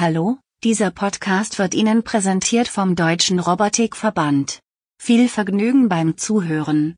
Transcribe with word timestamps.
Hallo, 0.00 0.38
dieser 0.64 0.90
Podcast 0.90 1.58
wird 1.58 1.74
Ihnen 1.74 2.02
präsentiert 2.02 2.68
vom 2.68 2.96
Deutschen 2.96 3.38
Robotikverband. 3.38 4.60
Viel 4.98 5.28
Vergnügen 5.28 5.90
beim 5.90 6.16
Zuhören. 6.16 6.94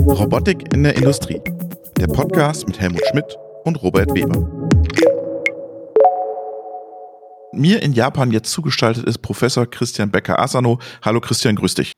Robotik 0.00 0.72
in 0.72 0.82
der 0.82 0.96
Industrie. 0.96 1.42
Der 1.98 2.06
Podcast 2.06 2.66
mit 2.66 2.80
Helmut 2.80 3.02
Schmidt 3.10 3.36
und 3.64 3.82
Robert 3.82 4.14
Weber. 4.14 4.48
Mir 7.52 7.82
in 7.82 7.92
Japan 7.92 8.30
jetzt 8.30 8.50
zugestaltet 8.50 9.04
ist 9.04 9.18
Professor 9.18 9.66
Christian 9.66 10.10
Becker-Asano. 10.10 10.78
Hallo 11.02 11.20
Christian, 11.20 11.56
grüß 11.56 11.74
dich. 11.74 11.92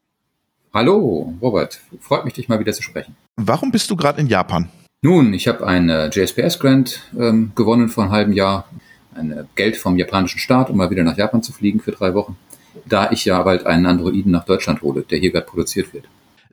Hallo, 0.74 1.32
Robert. 1.40 1.78
Freut 2.00 2.24
mich, 2.24 2.34
dich 2.34 2.48
mal 2.48 2.58
wieder 2.58 2.72
zu 2.72 2.82
sprechen. 2.82 3.14
Warum 3.36 3.70
bist 3.70 3.88
du 3.88 3.94
gerade 3.94 4.20
in 4.20 4.26
Japan? 4.26 4.68
Nun, 5.00 5.32
ich 5.32 5.46
habe 5.46 5.64
ein 5.64 5.88
äh, 5.88 6.08
JSPS-Grant 6.08 7.02
ähm, 7.16 7.52
gewonnen 7.54 7.88
vor 7.88 8.04
einem 8.04 8.12
halben 8.12 8.32
Jahr. 8.32 8.68
Ein 9.14 9.30
äh, 9.30 9.44
Geld 9.54 9.76
vom 9.76 9.96
japanischen 9.96 10.40
Staat, 10.40 10.70
um 10.70 10.76
mal 10.76 10.90
wieder 10.90 11.04
nach 11.04 11.16
Japan 11.16 11.40
zu 11.40 11.52
fliegen 11.52 11.78
für 11.78 11.92
drei 11.92 12.14
Wochen. 12.14 12.36
Da 12.84 13.12
ich 13.12 13.24
ja 13.24 13.40
bald 13.42 13.64
einen 13.64 13.86
Androiden 13.86 14.32
nach 14.32 14.44
Deutschland 14.44 14.82
hole, 14.82 15.02
der 15.02 15.18
hier 15.18 15.30
gerade 15.30 15.46
produziert 15.46 15.94
wird. 15.94 16.06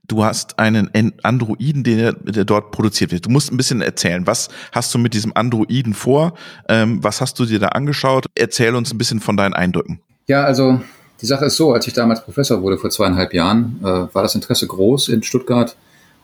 Du 0.08 0.24
hast 0.24 0.60
einen 0.60 0.92
Androiden, 1.24 1.84
der, 1.84 2.14
der 2.14 2.46
dort 2.46 2.70
produziert 2.70 3.12
wird. 3.12 3.26
Du 3.26 3.32
musst 3.32 3.52
ein 3.52 3.58
bisschen 3.58 3.82
erzählen. 3.82 4.28
Was 4.28 4.50
hast 4.72 4.94
du 4.94 5.00
mit 5.00 5.16
diesem 5.16 5.32
Androiden 5.36 5.96
vor? 5.96 6.36
Ähm, 6.70 7.04
was 7.04 7.22
hast 7.22 7.40
du 7.40 7.46
dir 7.46 7.58
da 7.58 7.70
angeschaut? 7.70 8.28
Erzähl 8.36 8.76
uns 8.76 8.94
ein 8.94 9.00
bisschen 9.00 9.22
von 9.22 9.38
deinen 9.38 9.56
Eindrücken. 9.56 10.02
Ja, 10.28 10.44
also 10.44 10.80
die 11.20 11.26
Sache 11.26 11.46
ist 11.46 11.58
so, 11.58 11.74
als 11.74 11.88
ich 11.88 11.94
damals 11.94 12.24
Professor 12.24 12.62
wurde 12.62 12.78
vor 12.78 12.92
zweieinhalb 12.92 13.34
Jahren, 13.34 13.80
äh, 13.82 13.86
war 13.86 14.22
das 14.22 14.36
Interesse 14.36 14.68
groß 14.68 15.10
in 15.10 15.24
Stuttgart 15.24 15.76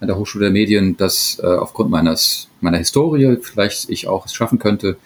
an 0.01 0.07
der 0.07 0.17
Hochschule 0.17 0.45
der 0.45 0.51
Medien, 0.51 0.97
dass 0.97 1.39
äh, 1.41 1.45
aufgrund 1.45 1.89
meines, 1.89 2.49
meiner 2.59 2.79
Historie 2.79 3.37
vielleicht 3.41 3.89
ich 3.89 4.07
auch 4.07 4.25
es 4.25 4.33
schaffen 4.33 4.59
könnte, 4.59 4.97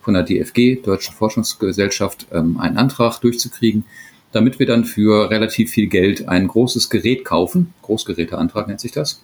von 0.00 0.14
der 0.14 0.22
DFG, 0.22 0.82
Deutschen 0.82 1.14
Forschungsgesellschaft, 1.14 2.26
ähm, 2.32 2.58
einen 2.58 2.76
Antrag 2.76 3.20
durchzukriegen, 3.20 3.84
damit 4.32 4.58
wir 4.58 4.66
dann 4.66 4.84
für 4.84 5.30
relativ 5.30 5.70
viel 5.70 5.88
Geld 5.88 6.28
ein 6.28 6.46
großes 6.46 6.88
Gerät 6.90 7.24
kaufen. 7.24 7.74
Großgeräteantrag 7.82 8.68
nennt 8.68 8.80
sich 8.80 8.92
das. 8.92 9.22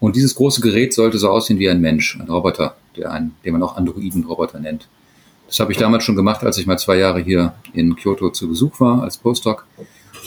Und 0.00 0.16
dieses 0.16 0.34
große 0.34 0.60
Gerät 0.62 0.94
sollte 0.94 1.18
so 1.18 1.28
aussehen 1.28 1.58
wie 1.60 1.68
ein 1.68 1.80
Mensch, 1.80 2.18
ein 2.18 2.28
Roboter, 2.28 2.76
der 2.96 3.12
ein, 3.12 3.32
den 3.44 3.52
man 3.52 3.62
auch 3.62 3.76
Androiden-Roboter 3.76 4.58
nennt. 4.58 4.88
Das 5.46 5.60
habe 5.60 5.70
ich 5.70 5.78
damals 5.78 6.02
schon 6.02 6.16
gemacht, 6.16 6.42
als 6.44 6.58
ich 6.58 6.66
mal 6.66 6.78
zwei 6.78 6.96
Jahre 6.96 7.20
hier 7.20 7.54
in 7.72 7.94
Kyoto 7.94 8.30
zu 8.30 8.48
Besuch 8.48 8.80
war 8.80 9.02
als 9.02 9.18
Postdoc. 9.18 9.66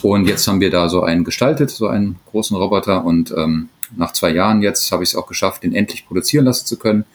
Und 0.02 0.28
jetzt 0.28 0.48
haben 0.48 0.62
wir 0.62 0.70
da 0.70 0.88
so 0.88 1.02
einen 1.02 1.24
gestaltet, 1.24 1.72
so 1.72 1.88
einen 1.88 2.18
großen 2.30 2.56
Roboter. 2.56 3.04
Und 3.04 3.34
ähm, 3.36 3.70
nach 3.96 4.14
zwei 4.14 4.32
Jahren 4.32 4.62
jetzt 4.62 4.92
habe 4.92 5.04
ich 5.04 5.10
es 5.10 5.16
auch 5.16 5.28
geschafft, 5.28 5.64
den 5.64 5.74
endlich 5.74 6.08
produzieren 6.08 6.46
lassen 6.46 6.66
zu 6.66 6.78
können. 6.78 7.06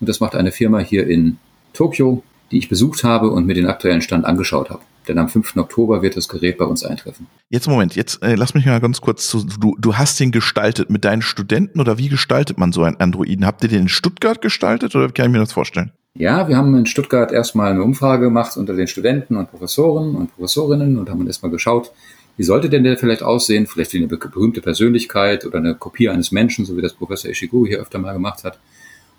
Und 0.00 0.08
das 0.08 0.20
macht 0.20 0.34
eine 0.34 0.52
Firma 0.52 0.78
hier 0.78 1.06
in 1.06 1.38
Tokio, 1.72 2.22
die 2.50 2.58
ich 2.58 2.68
besucht 2.68 3.04
habe 3.04 3.30
und 3.30 3.46
mir 3.46 3.54
den 3.54 3.66
aktuellen 3.66 4.02
Stand 4.02 4.24
angeschaut 4.24 4.70
habe. 4.70 4.82
Denn 5.08 5.18
am 5.18 5.28
5. 5.28 5.56
Oktober 5.56 6.02
wird 6.02 6.16
das 6.16 6.28
Gerät 6.28 6.58
bei 6.58 6.64
uns 6.64 6.84
eintreffen. 6.84 7.26
Jetzt 7.48 7.68
Moment, 7.68 7.94
jetzt 7.94 8.22
äh, 8.22 8.34
lass 8.34 8.54
mich 8.54 8.66
mal 8.66 8.80
ganz 8.80 9.00
kurz 9.00 9.28
zu. 9.28 9.44
Du, 9.44 9.76
du 9.78 9.96
hast 9.96 10.18
den 10.18 10.32
gestaltet 10.32 10.90
mit 10.90 11.04
deinen 11.04 11.22
Studenten 11.22 11.80
oder 11.80 11.96
wie 11.98 12.08
gestaltet 12.08 12.58
man 12.58 12.72
so 12.72 12.82
einen 12.82 12.96
Androiden? 12.96 13.46
Habt 13.46 13.62
ihr 13.62 13.68
den 13.68 13.82
in 13.82 13.88
Stuttgart 13.88 14.40
gestaltet 14.40 14.96
oder 14.96 15.08
kann 15.10 15.26
ich 15.26 15.32
mir 15.32 15.38
das 15.38 15.52
vorstellen? 15.52 15.92
Ja, 16.14 16.48
wir 16.48 16.56
haben 16.56 16.74
in 16.74 16.86
Stuttgart 16.86 17.30
erstmal 17.30 17.72
eine 17.72 17.82
Umfrage 17.82 18.24
gemacht 18.24 18.56
unter 18.56 18.74
den 18.74 18.86
Studenten 18.86 19.36
und 19.36 19.50
Professoren 19.50 20.14
und 20.14 20.34
Professorinnen 20.34 20.98
und 20.98 21.10
haben 21.10 21.26
erstmal 21.26 21.52
geschaut, 21.52 21.92
wie 22.36 22.42
sollte 22.42 22.68
denn 22.68 22.84
der 22.84 22.98
vielleicht 22.98 23.22
aussehen? 23.22 23.66
Vielleicht 23.66 23.94
wie 23.94 23.98
eine 23.98 24.08
berühmte 24.08 24.60
Persönlichkeit 24.60 25.46
oder 25.46 25.58
eine 25.58 25.74
Kopie 25.74 26.08
eines 26.08 26.32
Menschen, 26.32 26.64
so 26.64 26.76
wie 26.76 26.82
das 26.82 26.92
Professor 26.92 27.30
Ishiguro 27.30 27.66
hier 27.66 27.80
öfter 27.80 27.98
mal 27.98 28.12
gemacht 28.12 28.44
hat. 28.44 28.58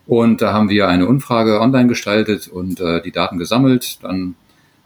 Und 0.05 0.41
da 0.41 0.53
haben 0.53 0.69
wir 0.69 0.87
eine 0.87 1.07
Umfrage 1.07 1.59
online 1.59 1.87
gestaltet 1.87 2.47
und 2.47 2.79
äh, 2.79 3.01
die 3.01 3.11
Daten 3.11 3.37
gesammelt. 3.37 3.99
Dann 4.03 4.35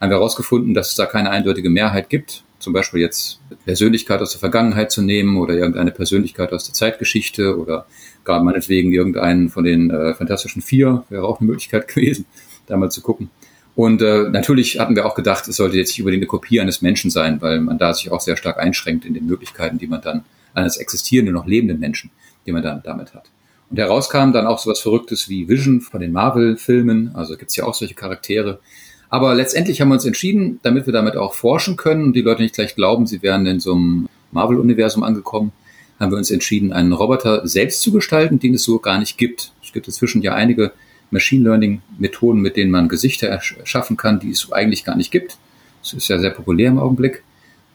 haben 0.00 0.10
wir 0.10 0.16
herausgefunden, 0.16 0.74
dass 0.74 0.90
es 0.90 0.96
da 0.96 1.06
keine 1.06 1.30
eindeutige 1.30 1.70
Mehrheit 1.70 2.08
gibt. 2.08 2.42
Zum 2.58 2.72
Beispiel 2.72 3.00
jetzt 3.00 3.40
Persönlichkeit 3.64 4.20
aus 4.20 4.32
der 4.32 4.40
Vergangenheit 4.40 4.90
zu 4.90 5.02
nehmen 5.02 5.36
oder 5.36 5.54
irgendeine 5.54 5.90
Persönlichkeit 5.90 6.52
aus 6.52 6.64
der 6.64 6.74
Zeitgeschichte 6.74 7.58
oder 7.58 7.86
gar 8.24 8.42
meinetwegen 8.42 8.92
irgendeinen 8.92 9.48
von 9.48 9.64
den 9.64 9.90
äh, 9.90 10.14
Fantastischen 10.14 10.62
Vier 10.62 11.04
wäre 11.08 11.24
auch 11.24 11.40
eine 11.40 11.48
Möglichkeit 11.48 11.86
gewesen, 11.94 12.24
da 12.66 12.76
mal 12.76 12.90
zu 12.90 13.00
gucken. 13.00 13.30
Und 13.74 14.02
äh, 14.02 14.28
natürlich 14.28 14.78
hatten 14.78 14.96
wir 14.96 15.06
auch 15.06 15.14
gedacht, 15.14 15.48
es 15.48 15.56
sollte 15.56 15.76
jetzt 15.78 15.90
nicht 15.90 16.00
unbedingt 16.00 16.22
eine 16.22 16.28
Kopie 16.28 16.60
eines 16.60 16.82
Menschen 16.82 17.10
sein, 17.10 17.40
weil 17.40 17.60
man 17.60 17.78
da 17.78 17.94
sich 17.94 18.12
auch 18.12 18.20
sehr 18.20 18.36
stark 18.36 18.58
einschränkt 18.58 19.04
in 19.04 19.14
den 19.14 19.26
Möglichkeiten, 19.26 19.78
die 19.78 19.86
man 19.86 20.02
dann 20.02 20.24
eines 20.54 20.76
existierenden, 20.76 21.34
noch 21.34 21.46
lebenden 21.46 21.80
Menschen, 21.80 22.10
die 22.46 22.52
man 22.52 22.62
dann 22.62 22.82
damit 22.84 23.14
hat. 23.14 23.30
Und 23.70 23.78
herauskam 23.78 24.32
dann 24.32 24.46
auch 24.46 24.58
so 24.58 24.70
was 24.70 24.80
Verrücktes 24.80 25.30
wie 25.30 25.48
Vision 25.48 25.80
von 25.80 26.00
den 26.00 26.12
Marvel-Filmen, 26.12 27.12
also 27.14 27.36
gibt's 27.38 27.56
ja 27.56 27.64
auch 27.64 27.72
solche 27.72 27.94
Charaktere. 27.94 28.60
Aber 29.08 29.34
letztendlich 29.34 29.80
haben 29.80 29.88
wir 29.88 29.94
uns 29.94 30.04
entschieden, 30.04 30.60
damit 30.62 30.84
wir 30.84 30.92
damit 30.92 31.16
auch 31.16 31.32
forschen 31.32 31.76
können 31.76 32.04
und 32.04 32.12
die 32.16 32.20
Leute 32.20 32.42
nicht 32.42 32.54
gleich 32.54 32.74
glauben, 32.74 33.06
sie 33.06 33.22
wären 33.22 33.46
in 33.46 33.60
so 33.60 33.72
einem 33.72 34.08
Marvel-Universum 34.32 35.02
angekommen, 35.02 35.52
haben 35.98 36.10
wir 36.10 36.18
uns 36.18 36.30
entschieden, 36.30 36.72
einen 36.72 36.92
Roboter 36.92 37.46
selbst 37.46 37.80
zu 37.80 37.92
gestalten, 37.92 38.38
den 38.38 38.54
es 38.54 38.64
so 38.64 38.78
gar 38.78 38.98
nicht 38.98 39.16
gibt. 39.16 39.52
Es 39.62 39.72
gibt 39.72 39.86
inzwischen 39.86 40.20
ja 40.20 40.34
einige 40.34 40.72
Machine 41.12 41.44
Learning 41.44 41.82
Methoden, 41.98 42.40
mit 42.40 42.56
denen 42.56 42.70
man 42.70 42.88
Gesichter 42.88 43.28
erschaffen 43.28 43.96
kann, 43.96 44.18
die 44.18 44.30
es 44.30 44.50
eigentlich 44.50 44.84
gar 44.84 44.96
nicht 44.96 45.10
gibt. 45.12 45.38
Das 45.82 45.92
ist 45.92 46.08
ja 46.08 46.18
sehr 46.18 46.30
populär 46.30 46.68
im 46.68 46.78
Augenblick. 46.78 47.22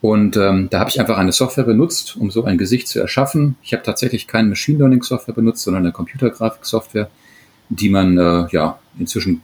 Und 0.02 0.38
ähm, 0.38 0.68
da 0.70 0.80
habe 0.80 0.90
ich 0.90 1.00
einfach 1.00 1.18
eine 1.18 1.32
Software 1.32 1.64
benutzt, 1.64 2.18
um 2.18 2.30
so 2.30 2.44
ein 2.44 2.58
Gesicht 2.58 2.88
zu 2.88 3.00
erschaffen. 3.00 3.56
Ich 3.64 3.74
habe 3.74 3.84
tatsächlich 3.84 4.28
keine 4.28 4.50
Machine 4.50 4.80
Learning 4.80 5.02
Software 5.02 5.34
benutzt, 5.34 5.64
sondern 5.64 5.84
eine 5.84 5.92
Computergrafik 5.92 6.66
Software, 6.66 7.10
die 7.70 7.90
man 7.90 8.18
äh, 8.18 8.48
ja 8.52 8.80
inzwischen 9.00 9.42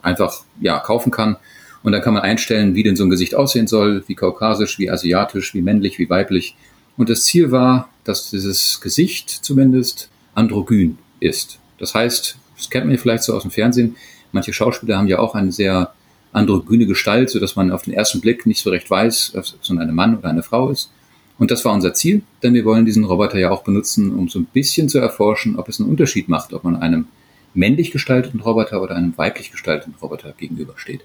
einfach 0.00 0.44
ja 0.60 0.78
kaufen 0.78 1.10
kann. 1.10 1.36
Und 1.82 1.92
dann 1.92 2.02
kann 2.02 2.14
man 2.14 2.22
einstellen, 2.22 2.74
wie 2.74 2.82
denn 2.82 2.96
so 2.96 3.04
ein 3.04 3.10
Gesicht 3.10 3.34
aussehen 3.34 3.66
soll, 3.66 4.04
wie 4.06 4.14
kaukasisch, 4.14 4.78
wie 4.78 4.90
asiatisch, 4.90 5.52
wie 5.54 5.62
männlich, 5.62 5.98
wie 5.98 6.08
weiblich. 6.08 6.56
Und 6.96 7.10
das 7.10 7.24
Ziel 7.24 7.50
war, 7.50 7.88
dass 8.04 8.30
dieses 8.30 8.80
Gesicht 8.80 9.30
zumindest 9.30 10.08
androgyn 10.34 10.98
ist. 11.20 11.58
Das 11.78 11.94
heißt, 11.94 12.38
das 12.56 12.70
kennt 12.70 12.86
man 12.86 12.96
vielleicht 12.98 13.24
so 13.24 13.34
aus 13.34 13.42
dem 13.42 13.50
Fernsehen. 13.50 13.96
Manche 14.32 14.52
Schauspieler 14.52 14.98
haben 14.98 15.08
ja 15.08 15.18
auch 15.18 15.34
eine 15.34 15.52
sehr 15.52 15.92
androgyne 16.32 16.86
Gestalt, 16.86 17.30
so 17.30 17.38
dass 17.38 17.56
man 17.56 17.70
auf 17.70 17.82
den 17.82 17.92
ersten 17.92 18.20
Blick 18.20 18.46
nicht 18.46 18.62
so 18.62 18.70
recht 18.70 18.90
weiß, 18.90 19.32
ob 19.36 19.44
es 19.44 19.70
ein 19.70 19.94
Mann 19.94 20.16
oder 20.18 20.28
eine 20.28 20.42
Frau 20.42 20.70
ist. 20.70 20.90
Und 21.38 21.50
das 21.50 21.64
war 21.64 21.72
unser 21.72 21.92
Ziel, 21.94 22.22
denn 22.42 22.54
wir 22.54 22.64
wollen 22.64 22.84
diesen 22.84 23.04
Roboter 23.04 23.38
ja 23.38 23.50
auch 23.50 23.64
benutzen, 23.64 24.14
um 24.14 24.28
so 24.28 24.38
ein 24.38 24.46
bisschen 24.46 24.88
zu 24.88 24.98
erforschen, 24.98 25.58
ob 25.58 25.68
es 25.68 25.80
einen 25.80 25.90
Unterschied 25.90 26.28
macht, 26.28 26.52
ob 26.52 26.64
man 26.64 26.76
einem 26.76 27.06
männlich 27.54 27.90
gestalteten 27.90 28.40
Roboter 28.40 28.80
oder 28.80 28.96
einem 28.96 29.16
weiblich 29.18 29.50
gestalteten 29.50 29.94
Roboter 30.00 30.32
gegenübersteht. 30.36 31.04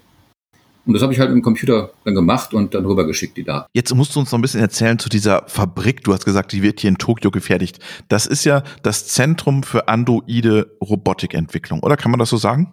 Und 0.88 0.94
das 0.94 1.02
habe 1.02 1.12
ich 1.12 1.20
halt 1.20 1.30
im 1.30 1.42
Computer 1.42 1.90
dann 2.06 2.14
gemacht 2.14 2.54
und 2.54 2.72
dann 2.72 2.86
rübergeschickt, 2.86 3.36
die 3.36 3.44
Daten. 3.44 3.68
Jetzt 3.74 3.94
musst 3.94 4.16
du 4.16 4.20
uns 4.20 4.32
noch 4.32 4.38
ein 4.38 4.42
bisschen 4.42 4.62
erzählen 4.62 4.98
zu 4.98 5.10
dieser 5.10 5.42
Fabrik. 5.46 6.02
Du 6.02 6.14
hast 6.14 6.24
gesagt, 6.24 6.50
die 6.52 6.62
wird 6.62 6.80
hier 6.80 6.88
in 6.88 6.96
Tokio 6.96 7.30
gefertigt. 7.30 7.78
Das 8.08 8.24
ist 8.24 8.44
ja 8.44 8.62
das 8.82 9.06
Zentrum 9.06 9.64
für 9.64 9.88
androide 9.88 10.78
Robotikentwicklung, 10.80 11.80
oder 11.80 11.98
kann 11.98 12.10
man 12.10 12.18
das 12.18 12.30
so 12.30 12.38
sagen? 12.38 12.72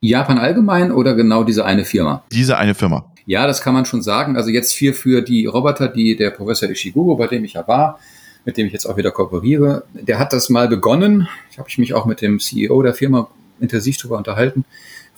Japan 0.00 0.38
allgemein 0.38 0.92
oder 0.92 1.16
genau 1.16 1.42
diese 1.42 1.64
eine 1.64 1.84
Firma? 1.84 2.22
Diese 2.30 2.58
eine 2.58 2.76
Firma. 2.76 3.12
Ja, 3.26 3.48
das 3.48 3.60
kann 3.60 3.74
man 3.74 3.86
schon 3.86 4.02
sagen. 4.02 4.36
Also 4.36 4.50
jetzt 4.50 4.70
hier 4.70 4.94
für 4.94 5.20
die 5.22 5.46
Roboter, 5.46 5.88
die 5.88 6.14
der 6.14 6.30
Professor 6.30 6.70
Ishiguro, 6.70 7.16
bei 7.16 7.26
dem 7.26 7.42
ich 7.42 7.54
ja 7.54 7.66
war, 7.66 7.98
mit 8.44 8.56
dem 8.56 8.68
ich 8.68 8.72
jetzt 8.72 8.86
auch 8.86 8.96
wieder 8.96 9.10
kooperiere, 9.10 9.82
der 9.94 10.20
hat 10.20 10.32
das 10.32 10.48
mal 10.48 10.68
begonnen. 10.68 11.26
Ich 11.50 11.58
habe 11.58 11.68
mich 11.78 11.92
auch 11.92 12.06
mit 12.06 12.22
dem 12.22 12.38
CEO 12.38 12.80
der 12.82 12.94
Firma 12.94 13.26
intensiv 13.58 13.96
darüber 13.96 14.16
unterhalten 14.16 14.64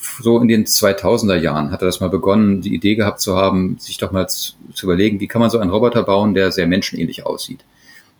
so 0.00 0.38
in 0.38 0.48
den 0.48 0.64
2000er 0.64 1.36
Jahren 1.36 1.70
hat 1.70 1.82
er 1.82 1.86
das 1.86 2.00
mal 2.00 2.08
begonnen, 2.08 2.62
die 2.62 2.74
Idee 2.74 2.94
gehabt 2.94 3.20
zu 3.20 3.36
haben, 3.36 3.76
sich 3.78 3.98
doch 3.98 4.12
mal 4.12 4.28
zu, 4.28 4.52
zu 4.72 4.86
überlegen, 4.86 5.20
wie 5.20 5.28
kann 5.28 5.40
man 5.40 5.50
so 5.50 5.58
einen 5.58 5.70
Roboter 5.70 6.02
bauen, 6.02 6.34
der 6.34 6.52
sehr 6.52 6.66
menschenähnlich 6.66 7.26
aussieht. 7.26 7.64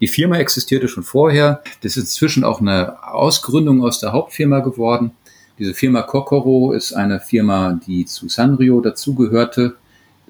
Die 0.01 0.09
Firma 0.09 0.37
existierte 0.37 0.89
schon 0.89 1.03
vorher. 1.03 1.63
Das 1.83 1.97
ist 1.97 2.05
inzwischen 2.05 2.45
auch 2.45 2.61
eine 2.61 3.03
Ausgründung 3.03 3.83
aus 3.83 4.01
der 4.01 4.13
Hauptfirma 4.13 4.61
geworden. 4.61 5.13
Diese 5.59 5.75
Firma 5.75 6.03
Kokoro 6.03 6.73
ist 6.73 6.95
eine 6.95 7.21
Firma, 7.21 7.79
die 7.87 8.06
zu 8.06 8.29
Sanrio 8.29 8.81
dazugehörte. 8.81 9.76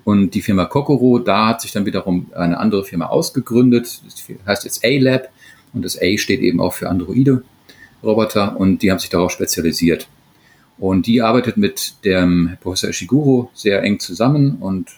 Und 0.03 0.35
die 0.35 0.43
Firma 0.43 0.65
Kokoro, 0.65 1.21
da 1.21 1.49
hat 1.49 1.61
sich 1.61 1.71
dann 1.71 1.87
wiederum 1.87 2.27
eine 2.35 2.59
andere 2.59 2.85
Firma 2.85 3.07
ausgegründet. 3.07 4.03
Das 4.05 4.25
heißt 4.47 4.65
jetzt 4.65 4.85
A-Lab. 4.85 5.29
Und 5.73 5.85
das 5.85 6.01
A 6.01 6.17
steht 6.17 6.41
eben 6.41 6.61
auch 6.61 6.73
für 6.73 6.89
Androide 6.89 7.45
Roboter. 8.03 8.59
Und 8.59 8.83
die 8.83 8.91
haben 8.91 8.99
sich 8.99 9.11
darauf 9.11 9.31
spezialisiert. 9.31 10.09
Und 10.81 11.07
die 11.07 11.21
arbeitet 11.21 11.59
mit 11.59 12.05
dem 12.07 12.57
Professor 12.61 12.89
Ishiguro 12.89 13.51
sehr 13.53 13.83
eng 13.83 14.01
zusammen 14.01 14.57
und 14.61 14.89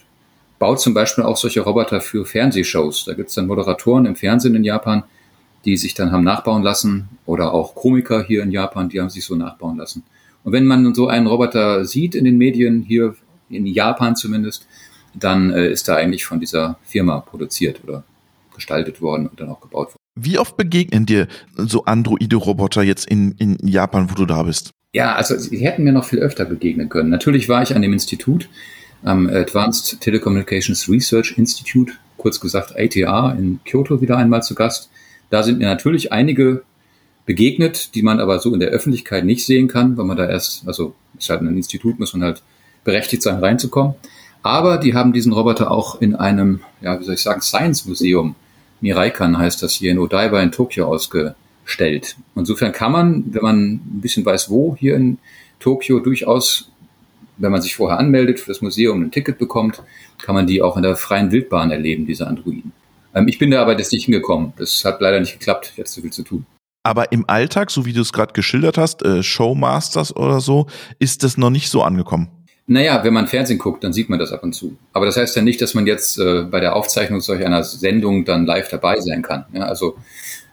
baut 0.57 0.79
zum 0.79 0.93
Beispiel 0.93 1.25
auch 1.25 1.35
solche 1.35 1.59
Roboter 1.59 1.99
für 1.99 2.25
Fernsehshows. 2.25 3.03
Da 3.03 3.13
gibt 3.13 3.27
es 3.27 3.35
dann 3.35 3.47
Moderatoren 3.47 4.05
im 4.05 4.15
Fernsehen 4.15 4.55
in 4.55 4.63
Japan, 4.63 5.03
die 5.65 5.75
sich 5.75 5.93
dann 5.93 6.13
haben 6.13 6.23
nachbauen 6.23 6.63
lassen 6.63 7.09
oder 7.25 7.53
auch 7.53 7.75
Komiker 7.75 8.23
hier 8.23 8.43
in 8.43 8.51
Japan, 8.51 8.87
die 8.87 9.01
haben 9.01 9.09
sich 9.09 9.25
so 9.25 9.35
nachbauen 9.35 9.77
lassen. 9.77 10.03
Und 10.45 10.53
wenn 10.53 10.65
man 10.65 10.95
so 10.95 11.09
einen 11.09 11.27
Roboter 11.27 11.83
sieht 11.83 12.15
in 12.15 12.23
den 12.23 12.37
Medien, 12.37 12.81
hier 12.83 13.15
in 13.49 13.65
Japan 13.65 14.15
zumindest, 14.15 14.65
dann 15.13 15.51
äh, 15.51 15.69
ist 15.69 15.89
er 15.89 15.97
eigentlich 15.97 16.25
von 16.25 16.39
dieser 16.39 16.77
Firma 16.83 17.19
produziert 17.19 17.81
oder 17.83 18.05
gestaltet 18.55 19.01
worden 19.01 19.27
und 19.27 19.37
dann 19.39 19.49
auch 19.49 19.59
gebaut 19.59 19.87
worden. 19.87 19.97
Wie 20.15 20.39
oft 20.39 20.55
begegnen 20.55 21.05
dir 21.05 21.27
so 21.57 21.83
Androide-Roboter 21.83 22.83
jetzt 22.83 23.05
in, 23.05 23.33
in 23.33 23.57
Japan, 23.67 24.09
wo 24.09 24.15
du 24.15 24.25
da 24.25 24.43
bist? 24.43 24.71
Ja, 24.93 25.15
also 25.15 25.35
sie 25.37 25.57
hätten 25.57 25.83
mir 25.83 25.91
noch 25.91 26.05
viel 26.05 26.19
öfter 26.19 26.45
begegnen 26.45 26.87
können. 26.87 27.09
Natürlich 27.09 27.49
war 27.49 27.63
ich 27.63 27.75
an 27.75 27.81
dem 27.81 27.93
Institut, 27.93 28.47
am 29.01 29.27
Advanced 29.27 29.99
Telecommunications 29.99 30.87
Research 30.87 31.33
Institute, 31.35 31.93
kurz 32.17 32.39
gesagt 32.39 32.75
ATR 32.77 33.35
in 33.37 33.59
Kyoto 33.65 34.01
wieder 34.01 34.17
einmal 34.17 34.43
zu 34.43 34.53
Gast. 34.53 34.91
Da 35.31 35.41
sind 35.41 35.57
mir 35.57 35.65
natürlich 35.65 36.11
einige 36.11 36.61
begegnet, 37.25 37.95
die 37.95 38.03
man 38.03 38.19
aber 38.19 38.37
so 38.39 38.53
in 38.53 38.59
der 38.59 38.69
Öffentlichkeit 38.69 39.25
nicht 39.25 39.45
sehen 39.47 39.67
kann, 39.67 39.97
weil 39.97 40.05
man 40.05 40.15
da 40.15 40.29
erst, 40.29 40.67
also 40.67 40.93
ist 41.17 41.29
halt 41.29 41.41
ein 41.41 41.57
Institut, 41.57 41.99
muss 41.99 42.13
man 42.13 42.23
halt 42.23 42.43
berechtigt 42.83 43.23
sein, 43.23 43.39
reinzukommen. 43.39 43.95
Aber 44.43 44.77
die 44.77 44.93
haben 44.93 45.11
diesen 45.11 45.33
Roboter 45.33 45.71
auch 45.71 46.01
in 46.01 46.15
einem, 46.15 46.59
ja, 46.81 46.99
wie 46.99 47.03
soll 47.03 47.15
ich 47.15 47.21
sagen, 47.21 47.41
Science 47.41 47.85
Museum, 47.85 48.35
Miraikan 48.81 49.37
heißt 49.37 49.63
das 49.63 49.73
hier 49.73 49.91
in 49.91 49.97
Odaiba 49.99 50.41
in 50.41 50.51
Tokio 50.51 50.87
ausgestellt. 51.63 52.15
Insofern 52.35 52.71
kann 52.71 52.91
man, 52.91 53.23
wenn 53.33 53.41
man 53.41 53.73
ein 53.73 54.01
bisschen 54.01 54.25
weiß, 54.25 54.49
wo 54.49 54.75
hier 54.75 54.95
in 54.95 55.17
Tokio 55.59 55.99
durchaus, 55.99 56.69
wenn 57.37 57.51
man 57.51 57.61
sich 57.61 57.75
vorher 57.75 57.99
anmeldet 57.99 58.39
für 58.39 58.51
das 58.51 58.61
Museum 58.61 59.01
ein 59.01 59.11
Ticket 59.11 59.39
bekommt, 59.39 59.81
kann 60.21 60.35
man 60.35 60.45
die 60.45 60.61
auch 60.61 60.77
in 60.77 60.83
der 60.83 60.95
freien 60.95 61.31
Wildbahn 61.31 61.71
erleben, 61.71 62.05
diese 62.05 62.27
Androiden. 62.27 62.71
Ähm, 63.15 63.27
ich 63.27 63.39
bin 63.39 63.51
da 63.51 63.61
aber 63.61 63.77
jetzt 63.77 63.91
nicht 63.91 64.05
hingekommen. 64.05 64.53
Das 64.57 64.83
hat 64.85 65.01
leider 65.01 65.19
nicht 65.19 65.39
geklappt. 65.39 65.73
Jetzt 65.75 65.93
zu 65.93 66.01
viel 66.01 66.11
zu 66.11 66.23
tun. 66.23 66.45
Aber 66.83 67.11
im 67.13 67.23
Alltag, 67.29 67.71
so 67.71 67.85
wie 67.85 67.93
du 67.93 68.01
es 68.01 68.11
gerade 68.11 68.33
geschildert 68.33 68.77
hast, 68.77 69.03
äh, 69.03 69.23
Showmasters 69.23 70.15
oder 70.15 70.41
so, 70.41 70.67
ist 70.99 71.23
das 71.23 71.37
noch 71.37 71.49
nicht 71.49 71.69
so 71.69 71.81
angekommen. 71.81 72.27
Naja, 72.65 73.03
wenn 73.03 73.13
man 73.13 73.27
Fernsehen 73.27 73.59
guckt, 73.59 73.83
dann 73.83 73.93
sieht 73.93 74.09
man 74.09 74.19
das 74.19 74.31
ab 74.31 74.43
und 74.43 74.53
zu. 74.53 74.77
Aber 74.93 75.05
das 75.05 75.17
heißt 75.17 75.35
ja 75.35 75.41
nicht, 75.41 75.61
dass 75.61 75.73
man 75.73 75.85
jetzt 75.85 76.17
äh, 76.17 76.43
bei 76.43 76.59
der 76.59 76.75
Aufzeichnung 76.75 77.19
solch 77.19 77.45
einer 77.45 77.63
Sendung 77.63 78.25
dann 78.25 78.45
live 78.45 78.69
dabei 78.69 78.99
sein 78.99 79.21
kann. 79.21 79.45
Ja, 79.53 79.63
also 79.63 79.97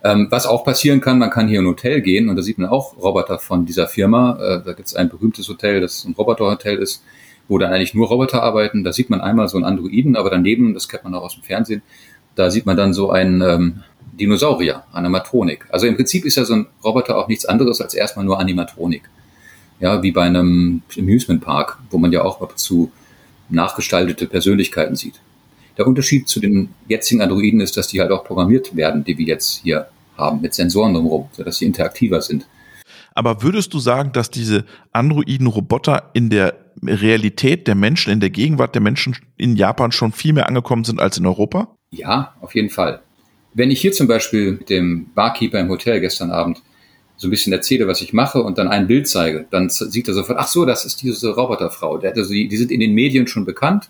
ähm, 0.04 0.28
was 0.30 0.46
auch 0.46 0.64
passieren 0.64 1.00
kann, 1.00 1.18
man 1.18 1.30
kann 1.30 1.48
hier 1.48 1.58
in 1.58 1.66
ein 1.66 1.70
Hotel 1.70 2.00
gehen 2.00 2.28
und 2.28 2.36
da 2.36 2.42
sieht 2.42 2.58
man 2.58 2.68
auch 2.68 2.96
Roboter 2.96 3.38
von 3.38 3.66
dieser 3.66 3.86
Firma. 3.86 4.38
Äh, 4.40 4.62
da 4.64 4.72
gibt 4.72 4.88
es 4.88 4.94
ein 4.94 5.08
berühmtes 5.08 5.48
Hotel, 5.48 5.80
das 5.80 6.04
ein 6.04 6.14
Roboterhotel 6.14 6.76
ist, 6.76 7.02
wo 7.48 7.58
dann 7.58 7.72
eigentlich 7.72 7.94
nur 7.94 8.08
Roboter 8.08 8.42
arbeiten. 8.42 8.84
Da 8.84 8.92
sieht 8.92 9.10
man 9.10 9.20
einmal 9.20 9.48
so 9.48 9.56
einen 9.56 9.66
Androiden, 9.66 10.16
aber 10.16 10.30
daneben, 10.30 10.74
das 10.74 10.88
kennt 10.88 11.04
man 11.04 11.14
auch 11.14 11.22
aus 11.22 11.34
dem 11.34 11.42
Fernsehen, 11.42 11.82
da 12.34 12.50
sieht 12.50 12.66
man 12.66 12.76
dann 12.76 12.94
so 12.94 13.10
einen 13.10 13.42
ähm, 13.42 13.82
Dinosaurier, 14.12 14.84
Animatronik. 14.92 15.66
Also 15.70 15.86
im 15.86 15.96
Prinzip 15.96 16.24
ist 16.24 16.36
ja 16.36 16.44
so 16.44 16.54
ein 16.54 16.66
Roboter 16.82 17.16
auch 17.16 17.28
nichts 17.28 17.44
anderes 17.44 17.80
als 17.80 17.94
erstmal 17.94 18.24
nur 18.24 18.38
Animatronik 18.38 19.02
ja, 19.80 20.02
wie 20.02 20.12
bei 20.12 20.22
einem 20.22 20.82
Amusement 20.96 21.42
Park, 21.42 21.78
wo 21.90 21.98
man 21.98 22.12
ja 22.12 22.22
auch 22.22 22.40
ab 22.40 22.58
zu 22.58 22.92
nachgestaltete 23.48 24.26
Persönlichkeiten 24.26 24.94
sieht. 24.94 25.20
Der 25.80 25.86
Unterschied 25.86 26.28
zu 26.28 26.40
den 26.40 26.74
jetzigen 26.88 27.22
Androiden 27.22 27.62
ist, 27.62 27.74
dass 27.78 27.88
die 27.88 28.02
halt 28.02 28.10
auch 28.10 28.22
programmiert 28.22 28.76
werden, 28.76 29.02
die 29.02 29.16
wir 29.16 29.24
jetzt 29.24 29.62
hier 29.62 29.86
haben, 30.18 30.42
mit 30.42 30.52
Sensoren 30.52 30.92
drumherum, 30.92 31.30
sodass 31.32 31.56
sie 31.56 31.64
interaktiver 31.64 32.20
sind. 32.20 32.46
Aber 33.14 33.42
würdest 33.42 33.72
du 33.72 33.78
sagen, 33.78 34.12
dass 34.12 34.30
diese 34.30 34.66
Androiden-Roboter 34.92 36.10
in 36.12 36.28
der 36.28 36.54
Realität 36.82 37.66
der 37.66 37.76
Menschen, 37.76 38.12
in 38.12 38.20
der 38.20 38.28
Gegenwart 38.28 38.74
der 38.74 38.82
Menschen 38.82 39.16
in 39.38 39.56
Japan 39.56 39.90
schon 39.90 40.12
viel 40.12 40.34
mehr 40.34 40.48
angekommen 40.48 40.84
sind 40.84 41.00
als 41.00 41.16
in 41.16 41.24
Europa? 41.24 41.74
Ja, 41.92 42.34
auf 42.42 42.54
jeden 42.54 42.68
Fall. 42.68 43.00
Wenn 43.54 43.70
ich 43.70 43.80
hier 43.80 43.92
zum 43.92 44.06
Beispiel 44.06 44.52
mit 44.52 44.68
dem 44.68 45.06
Barkeeper 45.14 45.60
im 45.60 45.70
Hotel 45.70 46.02
gestern 46.02 46.30
Abend 46.30 46.60
so 47.16 47.26
ein 47.26 47.30
bisschen 47.30 47.54
erzähle, 47.54 47.88
was 47.88 48.02
ich 48.02 48.12
mache 48.12 48.42
und 48.42 48.58
dann 48.58 48.68
ein 48.68 48.86
Bild 48.86 49.08
zeige, 49.08 49.46
dann 49.50 49.70
sieht 49.70 50.08
er 50.08 50.12
sofort, 50.12 50.38
ach 50.38 50.48
so, 50.48 50.66
das 50.66 50.84
ist 50.84 51.00
diese 51.00 51.30
Roboterfrau. 51.30 51.96
Also 51.96 52.34
die, 52.34 52.48
die 52.48 52.56
sind 52.58 52.70
in 52.70 52.80
den 52.80 52.92
Medien 52.92 53.26
schon 53.26 53.46
bekannt 53.46 53.88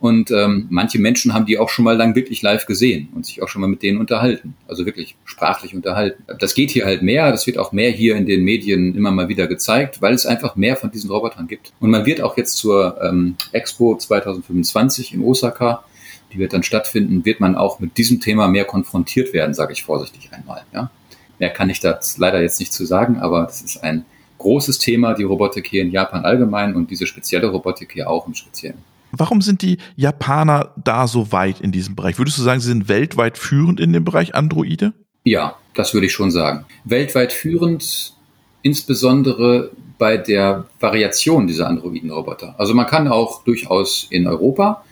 und 0.00 0.30
ähm, 0.30 0.66
manche 0.70 0.98
Menschen 0.98 1.34
haben 1.34 1.44
die 1.44 1.58
auch 1.58 1.68
schon 1.68 1.84
mal 1.84 1.94
lang 1.94 2.14
wirklich 2.14 2.40
live 2.40 2.64
gesehen 2.64 3.10
und 3.14 3.26
sich 3.26 3.42
auch 3.42 3.48
schon 3.48 3.60
mal 3.60 3.68
mit 3.68 3.82
denen 3.82 3.98
unterhalten. 3.98 4.54
Also 4.66 4.86
wirklich 4.86 5.14
sprachlich 5.26 5.74
unterhalten. 5.74 6.24
Das 6.38 6.54
geht 6.54 6.70
hier 6.70 6.86
halt 6.86 7.02
mehr, 7.02 7.30
das 7.30 7.46
wird 7.46 7.58
auch 7.58 7.72
mehr 7.72 7.90
hier 7.90 8.16
in 8.16 8.24
den 8.24 8.42
Medien 8.42 8.94
immer 8.94 9.10
mal 9.10 9.28
wieder 9.28 9.46
gezeigt, 9.46 10.00
weil 10.00 10.14
es 10.14 10.24
einfach 10.24 10.56
mehr 10.56 10.76
von 10.76 10.90
diesen 10.90 11.10
Robotern 11.10 11.48
gibt. 11.48 11.74
Und 11.80 11.90
man 11.90 12.06
wird 12.06 12.22
auch 12.22 12.38
jetzt 12.38 12.56
zur 12.56 12.98
ähm, 13.02 13.36
Expo 13.52 13.94
2025 13.94 15.12
in 15.12 15.22
Osaka, 15.22 15.84
die 16.32 16.38
wird 16.38 16.54
dann 16.54 16.62
stattfinden, 16.62 17.26
wird 17.26 17.40
man 17.40 17.54
auch 17.54 17.78
mit 17.78 17.98
diesem 17.98 18.20
Thema 18.20 18.48
mehr 18.48 18.64
konfrontiert 18.64 19.34
werden, 19.34 19.52
sage 19.52 19.74
ich 19.74 19.82
vorsichtig 19.82 20.30
einmal. 20.32 20.62
Ja? 20.72 20.90
Mehr 21.38 21.50
kann 21.50 21.68
ich 21.68 21.80
da 21.80 22.00
leider 22.16 22.40
jetzt 22.40 22.58
nicht 22.58 22.72
zu 22.72 22.86
sagen, 22.86 23.18
aber 23.18 23.42
das 23.42 23.60
ist 23.60 23.84
ein 23.84 24.06
großes 24.38 24.78
Thema, 24.78 25.12
die 25.12 25.24
Robotik 25.24 25.66
hier 25.66 25.82
in 25.82 25.90
Japan 25.90 26.24
allgemein 26.24 26.74
und 26.74 26.90
diese 26.90 27.06
spezielle 27.06 27.48
Robotik 27.48 27.92
hier 27.92 28.08
auch 28.08 28.26
im 28.26 28.32
Speziellen. 28.32 28.78
Warum 29.12 29.42
sind 29.42 29.62
die 29.62 29.78
Japaner 29.96 30.72
da 30.82 31.06
so 31.06 31.32
weit 31.32 31.60
in 31.60 31.72
diesem 31.72 31.96
Bereich? 31.96 32.18
Würdest 32.18 32.38
du 32.38 32.42
sagen, 32.42 32.60
sie 32.60 32.68
sind 32.68 32.88
weltweit 32.88 33.38
führend 33.38 33.80
in 33.80 33.92
dem 33.92 34.04
Bereich 34.04 34.34
Androide? 34.34 34.92
Ja, 35.24 35.56
das 35.74 35.94
würde 35.94 36.06
ich 36.06 36.12
schon 36.12 36.30
sagen. 36.30 36.64
Weltweit 36.84 37.32
führend, 37.32 38.14
insbesondere 38.62 39.70
bei 39.98 40.16
der 40.16 40.66
Variation 40.80 41.46
dieser 41.46 41.68
Androiden-Roboter. 41.68 42.54
Also 42.58 42.74
man 42.74 42.86
kann 42.86 43.08
auch 43.08 43.44
durchaus 43.44 44.06
in 44.10 44.26
Europa 44.26 44.84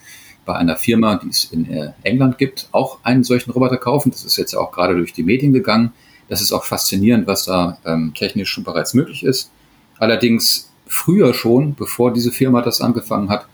bei 0.44 0.54
einer 0.54 0.76
Firma, 0.76 1.16
die 1.16 1.28
es 1.28 1.44
in 1.44 1.70
äh, 1.70 1.92
England 2.02 2.38
gibt, 2.38 2.68
auch 2.72 2.98
einen 3.04 3.24
solchen 3.24 3.50
Roboter 3.50 3.76
kaufen. 3.76 4.10
Das 4.10 4.24
ist 4.24 4.36
jetzt 4.36 4.54
auch 4.54 4.72
gerade 4.72 4.94
durch 4.94 5.12
die 5.12 5.22
Medien 5.22 5.52
gegangen. 5.52 5.92
Das 6.28 6.40
ist 6.40 6.52
auch 6.52 6.64
faszinierend, 6.64 7.26
was 7.26 7.44
da 7.44 7.78
ähm, 7.84 8.12
technisch 8.14 8.50
schon 8.50 8.64
bereits 8.64 8.94
möglich 8.94 9.24
ist. 9.24 9.50
Allerdings 9.98 10.70
früher 10.86 11.34
schon, 11.34 11.74
bevor 11.74 12.12
diese 12.12 12.32
Firma 12.32 12.62
das 12.62 12.80
angefangen 12.80 13.28
hat, 13.28 13.46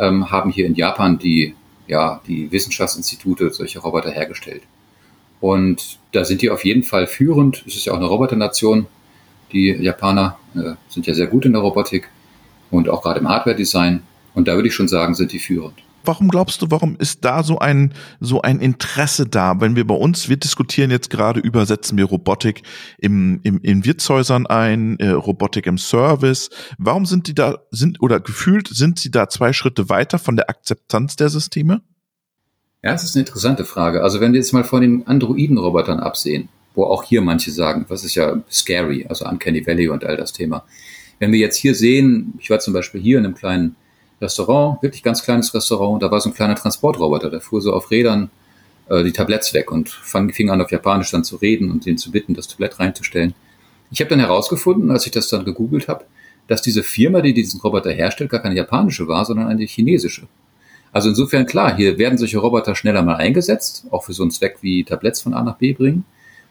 ähm, 0.00 0.30
haben 0.30 0.50
hier 0.50 0.66
in 0.66 0.74
Japan 0.74 1.18
die, 1.18 1.54
ja, 1.86 2.20
die 2.26 2.50
Wissenschaftsinstitute 2.50 3.50
solche 3.50 3.78
Roboter 3.78 4.10
hergestellt. 4.10 4.62
Und 5.40 5.98
da 6.12 6.24
sind 6.24 6.42
die 6.42 6.50
auf 6.50 6.64
jeden 6.64 6.82
Fall 6.82 7.06
führend. 7.06 7.64
Es 7.66 7.76
ist 7.76 7.86
ja 7.86 7.92
auch 7.92 7.98
eine 7.98 8.06
Roboternation. 8.06 8.86
Die 9.52 9.68
Japaner 9.68 10.38
äh, 10.54 10.74
sind 10.88 11.06
ja 11.06 11.14
sehr 11.14 11.26
gut 11.26 11.44
in 11.44 11.52
der 11.52 11.62
Robotik 11.62 12.08
und 12.70 12.88
auch 12.88 13.02
gerade 13.02 13.20
im 13.20 13.28
Hardware-Design. 13.28 14.02
Und 14.34 14.48
da 14.48 14.54
würde 14.54 14.68
ich 14.68 14.74
schon 14.74 14.88
sagen, 14.88 15.14
sind 15.14 15.32
die 15.32 15.38
führend. 15.38 15.74
Warum 16.04 16.28
glaubst 16.28 16.62
du, 16.62 16.66
warum 16.70 16.96
ist 16.96 17.24
da 17.24 17.42
so 17.42 17.58
ein, 17.58 17.92
so 18.20 18.42
ein 18.42 18.60
Interesse 18.60 19.26
da? 19.26 19.60
Wenn 19.60 19.76
wir 19.76 19.86
bei 19.86 19.94
uns, 19.94 20.28
wir 20.28 20.36
diskutieren 20.36 20.90
jetzt 20.90 21.10
gerade 21.10 21.40
über, 21.40 21.66
setzen 21.66 21.98
wir 21.98 22.06
Robotik 22.06 22.62
im, 22.98 23.40
im, 23.42 23.60
in 23.60 23.84
Wirtshäusern 23.84 24.46
ein, 24.46 24.98
äh, 24.98 25.10
Robotik 25.10 25.66
im 25.66 25.78
Service. 25.78 26.50
Warum 26.78 27.06
sind 27.06 27.28
die 27.28 27.34
da, 27.34 27.58
sind, 27.70 28.00
oder 28.00 28.20
gefühlt 28.20 28.68
sind 28.68 28.98
sie 28.98 29.10
da 29.10 29.28
zwei 29.28 29.52
Schritte 29.52 29.88
weiter 29.88 30.18
von 30.18 30.36
der 30.36 30.48
Akzeptanz 30.48 31.16
der 31.16 31.28
Systeme? 31.28 31.82
Ja, 32.82 32.92
das 32.92 33.04
ist 33.04 33.14
eine 33.14 33.26
interessante 33.26 33.64
Frage. 33.64 34.02
Also 34.02 34.20
wenn 34.20 34.32
wir 34.32 34.38
jetzt 34.38 34.52
mal 34.52 34.64
von 34.64 34.80
den 34.80 35.06
Androiden-Robotern 35.06 36.00
absehen, 36.00 36.48
wo 36.74 36.84
auch 36.84 37.04
hier 37.04 37.20
manche 37.20 37.50
sagen, 37.50 37.84
was 37.88 38.04
ist 38.04 38.14
ja 38.14 38.42
scary, 38.50 39.04
also 39.08 39.26
Uncanny 39.26 39.66
Valley 39.66 39.88
und 39.88 40.04
all 40.04 40.16
das 40.16 40.32
Thema. 40.32 40.64
Wenn 41.18 41.32
wir 41.32 41.38
jetzt 41.38 41.56
hier 41.56 41.74
sehen, 41.74 42.34
ich 42.38 42.48
war 42.48 42.60
zum 42.60 42.72
Beispiel 42.72 43.00
hier 43.00 43.18
in 43.18 43.26
einem 43.26 43.34
kleinen 43.34 43.76
Restaurant, 44.20 44.82
wirklich 44.82 45.02
ganz 45.02 45.22
kleines 45.22 45.54
Restaurant. 45.54 46.02
Da 46.02 46.10
war 46.10 46.20
so 46.20 46.30
ein 46.30 46.34
kleiner 46.34 46.54
Transportroboter, 46.54 47.30
der 47.30 47.40
fuhr 47.40 47.60
so 47.60 47.72
auf 47.72 47.90
Rädern 47.90 48.30
äh, 48.88 49.02
die 49.02 49.12
Tabletts 49.12 49.54
weg 49.54 49.70
und 49.70 49.88
fang, 49.88 50.30
fing 50.32 50.50
an 50.50 50.60
auf 50.60 50.70
Japanisch 50.70 51.10
dann 51.10 51.24
zu 51.24 51.36
reden 51.36 51.70
und 51.70 51.86
den 51.86 51.96
zu 51.96 52.10
bitten, 52.10 52.34
das 52.34 52.48
Tablett 52.48 52.78
reinzustellen. 52.78 53.34
Ich 53.90 54.00
habe 54.00 54.10
dann 54.10 54.20
herausgefunden, 54.20 54.90
als 54.90 55.06
ich 55.06 55.12
das 55.12 55.28
dann 55.28 55.44
gegoogelt 55.44 55.88
habe, 55.88 56.04
dass 56.48 56.62
diese 56.62 56.82
Firma, 56.82 57.22
die 57.22 57.32
diesen 57.32 57.60
Roboter 57.60 57.92
herstellt, 57.92 58.30
gar 58.30 58.40
keine 58.40 58.56
japanische 58.56 59.08
war, 59.08 59.24
sondern 59.24 59.48
eine 59.48 59.64
chinesische. 59.64 60.26
Also 60.92 61.08
insofern 61.08 61.46
klar, 61.46 61.76
hier 61.76 61.98
werden 61.98 62.18
solche 62.18 62.38
Roboter 62.38 62.74
schneller 62.74 63.02
mal 63.02 63.16
eingesetzt, 63.16 63.86
auch 63.90 64.04
für 64.04 64.12
so 64.12 64.22
einen 64.22 64.32
Zweck 64.32 64.58
wie 64.60 64.82
Tabletts 64.84 65.22
von 65.22 65.34
A 65.34 65.42
nach 65.42 65.56
B 65.56 65.72
bringen. 65.72 66.04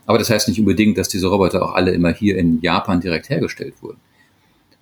Aber 0.05 0.17
das 0.17 0.29
heißt 0.29 0.47
nicht 0.47 0.59
unbedingt, 0.59 0.97
dass 0.97 1.09
diese 1.09 1.27
Roboter 1.27 1.61
auch 1.61 1.73
alle 1.75 1.91
immer 1.91 2.13
hier 2.13 2.37
in 2.37 2.61
Japan 2.61 3.01
direkt 3.01 3.29
hergestellt 3.29 3.75
wurden. 3.81 3.99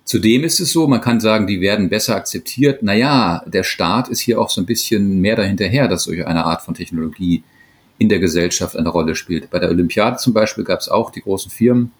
Zudem 0.08 0.42
ist 0.42 0.58
es 0.58 0.72
so, 0.72 0.88
man 0.88 1.02
kann 1.02 1.20
sagen, 1.20 1.46
die 1.46 1.60
werden 1.60 1.90
besser 1.90 2.16
akzeptiert. 2.16 2.82
Naja, 2.82 3.42
der 3.44 3.62
Staat 3.62 4.08
ist 4.08 4.20
hier 4.20 4.40
auch 4.40 4.48
so 4.48 4.62
ein 4.62 4.64
bisschen 4.64 5.20
mehr 5.20 5.36
dahinterher, 5.36 5.86
dass 5.86 6.04
solch 6.04 6.26
eine 6.26 6.46
Art 6.46 6.62
von 6.62 6.72
Technologie 6.72 7.42
in 7.98 8.08
der 8.08 8.18
Gesellschaft 8.18 8.74
eine 8.74 8.88
Rolle 8.88 9.14
spielt. 9.14 9.50
Bei 9.50 9.58
der 9.58 9.68
Olympiade 9.68 10.16
zum 10.16 10.32
Beispiel 10.32 10.64
gab 10.64 10.80
es 10.80 10.88
auch 10.88 11.10
die 11.10 11.20
großen 11.20 11.50
Firmen, 11.50 11.92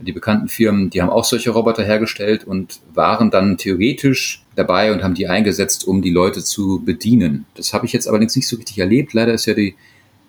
die 0.00 0.10
bekannten 0.10 0.48
Firmen, 0.48 0.90
die 0.90 1.00
haben 1.00 1.08
auch 1.08 1.22
solche 1.22 1.50
Roboter 1.50 1.84
hergestellt 1.84 2.42
und 2.42 2.80
waren 2.92 3.30
dann 3.30 3.56
theoretisch 3.56 4.44
dabei 4.56 4.92
und 4.92 5.04
haben 5.04 5.14
die 5.14 5.28
eingesetzt, 5.28 5.86
um 5.86 6.02
die 6.02 6.10
Leute 6.10 6.42
zu 6.42 6.82
bedienen. 6.84 7.46
Das 7.54 7.72
habe 7.72 7.86
ich 7.86 7.92
jetzt 7.92 8.08
allerdings 8.08 8.34
nicht 8.34 8.48
so 8.48 8.56
richtig 8.56 8.78
erlebt. 8.78 9.14
Leider 9.14 9.32
ist 9.32 9.46
ja 9.46 9.54
die 9.54 9.76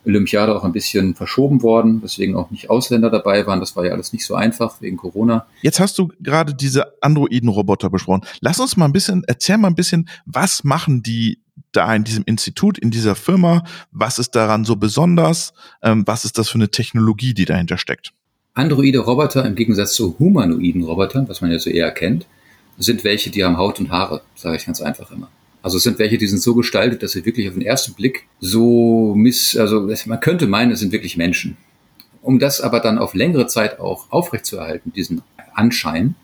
Olympiade 0.07 0.55
auch 0.55 0.63
ein 0.63 0.71
bisschen 0.71 1.13
verschoben 1.13 1.61
worden, 1.61 2.01
weswegen 2.01 2.35
auch 2.35 2.49
nicht 2.49 2.69
Ausländer 2.69 3.09
dabei 3.09 3.45
waren. 3.45 3.59
Das 3.59 3.75
war 3.75 3.85
ja 3.85 3.91
alles 3.91 4.13
nicht 4.13 4.25
so 4.25 4.35
einfach 4.35 4.81
wegen 4.81 4.97
Corona. 4.97 5.45
Jetzt 5.61 5.79
hast 5.79 5.97
du 5.97 6.09
gerade 6.19 6.53
diese 6.53 7.01
Androiden-Roboter 7.01 7.89
besprochen. 7.89 8.21
Lass 8.41 8.59
uns 8.59 8.77
mal 8.77 8.85
ein 8.85 8.93
bisschen, 8.93 9.23
erzähl 9.27 9.57
mal 9.57 9.67
ein 9.67 9.75
bisschen, 9.75 10.09
was 10.25 10.63
machen 10.63 11.03
die 11.03 11.39
da 11.71 11.93
in 11.93 12.03
diesem 12.03 12.23
Institut, 12.25 12.77
in 12.77 12.91
dieser 12.91 13.15
Firma? 13.15 13.63
Was 13.91 14.19
ist 14.19 14.31
daran 14.31 14.65
so 14.65 14.75
besonders? 14.75 15.53
Ähm, 15.81 16.03
was 16.07 16.25
ist 16.25 16.37
das 16.37 16.49
für 16.49 16.55
eine 16.57 16.69
Technologie, 16.69 17.33
die 17.33 17.45
dahinter 17.45 17.77
steckt? 17.77 18.13
Androide 18.53 18.99
Roboter 18.99 19.45
im 19.45 19.55
Gegensatz 19.55 19.93
zu 19.93 20.17
humanoiden 20.17 20.83
Robotern, 20.83 21.29
was 21.29 21.41
man 21.41 21.51
ja 21.51 21.59
so 21.59 21.69
eher 21.69 21.91
kennt, 21.91 22.25
sind 22.79 23.03
welche, 23.03 23.29
die 23.29 23.43
haben 23.43 23.57
Haut 23.57 23.79
und 23.79 23.91
Haare, 23.91 24.21
sage 24.35 24.57
ich 24.57 24.65
ganz 24.65 24.81
einfach 24.81 25.11
immer. 25.11 25.29
Also 25.67 25.75
es 25.75 25.83
sind 25.83 25.99
welche, 25.99 26.17
die 26.17 26.27
sind 26.27 26.41
so 26.41 26.55
gestaltet, 26.55 27.03
dass 27.03 27.11
sie 27.11 27.25
wirklich 27.25 27.49
auf 27.49 27.53
den 27.55 27.61
ersten 27.61 27.93
Blick 27.93 28.25
so 28.39 29.13
miss, 29.17 29.57
also 29.57 29.89
man 30.05 30.19
könnte 30.21 30.47
meinen, 30.47 30.71
es 30.71 30.79
sind 30.79 30.93
wirklich 30.93 31.17
Menschen. 31.17 31.57
Um 32.21 32.39
das 32.39 32.61
aber 32.61 32.79
dann 32.79 32.97
auf 32.97 33.13
längere 33.13 33.47
Zeit 33.47 33.77
auch 33.81 34.09
aufrechtzuerhalten, 34.09 34.93
diesen 34.93 35.23
Anschein, 35.55 36.15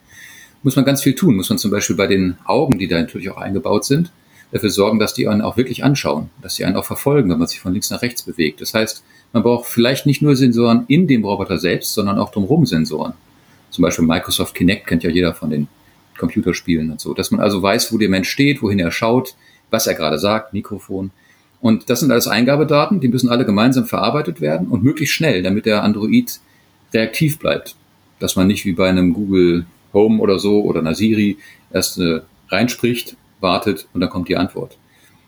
muss 0.62 0.78
man 0.78 0.86
ganz 0.86 1.02
viel 1.02 1.14
tun. 1.14 1.36
Muss 1.36 1.50
man 1.50 1.58
zum 1.58 1.72
Beispiel 1.72 1.98
bei 1.98 2.08
den 2.08 2.38
Augen, 2.46 2.80
die 2.80 2.88
da 2.88 2.98
natürlich 2.98 3.30
auch 3.32 3.36
eingebaut 3.36 3.84
sind, 3.84 4.14
dafür 4.54 4.70
sorgen, 4.70 4.98
dass 4.98 5.14
die 5.14 5.28
einen 5.28 5.42
auch 5.42 5.58
wirklich 5.58 5.84
anschauen, 5.84 6.30
dass 6.42 6.56
sie 6.56 6.64
einen 6.64 6.78
auch 6.78 6.86
verfolgen, 6.86 7.30
wenn 7.30 7.40
man 7.40 7.50
sich 7.50 7.60
von 7.60 7.74
links 7.74 7.90
nach 7.90 8.02
rechts 8.02 8.22
bewegt. 8.22 8.62
Das 8.62 8.74
heißt, 8.74 9.04
man 9.34 9.44
braucht 9.44 9.66
vielleicht 9.66 10.06
nicht 10.06 10.22
nur 10.22 10.38
Sensoren 10.38 10.86
in 10.88 11.06
dem 11.06 11.26
Roboter 11.26 11.58
selbst, 11.58 11.94
sondern 11.94 12.18
auch 12.18 12.32
drumherum 12.32 12.66
Sensoren. 12.66 13.12
Zum 13.72 13.82
Beispiel 13.82 14.06
Microsoft 14.06 14.56
Kinect 14.56 14.88
kennt 14.88 15.04
ja 15.04 15.10
jeder 15.10 15.34
von 15.34 15.50
den 15.50 15.68
Computerspielen 16.18 16.92
und 16.92 17.02
so. 17.02 17.14
Dass 17.14 17.32
man 17.32 17.40
also 17.40 17.62
weiß, 17.62 17.94
wo 17.94 17.98
der 17.98 18.10
Mensch 18.10 18.30
steht, 18.30 18.62
wohin 18.62 18.80
er 18.80 18.92
schaut, 18.92 19.36
was 19.70 19.88
er 19.88 19.96
gerade 19.96 20.20
sagt, 20.20 20.54
Mikrofon. 20.54 21.12
Und 21.62 21.90
das 21.90 22.02
sind 22.02 22.12
alles 22.12 22.28
Eingabedaten, 22.28 23.00
die 23.00 23.08
müssen 23.08 23.30
alle 23.30 23.46
gemeinsam 23.46 23.86
verarbeitet 23.86 24.42
werden 24.42 24.68
und 24.68 24.84
möglichst 24.84 25.16
schnell, 25.16 25.44
damit 25.44 25.66
der 25.66 25.84
Android 25.84 26.40
reaktiv 26.94 27.40
bleibt. 27.40 27.76
Dass 28.20 28.36
man 28.36 28.48
nicht 28.48 28.66
wie 28.66 28.74
bei 28.74 28.90
einem 28.90 29.14
Google 29.14 29.66
Home 29.94 30.20
oder 30.20 30.40
so 30.40 30.62
oder 30.64 30.80
einer 30.80 30.96
Siri 30.96 31.38
erst 31.72 32.00
äh, 32.00 32.22
reinspricht, 32.50 33.16
wartet 33.40 33.88
und 33.94 34.02
dann 34.02 34.10
kommt 34.10 34.30
die 34.30 34.38
Antwort. 34.38 34.78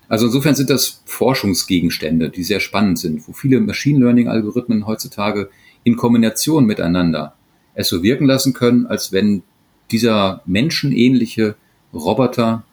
Also 0.08 0.28
insofern 0.28 0.56
sind 0.56 0.70
das 0.70 1.02
Forschungsgegenstände, 1.06 2.30
die 2.30 2.44
sehr 2.44 2.60
spannend 2.60 3.00
sind, 3.00 3.28
wo 3.28 3.34
viele 3.34 3.60
Machine 3.60 4.00
Learning 4.00 4.28
Algorithmen 4.28 4.86
heutzutage 4.86 5.50
in 5.84 5.96
Kombination 5.96 6.66
miteinander 6.66 7.34
es 7.74 7.90
so 7.90 8.04
wirken 8.04 8.26
lassen 8.26 8.54
können, 8.54 8.88
als 8.88 9.12
wenn 9.12 9.44
dieser 9.92 10.42
menschenähnliche 10.46 11.56
Roboter 11.94 12.64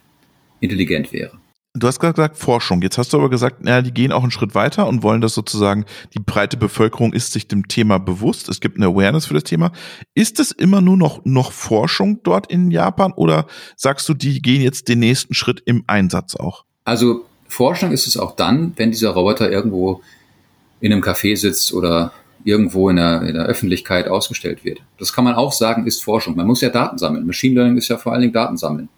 intelligent 0.61 1.12
wäre. 1.12 1.42
Du 1.75 1.87
hast 1.87 2.00
gerade 2.00 2.12
gesagt 2.12 2.37
Forschung. 2.37 2.83
Jetzt 2.83 2.99
hast 2.99 3.14
du 3.14 3.16
aber 3.16 3.31
gesagt, 3.31 3.64
naja, 3.64 3.81
die 3.81 3.95
gehen 3.95 4.12
auch 4.12 4.23
einen 4.23 4.31
Schritt 4.31 4.54
weiter 4.54 4.87
und 4.87 5.02
wollen 5.02 5.23
das 5.23 5.33
sozusagen, 5.33 5.87
die 6.12 6.19
breite 6.19 6.59
Bevölkerung 6.59 7.14
ist 7.14 7.33
sich 7.33 7.49
dem 7.49 7.66
Thema 7.66 7.99
bewusst. 7.99 8.50
Es 8.50 8.61
gibt 8.61 8.76
eine 8.76 8.87
Awareness 8.87 9.25
für 9.25 9.35
das 9.35 9.45
Thema. 9.45 9.73
Ist 10.14 10.38
es 10.38 10.52
immer 10.52 10.83
nur 10.83 10.99
noch, 10.99 11.25
noch 11.25 11.50
Forschung 11.50 12.21
dort 12.25 12.52
in 12.52 12.71
Japan 12.71 13.12
oder 13.12 13.47
sagst 13.75 14.07
du, 14.07 14.12
die 14.12 14.42
gehen 14.42 14.61
jetzt 14.61 14.88
den 14.88 14.99
nächsten 14.99 15.33
Schritt 15.33 15.62
im 15.64 15.85
Einsatz 15.87 16.37
auch? 16.37 16.66
Also 16.85 17.25
Forschung 17.49 17.90
ist 17.90 18.07
es 18.07 18.19
auch 18.19 18.37
dann, 18.37 18.75
wenn 18.76 18.90
dieser 18.90 19.11
Roboter 19.11 19.50
irgendwo 19.50 20.02
in 20.81 20.92
einem 20.92 21.02
Café 21.02 21.37
sitzt 21.38 21.73
oder 21.73 22.12
irgendwo 22.44 22.88
in 22.88 22.96
der, 22.96 23.22
in 23.22 23.34
der 23.34 23.44
Öffentlichkeit 23.44 24.08
ausgestellt 24.08 24.64
wird. 24.64 24.80
Das 24.99 25.12
kann 25.12 25.25
man 25.25 25.34
auch 25.34 25.52
sagen, 25.52 25.87
ist 25.87 26.02
Forschung. 26.02 26.37
Man 26.37 26.46
muss 26.46 26.61
ja 26.61 26.70
Daten 26.70 26.99
sammeln. 26.99 27.26
Machine 27.26 27.54
Learning 27.54 27.76
ist 27.76 27.88
ja 27.88 27.96
vor 27.96 28.12
allen 28.12 28.22
Dingen 28.22 28.32
Daten 28.32 28.56
sammeln. 28.56 28.88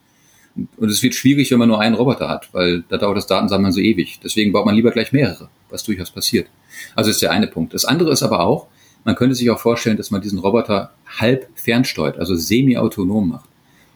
Und 0.76 0.88
es 0.88 1.02
wird 1.02 1.14
schwierig, 1.14 1.50
wenn 1.50 1.58
man 1.58 1.68
nur 1.68 1.80
einen 1.80 1.96
Roboter 1.96 2.28
hat, 2.28 2.48
weil 2.52 2.84
da 2.88 2.96
dauert 2.96 3.16
das 3.16 3.26
Datensammeln 3.26 3.72
so 3.72 3.80
ewig. 3.80 4.20
Deswegen 4.22 4.52
baut 4.52 4.66
man 4.66 4.74
lieber 4.74 4.92
gleich 4.92 5.12
mehrere, 5.12 5.48
was 5.68 5.82
durchaus 5.82 6.10
passiert. 6.10 6.46
Also 6.94 7.10
ist 7.10 7.22
der 7.22 7.32
eine 7.32 7.48
Punkt. 7.48 7.74
Das 7.74 7.84
andere 7.84 8.12
ist 8.12 8.22
aber 8.22 8.40
auch, 8.40 8.68
man 9.04 9.16
könnte 9.16 9.34
sich 9.34 9.50
auch 9.50 9.58
vorstellen, 9.58 9.96
dass 9.96 10.10
man 10.10 10.20
diesen 10.20 10.38
Roboter 10.38 10.92
halb 11.18 11.48
fernsteuert, 11.56 12.18
also 12.18 12.36
semi-autonom 12.36 13.28
macht. 13.28 13.48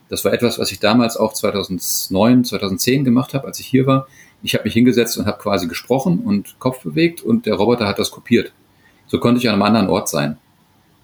Das 0.09 0.25
war 0.25 0.33
etwas, 0.33 0.59
was 0.59 0.73
ich 0.73 0.81
damals 0.81 1.17
auch 1.17 1.33
2009, 1.33 2.45
2010 2.45 3.05
gemacht 3.05 3.35
habe, 3.35 3.47
als 3.47 3.61
ich 3.61 3.67
hier 3.67 3.87
war. 3.87 4.09
Ich 4.43 4.55
habe 4.55 4.65
mich 4.65 4.75
hingesetzt 4.75 5.17
und 5.19 5.27
habe 5.27 5.41
quasi 5.41 5.67
gesprochen 5.67 6.21
und 6.21 6.59
Kopf 6.59 6.83
bewegt 6.83 7.23
und 7.23 7.47
der 7.47 7.55
Roboter 7.55 7.87
hat 7.87 7.99
das 7.99 8.11
kopiert. 8.11 8.53
So 9.09 9.19
konnte 9.19 9.41
ich 9.41 9.49
an 9.49 9.55
einem 9.55 9.63
anderen 9.63 9.89
Ort 9.89 10.09
sein, 10.09 10.37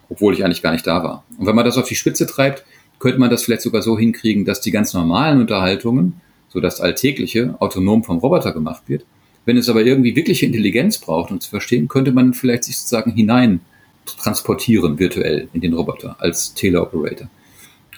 obwohl 0.09 0.35
ich 0.35 0.45
eigentlich 0.45 0.63
gar 0.63 0.73
nicht 0.73 0.87
da 0.87 1.03
war. 1.03 1.25
Und 1.39 1.47
wenn 1.47 1.57
man 1.57 1.65
das 1.65 1.79
auf 1.79 1.89
die 1.89 1.95
Spitze 1.95 2.27
treibt, 2.27 2.65
könnte 2.99 3.19
man 3.19 3.31
das 3.31 3.43
vielleicht 3.43 3.63
sogar 3.63 3.83
so 3.83 3.99
hinkriegen, 3.99 4.45
dass 4.45 4.61
die 4.61 4.71
ganz 4.71 4.95
normalen 4.95 5.41
Unterhaltungen, 5.41 6.21
so 6.49 6.61
das 6.61 6.81
Alltägliche, 6.81 7.57
autonom 7.59 8.05
vom 8.05 8.19
Roboter 8.19 8.53
gemacht 8.53 8.83
wird. 8.87 9.05
Wenn 9.45 9.57
es 9.57 9.69
aber 9.69 9.85
irgendwie 9.85 10.17
wirkliche 10.17 10.47
Intelligenz 10.47 10.99
braucht, 10.99 11.31
um 11.31 11.41
zu 11.41 11.51
verstehen, 11.51 11.89
könnte 11.89 12.13
man 12.13 12.33
vielleicht 12.33 12.65
sich 12.65 12.79
sozusagen 12.79 13.13
hinein 13.13 13.61
transportieren 14.07 14.99
virtuell 14.99 15.49
in 15.53 15.61
den 15.61 15.75
Roboter 15.75 16.17
als 16.19 16.55
Teleoperator. 16.55 17.29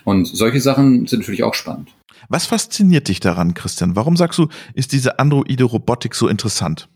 Und 0.05 0.27
solche 0.27 0.61
Sachen 0.61 1.07
sind 1.07 1.21
natürlich 1.21 1.43
auch 1.43 1.55
spannend. 1.55 1.91
Was 2.29 2.47
fasziniert 2.47 3.09
dich 3.09 3.21
daran, 3.21 3.55
Christian? 3.55 3.97
Warum 3.97 4.17
sagst 4.17 4.39
du, 4.39 4.49
ist 4.75 4.93
diese 4.93 5.19
androide 5.19 5.65
Robotik 5.65 6.15
so 6.15 6.29
interessant? 6.29 6.89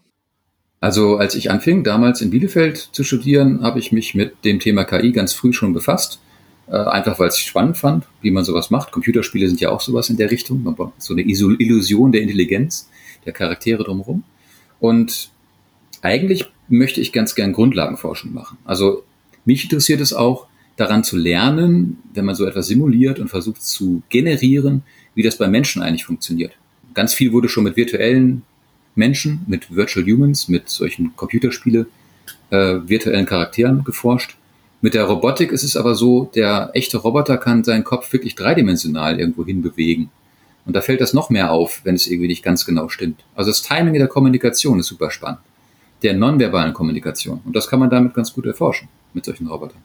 Also 0.80 1.16
als 1.16 1.34
ich 1.34 1.50
anfing, 1.50 1.84
damals 1.84 2.22
in 2.22 2.30
Bielefeld 2.30 2.78
zu 2.78 3.04
studieren, 3.04 3.62
habe 3.62 3.78
ich 3.78 3.92
mich 3.92 4.14
mit 4.14 4.44
dem 4.44 4.60
Thema 4.60 4.84
KI 4.84 5.12
ganz 5.12 5.34
früh 5.34 5.52
schon 5.52 5.74
befasst 5.74 6.20
äh, 6.70 6.76
einfach 6.76 7.18
weil 7.18 7.28
ich 7.28 7.34
es 7.34 7.40
spannend 7.40 7.76
fand, 7.76 8.06
wie 8.22 8.30
man 8.30 8.44
sowas 8.44 8.70
macht. 8.70 8.92
Computerspiele 8.92 9.48
sind 9.48 9.60
ja 9.60 9.70
auch 9.70 9.80
sowas 9.80 10.08
in 10.08 10.16
der 10.16 10.30
Richtung, 10.30 10.76
so 10.98 11.14
eine 11.14 11.22
Illusion 11.22 12.12
der 12.12 12.22
Intelligenz 12.22 12.88
der 13.26 13.32
Charaktere 13.32 13.82
drumherum. 13.84 14.22
Und 14.78 15.30
eigentlich 16.00 16.46
möchte 16.68 17.00
ich 17.00 17.12
ganz 17.12 17.34
gern 17.34 17.52
Grundlagenforschung 17.52 18.32
machen. 18.32 18.58
Also 18.64 19.02
mich 19.44 19.64
interessiert 19.64 20.00
es 20.00 20.12
auch, 20.12 20.46
daran 20.76 21.04
zu 21.04 21.18
lernen, 21.18 21.98
wenn 22.14 22.24
man 22.24 22.34
so 22.34 22.46
etwas 22.46 22.68
simuliert 22.68 23.18
und 23.18 23.28
versucht 23.28 23.62
zu 23.62 24.02
generieren, 24.08 24.82
wie 25.14 25.22
das 25.22 25.36
bei 25.36 25.46
Menschen 25.46 25.82
eigentlich 25.82 26.06
funktioniert. 26.06 26.52
Ganz 26.94 27.12
viel 27.12 27.32
wurde 27.32 27.48
schon 27.48 27.64
mit 27.64 27.76
virtuellen 27.76 28.42
Menschen, 29.00 29.40
mit 29.48 29.74
Virtual 29.74 30.06
Humans, 30.06 30.48
mit 30.48 30.68
solchen 30.68 31.16
Computerspiele, 31.16 31.86
äh, 32.50 32.76
virtuellen 32.86 33.26
Charakteren 33.26 33.82
geforscht. 33.82 34.36
Mit 34.82 34.94
der 34.94 35.04
Robotik 35.04 35.50
ist 35.50 35.64
es 35.64 35.76
aber 35.76 35.94
so, 35.94 36.30
der 36.34 36.70
echte 36.74 36.98
Roboter 36.98 37.36
kann 37.38 37.64
seinen 37.64 37.84
Kopf 37.84 38.12
wirklich 38.12 38.34
dreidimensional 38.34 39.18
irgendwo 39.18 39.44
hin 39.44 39.62
bewegen. 39.62 40.10
Und 40.66 40.76
da 40.76 40.82
fällt 40.82 41.00
das 41.00 41.14
noch 41.14 41.30
mehr 41.30 41.50
auf, 41.50 41.80
wenn 41.84 41.94
es 41.94 42.06
irgendwie 42.06 42.28
nicht 42.28 42.44
ganz 42.44 42.64
genau 42.64 42.88
stimmt. 42.88 43.24
Also 43.34 43.50
das 43.50 43.62
Timing 43.62 43.94
der 43.94 44.06
Kommunikation 44.06 44.78
ist 44.78 44.86
super 44.86 45.10
spannend. 45.10 45.40
Der 46.02 46.14
nonverbalen 46.14 46.72
Kommunikation. 46.72 47.40
Und 47.44 47.56
das 47.56 47.68
kann 47.68 47.80
man 47.80 47.90
damit 47.90 48.14
ganz 48.14 48.32
gut 48.32 48.46
erforschen, 48.46 48.88
mit 49.12 49.24
solchen 49.24 49.46
Robotern. 49.46 49.82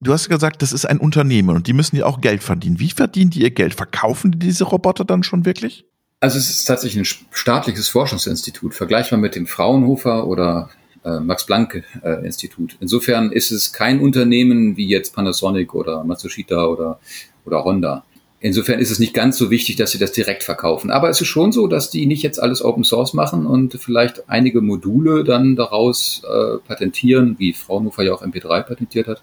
Du 0.00 0.12
hast 0.12 0.28
gesagt, 0.28 0.60
das 0.60 0.72
ist 0.72 0.84
ein 0.84 0.98
Unternehmen 0.98 1.56
und 1.56 1.66
die 1.66 1.72
müssen 1.72 1.96
ja 1.96 2.04
auch 2.04 2.20
Geld 2.20 2.42
verdienen. 2.42 2.78
Wie 2.78 2.90
verdienen 2.90 3.30
die 3.30 3.42
ihr 3.42 3.50
Geld? 3.50 3.74
Verkaufen 3.74 4.32
die 4.32 4.38
diese 4.38 4.64
Roboter 4.64 5.04
dann 5.04 5.22
schon 5.22 5.46
wirklich? 5.46 5.86
Also 6.24 6.38
es 6.38 6.48
ist 6.48 6.64
tatsächlich 6.64 7.02
ein 7.02 7.26
staatliches 7.32 7.90
Forschungsinstitut, 7.90 8.74
vergleichbar 8.74 9.18
mit 9.18 9.34
dem 9.34 9.46
Fraunhofer 9.46 10.26
oder 10.26 10.70
äh, 11.04 11.20
Max-Planck-Institut. 11.20 12.72
Äh, 12.72 12.76
Insofern 12.80 13.30
ist 13.30 13.50
es 13.50 13.74
kein 13.74 14.00
Unternehmen 14.00 14.78
wie 14.78 14.88
jetzt 14.88 15.14
Panasonic 15.14 15.74
oder 15.74 16.02
Matsushita 16.02 16.64
oder, 16.64 16.98
oder 17.44 17.62
Honda. 17.64 18.04
Insofern 18.40 18.80
ist 18.80 18.90
es 18.90 18.98
nicht 18.98 19.12
ganz 19.12 19.36
so 19.36 19.50
wichtig, 19.50 19.76
dass 19.76 19.90
sie 19.90 19.98
das 19.98 20.12
direkt 20.12 20.44
verkaufen. 20.44 20.90
Aber 20.90 21.10
es 21.10 21.20
ist 21.20 21.28
schon 21.28 21.52
so, 21.52 21.66
dass 21.66 21.90
die 21.90 22.06
nicht 22.06 22.22
jetzt 22.22 22.42
alles 22.42 22.64
Open 22.64 22.84
Source 22.84 23.12
machen 23.12 23.44
und 23.44 23.74
vielleicht 23.74 24.26
einige 24.30 24.62
Module 24.62 25.24
dann 25.24 25.56
daraus 25.56 26.22
äh, 26.24 26.56
patentieren, 26.66 27.38
wie 27.38 27.52
Fraunhofer 27.52 28.02
ja 28.02 28.14
auch 28.14 28.22
MP3 28.22 28.62
patentiert 28.62 29.08
hat. 29.08 29.22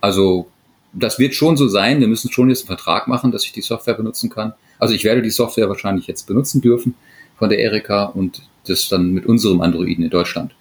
Also 0.00 0.48
das 0.92 1.20
wird 1.20 1.36
schon 1.36 1.56
so 1.56 1.68
sein. 1.68 2.00
Wir 2.00 2.08
müssen 2.08 2.32
schon 2.32 2.48
jetzt 2.48 2.62
einen 2.62 2.76
Vertrag 2.76 3.06
machen, 3.06 3.30
dass 3.30 3.44
ich 3.44 3.52
die 3.52 3.62
Software 3.62 3.94
benutzen 3.94 4.28
kann. 4.28 4.54
Also 4.82 4.94
ich 4.94 5.04
werde 5.04 5.22
die 5.22 5.30
Software 5.30 5.68
wahrscheinlich 5.68 6.08
jetzt 6.08 6.26
benutzen 6.26 6.60
dürfen 6.60 6.96
von 7.38 7.48
der 7.48 7.60
Erika 7.60 8.06
und 8.06 8.42
das 8.66 8.88
dann 8.88 9.12
mit 9.12 9.26
unserem 9.26 9.60
Androiden 9.60 10.02
in 10.02 10.10
Deutschland 10.10 10.56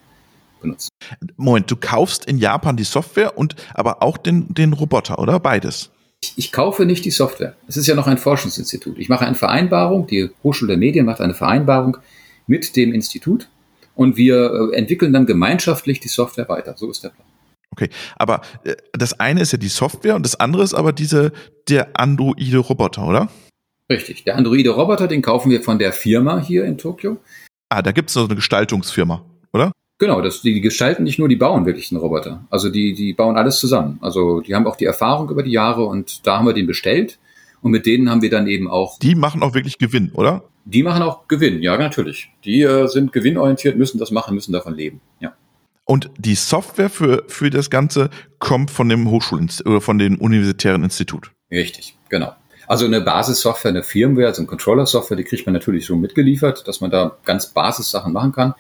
benutzen. 0.62 0.90
Moment, 1.38 1.72
du 1.72 1.76
kaufst 1.76 2.26
in 2.26 2.38
Japan 2.38 2.78
die 2.78 2.84
Software 2.84 3.36
und 3.36 3.56
aber 3.74 4.04
auch 4.04 4.20
den, 4.20 4.54
den 4.54 4.74
Roboter, 4.74 5.18
oder? 5.18 5.40
Beides. 5.40 5.90
Ich, 6.22 6.34
ich 6.38 6.52
kaufe 6.52 6.86
nicht 6.86 7.04
die 7.04 7.10
Software. 7.10 7.56
Es 7.68 7.78
ist 7.78 7.88
ja 7.88 7.96
noch 7.96 8.06
ein 8.06 8.20
Forschungsinstitut. 8.20 9.00
Ich 9.00 9.10
mache 9.10 9.26
eine 9.26 9.34
Vereinbarung, 9.34 10.06
die 10.06 10.30
Hochschule 10.44 10.74
der 10.74 10.78
Medien 10.78 11.08
macht 11.08 11.20
eine 11.20 11.34
Vereinbarung 11.34 11.98
mit 12.46 12.76
dem 12.76 12.94
Institut 12.94 13.50
und 13.96 14.18
wir 14.18 14.70
äh, 14.72 14.78
entwickeln 14.78 15.14
dann 15.14 15.26
gemeinschaftlich 15.26 16.00
die 16.00 16.10
Software 16.10 16.48
weiter. 16.48 16.76
So 16.78 16.92
ist 16.92 17.04
der 17.04 17.10
Plan. 17.10 17.28
Okay, 17.72 17.90
aber 18.18 18.42
äh, 18.66 18.76
das 18.94 19.20
eine 19.20 19.42
ist 19.42 19.52
ja 19.52 19.58
die 19.58 19.68
Software 19.68 20.16
und 20.16 20.28
das 20.28 20.40
andere 20.40 20.62
ist 20.62 20.76
aber 20.76 20.94
diese 20.94 21.32
der 21.68 22.00
androide 22.00 22.60
Roboter, 22.60 23.08
oder? 23.08 23.28
Richtig, 23.92 24.24
der 24.24 24.38
androide 24.38 24.70
Roboter, 24.70 25.10
den 25.10 25.22
kaufen 25.22 25.52
wir 25.52 25.62
von 25.62 25.78
der 25.78 25.92
Firma 25.92 26.40
hier 26.40 26.64
in 26.64 26.78
Tokio. 26.78 27.18
Ah, 27.68 27.82
da 27.82 27.92
gibt 27.92 28.10
es 28.10 28.14
so 28.14 28.24
eine 28.24 28.36
Gestaltungsfirma, 28.36 29.26
oder? 29.52 29.74
Genau, 30.00 30.22
das, 30.22 30.42
die 30.42 30.62
gestalten 30.62 31.04
nicht 31.04 31.20
nur, 31.20 31.28
die 31.28 31.36
bauen 31.36 31.66
wirklich 31.66 31.92
einen 31.92 32.00
Roboter. 32.00 32.46
Also 32.50 32.70
die, 32.70 32.94
die 32.94 33.12
bauen 33.12 33.36
alles 33.36 33.60
zusammen. 33.60 34.00
Also 34.02 34.40
die 34.40 34.56
haben 34.56 34.66
auch 34.66 34.78
die 34.78 34.86
Erfahrung 34.86 35.30
über 35.30 35.44
die 35.44 35.52
Jahre 35.52 35.84
und 35.84 36.26
da 36.26 36.38
haben 36.38 36.46
wir 36.46 36.54
den 36.54 36.68
bestellt 36.68 37.20
und 37.62 37.72
mit 37.72 37.86
denen 37.86 38.10
haben 38.10 38.22
wir 38.22 38.30
dann 38.30 38.48
eben 38.48 38.70
auch. 38.70 38.98
Die 39.00 39.14
machen 39.14 39.44
auch 39.44 39.54
wirklich 39.54 39.78
Gewinn, 39.78 40.12
oder? 40.14 40.46
Die 40.64 40.84
machen 40.84 41.04
auch 41.04 41.28
Gewinn, 41.28 41.62
ja, 41.62 41.78
natürlich. 41.78 42.30
Die 42.46 42.62
äh, 42.62 42.88
sind 42.88 43.12
gewinnorientiert, 43.12 43.78
müssen 43.78 43.98
das 43.98 44.12
machen, 44.12 44.36
müssen 44.36 44.54
davon 44.54 44.74
leben, 44.74 45.02
ja. 45.20 45.34
Und 45.84 46.10
die 46.18 46.36
Software 46.36 46.90
für, 46.90 47.26
für 47.28 47.50
das 47.50 47.70
Ganze 47.70 48.10
kommt 48.40 48.72
von 48.72 48.88
dem 48.88 49.10
Hochschulen 49.10 49.50
oder 49.66 49.82
von 49.82 49.98
dem 49.98 50.18
universitären 50.18 50.86
Institut. 50.86 51.32
Richtig, 51.52 51.98
genau. 52.08 52.34
Also 52.68 52.86
eine 52.86 53.02
Basissoftware, 53.02 53.70
eine 53.70 53.84
Firmware, 53.84 54.28
also 54.28 54.42
eine 54.42 54.48
Controller-Software, 54.48 55.18
die 55.18 55.24
kriegt 55.24 55.46
man 55.46 55.54
natürlich 55.54 55.86
schon 55.86 56.00
mitgeliefert, 56.00 56.68
dass 56.68 56.82
man 56.82 56.92
da 56.92 57.18
ganz 57.26 57.48
Basissachen 57.48 58.14
machen 58.14 58.32
kann. 58.32 58.54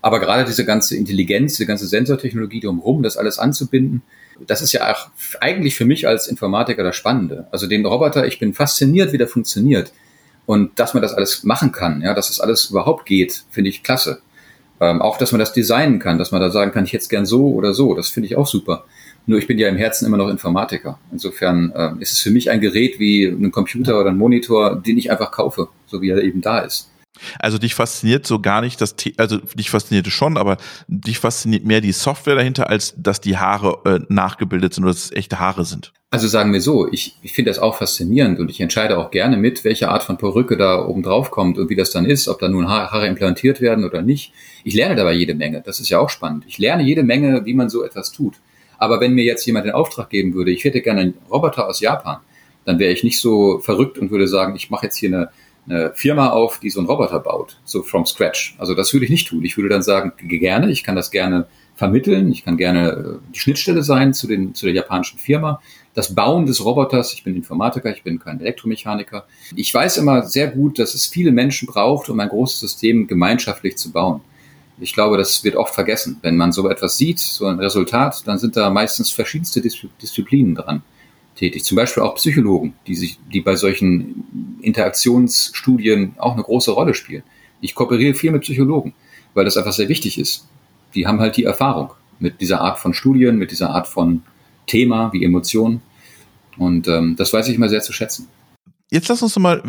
Aber 0.00 0.20
gerade 0.20 0.44
diese 0.44 0.64
ganze 0.64 0.96
Intelligenz, 0.96 1.56
diese 1.56 1.66
ganze 1.66 1.86
Sensortechnologie 1.86 2.60
drumherum, 2.60 3.02
das 3.02 3.16
alles 3.16 3.38
anzubinden, 3.38 4.02
das 4.46 4.62
ist 4.62 4.72
ja 4.72 4.92
auch 4.92 5.08
eigentlich 5.40 5.74
für 5.74 5.84
mich 5.84 6.06
als 6.06 6.28
Informatiker 6.28 6.84
das 6.84 6.94
Spannende. 6.94 7.48
Also 7.50 7.66
den 7.66 7.84
Roboter, 7.84 8.26
ich 8.26 8.38
bin 8.38 8.54
fasziniert, 8.54 9.12
wie 9.12 9.18
der 9.18 9.28
funktioniert. 9.28 9.92
Und 10.46 10.78
dass 10.78 10.94
man 10.94 11.02
das 11.02 11.12
alles 11.12 11.44
machen 11.44 11.72
kann, 11.72 12.00
ja, 12.00 12.14
dass 12.14 12.28
das 12.28 12.40
alles 12.40 12.70
überhaupt 12.70 13.04
geht, 13.04 13.44
finde 13.50 13.70
ich 13.70 13.82
klasse. 13.82 14.20
Ähm, 14.80 15.02
auch, 15.02 15.18
dass 15.18 15.32
man 15.32 15.40
das 15.40 15.52
designen 15.52 15.98
kann, 15.98 16.18
dass 16.18 16.30
man 16.30 16.40
da 16.40 16.50
sagen 16.50 16.70
kann, 16.70 16.84
ich 16.84 16.92
hätte 16.92 17.02
es 17.02 17.08
gern 17.08 17.26
so 17.26 17.52
oder 17.52 17.74
so, 17.74 17.94
das 17.94 18.08
finde 18.08 18.28
ich 18.28 18.36
auch 18.36 18.46
super. 18.46 18.84
Nur 19.28 19.38
ich 19.38 19.46
bin 19.46 19.58
ja 19.58 19.68
im 19.68 19.76
Herzen 19.76 20.06
immer 20.06 20.16
noch 20.16 20.28
Informatiker. 20.28 20.98
Insofern 21.12 21.70
äh, 21.76 21.90
ist 22.00 22.12
es 22.12 22.20
für 22.20 22.30
mich 22.30 22.50
ein 22.50 22.62
Gerät 22.62 22.98
wie 22.98 23.26
ein 23.26 23.52
Computer 23.52 24.00
oder 24.00 24.08
ein 24.08 24.16
Monitor, 24.16 24.76
den 24.76 24.96
ich 24.96 25.10
einfach 25.10 25.30
kaufe, 25.30 25.68
so 25.86 26.00
wie 26.00 26.08
er 26.08 26.22
eben 26.22 26.40
da 26.40 26.60
ist. 26.60 26.90
Also 27.38 27.58
dich 27.58 27.74
fasziniert 27.74 28.26
so 28.26 28.40
gar 28.40 28.62
nicht 28.62 28.80
das, 28.80 28.94
also 29.18 29.36
dich 29.38 29.68
fasziniert 29.68 30.06
es 30.06 30.14
schon, 30.14 30.38
aber 30.38 30.56
dich 30.86 31.18
fasziniert 31.18 31.66
mehr 31.66 31.82
die 31.82 31.92
Software 31.92 32.36
dahinter, 32.36 32.70
als 32.70 32.94
dass 32.96 33.20
die 33.20 33.36
Haare 33.36 33.80
äh, 33.84 34.00
nachgebildet 34.08 34.72
sind 34.72 34.84
oder 34.84 34.94
dass 34.94 35.06
es 35.06 35.12
echte 35.12 35.38
Haare 35.38 35.66
sind. 35.66 35.92
Also 36.10 36.26
sagen 36.26 36.54
wir 36.54 36.62
so, 36.62 36.90
ich, 36.90 37.18
ich 37.22 37.32
finde 37.32 37.50
das 37.50 37.58
auch 37.58 37.76
faszinierend 37.76 38.40
und 38.40 38.50
ich 38.50 38.62
entscheide 38.62 38.96
auch 38.96 39.10
gerne 39.10 39.36
mit, 39.36 39.62
welche 39.64 39.90
Art 39.90 40.04
von 40.04 40.16
Perücke 40.16 40.56
da 40.56 40.86
oben 40.86 41.02
drauf 41.02 41.30
kommt 41.30 41.58
und 41.58 41.68
wie 41.68 41.76
das 41.76 41.90
dann 41.90 42.06
ist, 42.06 42.28
ob 42.28 42.38
da 42.38 42.48
nun 42.48 42.66
Haare 42.66 43.06
implantiert 43.06 43.60
werden 43.60 43.84
oder 43.84 44.00
nicht. 44.00 44.32
Ich 44.64 44.72
lerne 44.72 44.96
dabei 44.96 45.12
jede 45.12 45.34
Menge, 45.34 45.60
das 45.60 45.80
ist 45.80 45.90
ja 45.90 45.98
auch 45.98 46.08
spannend. 46.08 46.44
Ich 46.48 46.56
lerne 46.56 46.82
jede 46.82 47.02
Menge, 47.02 47.44
wie 47.44 47.52
man 47.52 47.68
so 47.68 47.84
etwas 47.84 48.10
tut. 48.10 48.36
Aber 48.78 49.00
wenn 49.00 49.12
mir 49.12 49.24
jetzt 49.24 49.44
jemand 49.44 49.66
den 49.66 49.72
Auftrag 49.72 50.08
geben 50.08 50.34
würde, 50.34 50.52
ich 50.52 50.64
hätte 50.64 50.80
gerne 50.80 51.00
einen 51.00 51.14
Roboter 51.30 51.68
aus 51.68 51.80
Japan, 51.80 52.18
dann 52.64 52.78
wäre 52.78 52.92
ich 52.92 53.04
nicht 53.04 53.20
so 53.20 53.58
verrückt 53.58 53.98
und 53.98 54.10
würde 54.10 54.28
sagen, 54.28 54.54
ich 54.56 54.70
mache 54.70 54.86
jetzt 54.86 54.96
hier 54.96 55.08
eine, 55.08 55.28
eine 55.68 55.92
Firma 55.94 56.30
auf, 56.30 56.60
die 56.60 56.70
so 56.70 56.80
einen 56.80 56.88
Roboter 56.88 57.18
baut, 57.18 57.58
so 57.64 57.82
from 57.82 58.06
scratch. 58.06 58.54
Also 58.58 58.74
das 58.74 58.92
würde 58.92 59.04
ich 59.04 59.10
nicht 59.10 59.28
tun. 59.28 59.44
Ich 59.44 59.56
würde 59.56 59.68
dann 59.68 59.82
sagen, 59.82 60.12
gerne, 60.16 60.70
ich 60.70 60.84
kann 60.84 60.96
das 60.96 61.10
gerne 61.10 61.46
vermitteln, 61.74 62.30
ich 62.30 62.44
kann 62.44 62.56
gerne 62.56 62.90
äh, 62.90 63.32
die 63.34 63.38
Schnittstelle 63.38 63.82
sein 63.82 64.12
zu, 64.12 64.26
den, 64.26 64.54
zu 64.54 64.66
der 64.66 64.74
japanischen 64.74 65.18
Firma. 65.18 65.60
Das 65.94 66.14
Bauen 66.14 66.44
des 66.44 66.64
Roboters, 66.64 67.12
ich 67.14 67.24
bin 67.24 67.36
Informatiker, 67.36 67.90
ich 67.90 68.02
bin 68.02 68.18
kein 68.18 68.40
Elektromechaniker. 68.40 69.26
Ich 69.54 69.72
weiß 69.72 69.96
immer 69.98 70.22
sehr 70.24 70.48
gut, 70.48 70.78
dass 70.78 70.94
es 70.94 71.06
viele 71.06 71.32
Menschen 71.32 71.66
braucht, 71.66 72.08
um 72.08 72.18
ein 72.20 72.28
großes 72.28 72.60
System 72.60 73.06
gemeinschaftlich 73.06 73.76
zu 73.76 73.92
bauen 73.92 74.20
ich 74.80 74.92
glaube, 74.92 75.16
das 75.16 75.44
wird 75.44 75.56
oft 75.56 75.74
vergessen. 75.74 76.18
Wenn 76.22 76.36
man 76.36 76.52
so 76.52 76.68
etwas 76.68 76.96
sieht, 76.96 77.18
so 77.18 77.46
ein 77.46 77.58
Resultat, 77.58 78.26
dann 78.26 78.38
sind 78.38 78.56
da 78.56 78.70
meistens 78.70 79.10
verschiedenste 79.10 79.60
Disziplinen 79.60 80.54
dran 80.54 80.82
tätig. 81.34 81.64
Zum 81.64 81.76
Beispiel 81.76 82.02
auch 82.02 82.16
Psychologen, 82.16 82.74
die 82.86 82.94
sich, 82.94 83.18
die 83.32 83.40
bei 83.40 83.56
solchen 83.56 84.58
Interaktionsstudien 84.60 86.14
auch 86.18 86.34
eine 86.34 86.42
große 86.42 86.70
Rolle 86.70 86.94
spielen. 86.94 87.22
Ich 87.60 87.74
kooperiere 87.74 88.14
viel 88.14 88.30
mit 88.30 88.42
Psychologen, 88.42 88.94
weil 89.34 89.44
das 89.44 89.56
einfach 89.56 89.72
sehr 89.72 89.88
wichtig 89.88 90.18
ist. 90.18 90.46
Die 90.94 91.06
haben 91.06 91.20
halt 91.20 91.36
die 91.36 91.44
Erfahrung 91.44 91.92
mit 92.18 92.40
dieser 92.40 92.60
Art 92.60 92.78
von 92.78 92.94
Studien, 92.94 93.36
mit 93.36 93.50
dieser 93.50 93.70
Art 93.70 93.86
von 93.86 94.22
Thema 94.66 95.12
wie 95.12 95.24
Emotionen. 95.24 95.82
Und 96.56 96.88
ähm, 96.88 97.14
das 97.16 97.32
weiß 97.32 97.48
ich 97.48 97.54
immer 97.54 97.68
sehr 97.68 97.82
zu 97.82 97.92
schätzen. 97.92 98.28
Jetzt 98.90 99.08
lass 99.08 99.22
uns 99.22 99.38
mal 99.38 99.62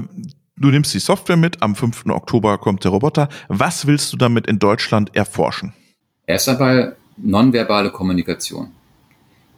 Du 0.61 0.71
nimmst 0.71 0.93
die 0.93 0.99
Software 0.99 1.37
mit, 1.37 1.61
am 1.61 1.73
5. 1.73 2.07
Oktober 2.07 2.57
kommt 2.57 2.83
der 2.83 2.91
Roboter. 2.91 3.29
Was 3.47 3.87
willst 3.87 4.11
du 4.11 4.17
damit 4.17 4.45
in 4.45 4.59
Deutschland 4.59 5.15
erforschen? 5.15 5.71
Erst 6.27 6.49
einmal 6.49 6.97
nonverbale 7.15 7.91
Kommunikation. 7.91 8.71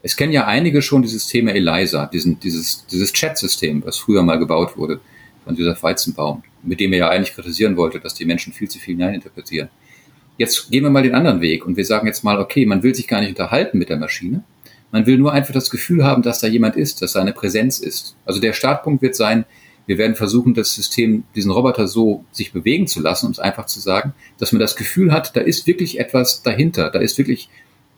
Es 0.03 0.15
kennen 0.15 0.31
ja 0.31 0.45
einige 0.45 0.83
schon 0.83 1.01
dieses 1.01 1.25
Thema 1.25 1.53
ELISA, 1.53 2.05
diesen, 2.05 2.39
dieses, 2.39 2.85
dieses 2.85 3.11
Chat-System, 3.13 3.83
was 3.83 3.97
früher 3.97 4.21
mal 4.21 4.37
gebaut 4.37 4.77
wurde 4.77 4.99
von 5.43 5.55
dieser 5.55 5.75
Weizenbaum, 5.81 6.43
mit 6.61 6.79
dem 6.79 6.93
er 6.93 6.99
ja 6.99 7.09
eigentlich 7.09 7.33
kritisieren 7.33 7.77
wollte, 7.77 7.99
dass 7.99 8.13
die 8.13 8.25
Menschen 8.25 8.53
viel 8.53 8.69
zu 8.69 8.77
viel 8.77 8.93
hineininterpretieren. 8.93 9.69
Jetzt 10.37 10.69
gehen 10.69 10.83
wir 10.83 10.91
mal 10.91 11.01
den 11.01 11.15
anderen 11.15 11.41
Weg 11.41 11.65
und 11.65 11.77
wir 11.77 11.85
sagen 11.85 12.05
jetzt 12.05 12.23
mal, 12.23 12.39
okay, 12.39 12.67
man 12.67 12.83
will 12.83 12.93
sich 12.93 13.07
gar 13.07 13.21
nicht 13.21 13.29
unterhalten 13.29 13.79
mit 13.79 13.89
der 13.89 13.97
Maschine. 13.97 14.43
Man 14.91 15.07
will 15.07 15.17
nur 15.17 15.33
einfach 15.33 15.53
das 15.53 15.71
Gefühl 15.71 16.03
haben, 16.03 16.21
dass 16.21 16.41
da 16.41 16.47
jemand 16.47 16.75
ist, 16.75 17.01
dass 17.01 17.13
da 17.13 17.21
eine 17.21 17.33
Präsenz 17.33 17.79
ist. 17.79 18.15
Also 18.23 18.39
der 18.39 18.53
Startpunkt 18.53 19.01
wird 19.01 19.15
sein, 19.15 19.45
wir 19.87 19.97
werden 19.97 20.15
versuchen, 20.15 20.53
das 20.53 20.73
System, 20.73 21.23
diesen 21.35 21.51
Roboter 21.51 21.87
so 21.87 22.25
sich 22.31 22.53
bewegen 22.53 22.87
zu 22.87 23.01
lassen, 23.01 23.25
um 23.25 23.31
es 23.31 23.39
einfach 23.39 23.65
zu 23.65 23.79
sagen, 23.79 24.13
dass 24.37 24.51
man 24.51 24.59
das 24.59 24.75
Gefühl 24.75 25.11
hat, 25.11 25.35
da 25.35 25.41
ist 25.41 25.67
wirklich 25.67 25.99
etwas 25.99 26.43
dahinter, 26.43 26.89
da 26.89 26.99
ist 26.99 27.17
wirklich, 27.17 27.49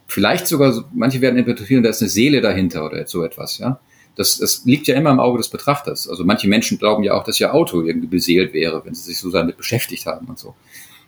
vielleicht 0.08 0.48
sogar, 0.48 0.86
manche 0.94 1.22
werden 1.22 1.38
interpretieren, 1.38 1.84
da 1.84 1.90
ist 1.90 2.02
eine 2.02 2.10
Seele 2.10 2.42
dahinter 2.42 2.86
oder 2.86 3.06
so 3.08 3.24
etwas, 3.24 3.58
ja. 3.58 3.80
Das, 4.16 4.38
das 4.38 4.64
liegt 4.66 4.86
ja 4.86 4.96
immer 4.96 5.10
im 5.10 5.20
Auge 5.20 5.40
des 5.40 5.50
Betrachters. 5.50 6.08
Also 6.08 6.24
manche 6.24 6.48
Menschen 6.48 6.78
glauben 6.78 7.04
ja 7.04 7.16
auch, 7.16 7.24
dass 7.24 7.40
ihr 7.40 7.52
Auto 7.52 7.82
irgendwie 7.82 8.06
beseelt 8.06 8.54
wäre, 8.54 8.86
wenn 8.86 8.94
sie 8.94 9.02
sich 9.02 9.18
so 9.18 9.32
damit 9.32 9.58
beschäftigt 9.58 10.06
haben 10.06 10.28
und 10.28 10.38
so. 10.38 10.54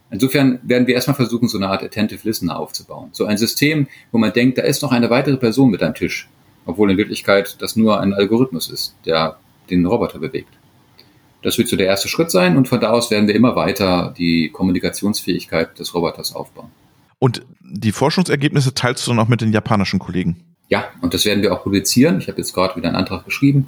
Insofern 0.09 0.59
werden 0.63 0.87
wir 0.87 0.95
erstmal 0.95 1.15
versuchen, 1.15 1.47
so 1.47 1.57
eine 1.57 1.67
Art 1.67 1.83
Attentive 1.83 2.27
Listener 2.27 2.57
aufzubauen. 2.57 3.09
So 3.11 3.25
ein 3.25 3.37
System, 3.37 3.87
wo 4.11 4.17
man 4.17 4.33
denkt, 4.33 4.57
da 4.57 4.63
ist 4.63 4.81
noch 4.81 4.91
eine 4.91 5.11
weitere 5.11 5.37
Person 5.37 5.69
mit 5.69 5.83
am 5.83 5.93
Tisch, 5.93 6.29
obwohl 6.65 6.89
in 6.89 6.97
Wirklichkeit 6.97 7.57
das 7.59 7.75
nur 7.75 7.99
ein 7.99 8.13
Algorithmus 8.13 8.71
ist, 8.71 8.95
der 9.05 9.37
den 9.69 9.85
Roboter 9.85 10.17
bewegt. 10.17 10.49
Das 11.45 11.59
wird 11.59 11.67
so 11.67 11.75
der 11.75 11.85
erste 11.85 12.07
Schritt 12.07 12.31
sein 12.31 12.57
und 12.57 12.67
von 12.67 12.79
da 12.79 12.89
aus 12.89 13.11
werden 13.11 13.27
wir 13.27 13.35
immer 13.35 13.55
weiter 13.55 14.15
die 14.17 14.49
Kommunikationsfähigkeit 14.49 15.77
des 15.77 15.93
Roboters 15.93 16.35
aufbauen. 16.35 16.71
Und 17.19 17.45
die 17.61 17.91
Forschungsergebnisse 17.91 18.73
teilst 18.73 19.05
du 19.05 19.11
dann 19.11 19.19
auch 19.19 19.27
mit 19.27 19.41
den 19.41 19.53
japanischen 19.53 19.99
Kollegen? 19.99 20.37
Ja, 20.69 20.85
und 21.01 21.13
das 21.13 21.23
werden 21.23 21.43
wir 21.43 21.53
auch 21.53 21.61
publizieren. 21.61 22.17
Ich 22.17 22.29
habe 22.29 22.39
jetzt 22.39 22.55
gerade 22.55 22.75
wieder 22.75 22.87
einen 22.87 22.97
Antrag 22.97 23.25
geschrieben 23.25 23.67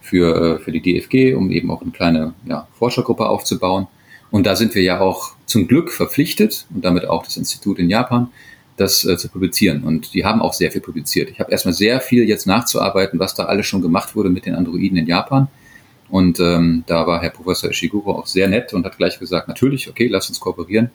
für, 0.00 0.58
äh, 0.58 0.58
für 0.60 0.70
die 0.70 0.80
DFG, 0.80 1.34
um 1.34 1.50
eben 1.50 1.72
auch 1.72 1.82
eine 1.82 1.90
kleine 1.90 2.34
ja, 2.46 2.68
Forschergruppe 2.78 3.28
aufzubauen. 3.28 3.88
Und 4.30 4.46
da 4.46 4.54
sind 4.54 4.76
wir 4.76 4.82
ja 4.82 5.00
auch 5.00 5.32
zum 5.44 5.66
Glück 5.66 5.90
verpflichtet 5.90 6.66
und 6.72 6.84
damit 6.84 7.08
auch 7.08 7.24
das 7.24 7.36
Institut 7.36 7.80
in 7.80 7.90
Japan, 7.90 8.28
das 8.76 9.04
äh, 9.04 9.16
zu 9.16 9.28
publizieren. 9.28 9.82
Und 9.82 10.14
die 10.14 10.24
haben 10.24 10.40
auch 10.40 10.52
sehr 10.52 10.70
viel 10.70 10.82
publiziert. 10.82 11.30
Ich 11.30 11.40
habe 11.40 11.50
erstmal 11.50 11.74
sehr 11.74 12.00
viel 12.00 12.28
jetzt 12.28 12.46
nachzuarbeiten, 12.46 13.18
was 13.18 13.34
da 13.34 13.46
alles 13.46 13.66
schon 13.66 13.82
gemacht 13.82 14.14
wurde 14.14 14.30
mit 14.30 14.46
den 14.46 14.54
Androiden 14.54 14.98
in 14.98 15.08
Japan. 15.08 15.48
Und 16.10 16.40
ähm, 16.40 16.84
da 16.86 17.06
war 17.06 17.20
Herr 17.20 17.30
Professor 17.30 17.70
Ishiguro 17.70 18.12
auch 18.12 18.26
sehr 18.26 18.48
nett 18.48 18.72
und 18.72 18.84
hat 18.84 18.96
gleich 18.96 19.18
gesagt, 19.18 19.48
natürlich, 19.48 19.88
okay, 19.88 20.08
lass 20.08 20.28
uns 20.28 20.40
kooperieren. 20.40 20.90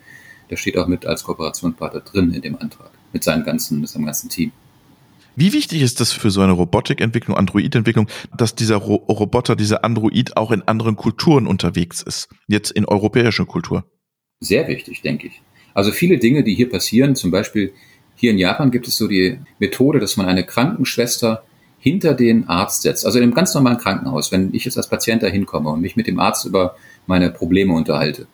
Der 0.49 0.57
steht 0.57 0.77
auch 0.77 0.87
mit 0.87 1.05
als 1.05 1.23
Kooperationspartner 1.23 2.01
drin 2.01 2.33
in 2.33 2.41
dem 2.41 2.57
Antrag, 2.57 2.91
mit 3.11 3.23
seinem 3.23 3.43
ganzen, 3.43 3.79
mit 3.79 3.89
seinem 3.89 4.05
ganzen 4.05 4.29
Team. 4.29 4.51
Wie 5.35 5.53
wichtig 5.53 5.81
ist 5.81 5.99
das 5.99 6.11
für 6.11 6.29
so 6.29 6.41
eine 6.41 6.51
Robotikentwicklung, 6.51 7.35
Android-Entwicklung, 7.35 8.07
dass 8.37 8.53
dieser 8.53 8.75
Ro 8.75 8.95
Roboter, 8.95 9.55
dieser 9.55 9.83
Android 9.83 10.37
auch 10.37 10.51
in 10.51 10.61
anderen 10.63 10.95
Kulturen 10.95 11.47
unterwegs 11.47 12.03
ist, 12.03 12.29
jetzt 12.47 12.71
in 12.71 12.85
europäischer 12.85 13.45
Kultur? 13.45 13.85
Sehr 14.41 14.67
wichtig, 14.67 15.01
denke 15.01 15.27
ich. 15.27 15.41
Also 15.73 15.91
viele 15.91 16.19
Dinge, 16.19 16.43
die 16.43 16.53
hier 16.53 16.69
passieren, 16.69 17.15
zum 17.15 17.31
Beispiel 17.31 17.73
hier 18.15 18.31
in 18.31 18.37
Japan 18.37 18.69
gibt 18.69 18.87
es 18.87 18.97
so 18.97 19.07
die 19.07 19.39
Methode, 19.57 19.99
dass 19.99 20.17
man 20.17 20.27
eine 20.27 20.45
Krankenschwester 20.45 21.43
hinter 21.83 22.13
den 22.13 22.47
Arzt 22.47 22.83
setzt. 22.83 23.05
Also 23.05 23.17
in 23.17 23.23
einem 23.23 23.33
ganz 23.33 23.53
normalen 23.53 23.77
Krankenhaus, 23.77 24.31
wenn 24.31 24.53
ich 24.53 24.63
jetzt 24.63 24.77
als 24.77 24.87
Patient 24.87 25.21
da 25.21 25.27
hinkomme 25.27 25.69
und 25.69 25.81
mich 25.81 25.97
mit 25.97 26.07
dem 26.07 26.17
Arzt 26.17 26.45
über 26.45 26.77
meine 27.07 27.29
Probleme 27.29 27.73
unterhalte, 27.73 28.25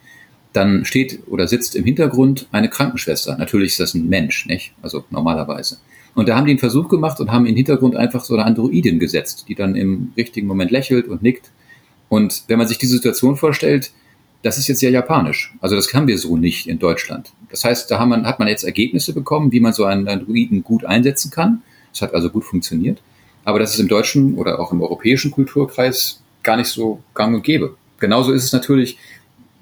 dann 0.53 0.85
steht 0.85 1.21
oder 1.25 1.47
sitzt 1.47 1.75
im 1.75 1.83
Hintergrund 1.83 2.47
eine 2.51 2.69
Krankenschwester. 2.69 3.35
Natürlich 3.39 3.71
ist 3.71 3.79
das 3.79 3.95
ein 3.95 4.07
Mensch, 4.07 4.45
nicht? 4.45 4.73
Also 4.83 5.03
normalerweise. 5.09 5.77
Und 6.13 6.29
da 6.29 6.35
haben 6.35 6.45
die 6.45 6.51
einen 6.51 6.59
Versuch 6.59 6.89
gemacht 6.89 7.19
und 7.19 7.31
haben 7.31 7.47
im 7.47 7.55
Hintergrund 7.55 7.95
einfach 7.95 8.23
so 8.23 8.35
eine 8.35 8.45
Androidin 8.45 8.99
gesetzt, 8.99 9.45
die 9.47 9.55
dann 9.55 9.75
im 9.75 10.13
richtigen 10.15 10.45
Moment 10.45 10.69
lächelt 10.69 11.07
und 11.07 11.23
nickt. 11.23 11.49
Und 12.07 12.43
wenn 12.47 12.59
man 12.59 12.67
sich 12.67 12.77
die 12.77 12.85
Situation 12.85 13.35
vorstellt, 13.35 13.89
das 14.43 14.59
ist 14.59 14.67
jetzt 14.67 14.79
sehr 14.79 14.91
japanisch. 14.91 15.55
Also 15.59 15.75
das 15.75 15.91
haben 15.95 16.07
wir 16.07 16.19
so 16.19 16.37
nicht 16.37 16.67
in 16.67 16.77
Deutschland. 16.77 17.33
Das 17.49 17.63
heißt, 17.63 17.89
da 17.89 18.05
man, 18.05 18.27
hat 18.27 18.37
man 18.37 18.47
jetzt 18.47 18.63
Ergebnisse 18.63 19.13
bekommen, 19.13 19.51
wie 19.51 19.59
man 19.59 19.73
so 19.73 19.85
einen 19.85 20.07
Androiden 20.07 20.63
gut 20.63 20.85
einsetzen 20.85 21.31
kann. 21.31 21.63
Das 21.91 22.03
hat 22.03 22.13
also 22.13 22.29
gut 22.29 22.43
funktioniert. 22.43 23.01
Aber 23.49 23.57
das 23.57 23.73
ist 23.73 23.79
im 23.79 23.87
deutschen 23.87 24.35
oder 24.35 24.59
auch 24.59 24.71
im 24.71 24.79
europäischen 24.79 25.31
Kulturkreis 25.31 26.21
gar 26.43 26.55
nicht 26.55 26.67
so 26.67 27.01
gang 27.15 27.33
und 27.33 27.41
gäbe. 27.41 27.75
Genauso 27.99 28.31
ist 28.31 28.43
es 28.43 28.53
natürlich 28.53 28.99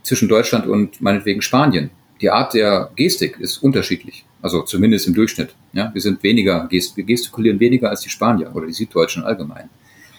zwischen 0.04 0.28
Deutschland 0.28 0.68
und 0.68 1.00
meinetwegen 1.00 1.42
Spanien. 1.42 1.90
Die 2.20 2.30
Art 2.30 2.54
der 2.54 2.92
Gestik 2.98 3.40
ist 3.40 3.60
unterschiedlich. 3.60 4.26
Also 4.42 4.64
zumindest 4.64 5.08
im 5.08 5.14
Durchschnitt. 5.14 5.56
Ja, 5.72 5.90
wir 5.94 6.02
sind 6.02 6.22
weniger, 6.22 6.68
wir 6.70 7.04
gestikulieren 7.06 7.62
weniger 7.62 7.90
als 7.90 8.02
die 8.02 8.10
Spanier 8.10 8.54
oder 8.54 8.68
die 8.68 8.74
Süddeutschen 8.74 9.24
allgemein. 9.24 9.70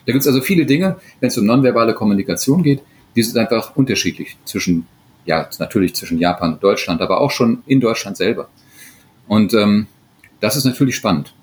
Da 0.07 0.13
gibt 0.13 0.23
es 0.23 0.27
also 0.27 0.41
viele 0.41 0.65
Dinge, 0.65 0.97
wenn 1.21 1.29
es 1.29 1.37
um 1.37 1.45
nonverbale 1.45 1.93
Kommunikation 1.93 2.63
geht, 2.63 2.81
die 3.17 3.23
sind 3.23 3.37
einfach 3.37 3.77
unterschiedlich 3.77 4.39
zwischen, 4.47 4.87
ja, 5.27 5.47
natürlich 5.59 5.95
zwischen 5.95 6.19
Japan 6.19 6.55
und 6.55 6.63
Deutschland, 6.63 7.03
aber 7.03 7.21
auch 7.21 7.31
schon 7.31 7.63
in 7.67 7.81
Deutschland 7.81 8.17
selber. 8.17 8.49
Und 9.27 9.53
ähm, 9.53 9.89
das 10.41 10.57
ist 10.57 10.65
natürlich 10.65 10.97
spannend 10.97 11.35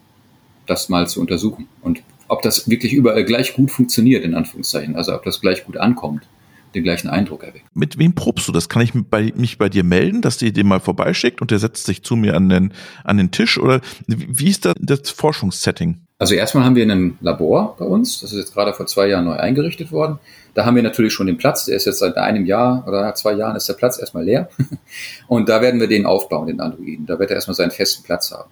das 0.66 0.90
mal 0.90 1.08
zu 1.08 1.22
untersuchen. 1.22 1.68
Und 1.82 2.02
ob 2.28 2.42
das 2.42 2.70
wirklich 2.70 2.94
überall 2.94 3.24
gleich 3.26 3.54
gut 3.54 3.72
funktioniert, 3.72 4.24
in 4.24 4.36
Anführungszeichen, 4.36 4.96
also 4.96 5.14
ob 5.14 5.24
das 5.24 5.42
gleich 5.42 5.66
gut 5.66 5.78
ankommt, 5.78 6.28
den 6.76 6.84
gleichen 6.84 7.08
Eindruck 7.08 7.44
erweckt. 7.44 7.66
Mit 7.74 7.98
wem 7.98 8.14
probst 8.14 8.48
du 8.48 8.52
das? 8.52 8.70
Kann 8.70 8.82
ich 8.82 8.92
bei, 8.94 9.32
mich 9.36 9.58
bei 9.58 9.70
dir 9.70 9.84
melden, 9.84 10.22
dass 10.22 10.38
die 10.38 10.52
den 10.52 10.68
mal 10.68 10.80
vorbeischickt 10.80 11.42
und 11.42 11.52
der 11.52 11.60
setzt 11.60 11.86
sich 11.86 12.04
zu 12.04 12.16
mir 12.16 12.36
an 12.36 12.50
den, 12.50 12.74
an 13.04 13.18
den 13.18 13.32
Tisch? 13.32 13.58
Oder 13.58 13.82
wie 14.08 14.50
ist 14.50 14.66
da 14.66 14.74
das 14.78 15.10
Forschungssetting? 15.10 16.02
Also 16.18 16.36
erstmal 16.36 16.64
haben 16.64 16.76
wir 16.76 16.86
ein 16.86 17.18
Labor 17.22 17.76
bei 17.78 17.86
uns, 17.86 18.22
das 18.22 18.32
ist 18.32 18.38
jetzt 18.38 18.54
gerade 18.54 18.74
vor 18.74 18.86
zwei 18.86 19.08
Jahren 19.08 19.26
neu 19.26 19.36
eingerichtet 19.36 19.92
worden. 19.92 20.20
Da 20.54 20.66
haben 20.66 20.76
wir 20.76 20.84
natürlich 20.84 21.12
schon 21.12 21.28
den 21.28 21.38
Platz, 21.38 21.66
der 21.66 21.76
ist 21.76 21.86
jetzt 21.86 22.00
seit 22.00 22.16
einem 22.16 22.46
Jahr 22.46 22.86
oder 22.88 23.14
zwei 23.16 23.34
Jahren 23.34 23.58
ist 23.58 23.68
der 23.68 23.74
Platz 23.74 24.00
erstmal 24.00 24.24
leer. 24.24 24.48
Und 25.28 25.50
da 25.50 25.62
werden 25.62 25.82
wir 25.82 25.88
den 25.88 26.06
aufbauen, 26.06 26.48
den 26.48 26.62
Androiden. 26.62 27.06
Da 27.06 27.20
wird 27.20 27.32
er 27.32 27.36
erstmal 27.36 27.56
seinen 27.56 27.72
festen 27.72 28.04
Platz 28.04 28.32
haben. 28.32 28.50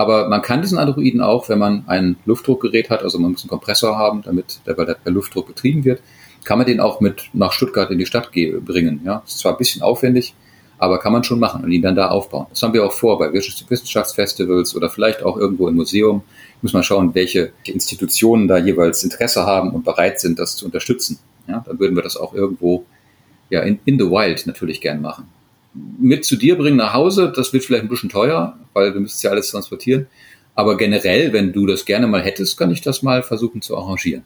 Aber 0.00 0.30
man 0.30 0.40
kann 0.40 0.62
diesen 0.62 0.78
Androiden 0.78 1.20
auch, 1.20 1.50
wenn 1.50 1.58
man 1.58 1.84
ein 1.86 2.16
Luftdruckgerät 2.24 2.88
hat, 2.88 3.02
also 3.02 3.18
man 3.18 3.32
muss 3.32 3.42
einen 3.42 3.50
Kompressor 3.50 3.98
haben, 3.98 4.22
damit 4.22 4.60
der 4.66 4.72
bei 4.72 4.96
Luftdruck 5.04 5.48
betrieben 5.48 5.84
wird, 5.84 6.00
kann 6.42 6.56
man 6.56 6.66
den 6.66 6.80
auch 6.80 7.02
mit 7.02 7.28
nach 7.34 7.52
Stuttgart 7.52 7.90
in 7.90 7.98
die 7.98 8.06
Stadt 8.06 8.32
bringen. 8.32 9.02
Ja, 9.04 9.22
ist 9.26 9.40
zwar 9.40 9.52
ein 9.52 9.58
bisschen 9.58 9.82
aufwendig, 9.82 10.34
aber 10.78 11.00
kann 11.00 11.12
man 11.12 11.22
schon 11.22 11.38
machen 11.38 11.62
und 11.62 11.70
ihn 11.70 11.82
dann 11.82 11.96
da 11.96 12.08
aufbauen. 12.08 12.46
Das 12.48 12.62
haben 12.62 12.72
wir 12.72 12.82
auch 12.82 12.92
vor 12.94 13.18
bei 13.18 13.30
Wissenschaftsfestivals 13.30 14.74
oder 14.74 14.88
vielleicht 14.88 15.22
auch 15.22 15.36
irgendwo 15.36 15.68
im 15.68 15.74
Museum. 15.74 16.22
Muss 16.62 16.72
man 16.72 16.82
schauen, 16.82 17.14
welche 17.14 17.52
Institutionen 17.64 18.48
da 18.48 18.56
jeweils 18.56 19.04
Interesse 19.04 19.44
haben 19.44 19.68
und 19.68 19.84
bereit 19.84 20.18
sind, 20.18 20.38
das 20.38 20.56
zu 20.56 20.64
unterstützen. 20.64 21.18
Ja, 21.46 21.62
dann 21.66 21.78
würden 21.78 21.94
wir 21.94 22.02
das 22.02 22.16
auch 22.16 22.32
irgendwo 22.32 22.86
ja, 23.50 23.60
in, 23.60 23.78
in 23.84 23.98
the 23.98 24.06
wild 24.06 24.46
natürlich 24.46 24.80
gern 24.80 25.02
machen. 25.02 25.28
Mit 25.72 26.24
zu 26.24 26.36
dir 26.36 26.56
bringen 26.56 26.76
nach 26.76 26.94
Hause, 26.94 27.32
das 27.34 27.52
wird 27.52 27.64
vielleicht 27.64 27.84
ein 27.84 27.88
bisschen 27.88 28.08
teuer, 28.08 28.58
weil 28.72 28.92
wir 28.92 29.00
müssen 29.00 29.24
ja 29.24 29.30
alles 29.30 29.50
transportieren. 29.50 30.06
Aber 30.54 30.76
generell, 30.76 31.32
wenn 31.32 31.52
du 31.52 31.66
das 31.66 31.84
gerne 31.84 32.06
mal 32.06 32.22
hättest, 32.22 32.58
kann 32.58 32.70
ich 32.70 32.80
das 32.80 33.02
mal 33.02 33.22
versuchen 33.22 33.62
zu 33.62 33.76
arrangieren. 33.76 34.24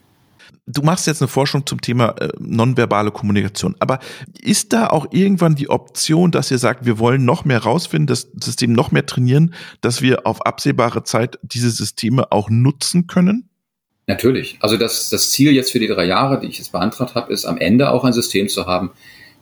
Du 0.66 0.80
machst 0.82 1.06
jetzt 1.06 1.20
eine 1.20 1.28
Forschung 1.28 1.66
zum 1.66 1.80
Thema 1.80 2.16
äh, 2.20 2.28
nonverbale 2.38 3.10
Kommunikation. 3.10 3.76
Aber 3.80 3.98
ist 4.40 4.72
da 4.72 4.86
auch 4.86 5.06
irgendwann 5.10 5.54
die 5.54 5.68
Option, 5.68 6.30
dass 6.30 6.50
ihr 6.50 6.58
sagt, 6.58 6.86
wir 6.86 6.98
wollen 6.98 7.24
noch 7.24 7.44
mehr 7.44 7.58
rausfinden, 7.62 8.06
das 8.06 8.28
System 8.42 8.72
noch 8.72 8.90
mehr 8.90 9.04
trainieren, 9.04 9.54
dass 9.82 10.00
wir 10.00 10.26
auf 10.26 10.44
absehbare 10.46 11.04
Zeit 11.04 11.38
diese 11.42 11.70
Systeme 11.70 12.32
auch 12.32 12.48
nutzen 12.48 13.06
können? 13.06 13.50
Natürlich. 14.06 14.58
Also 14.60 14.76
das, 14.76 15.10
das 15.10 15.30
Ziel 15.30 15.52
jetzt 15.52 15.72
für 15.72 15.80
die 15.80 15.86
drei 15.86 16.06
Jahre, 16.06 16.40
die 16.40 16.46
ich 16.46 16.58
jetzt 16.58 16.72
beantragt 16.72 17.14
habe, 17.14 17.32
ist 17.32 17.44
am 17.44 17.58
Ende 17.58 17.90
auch 17.90 18.04
ein 18.04 18.12
System 18.12 18.48
zu 18.48 18.66
haben, 18.66 18.90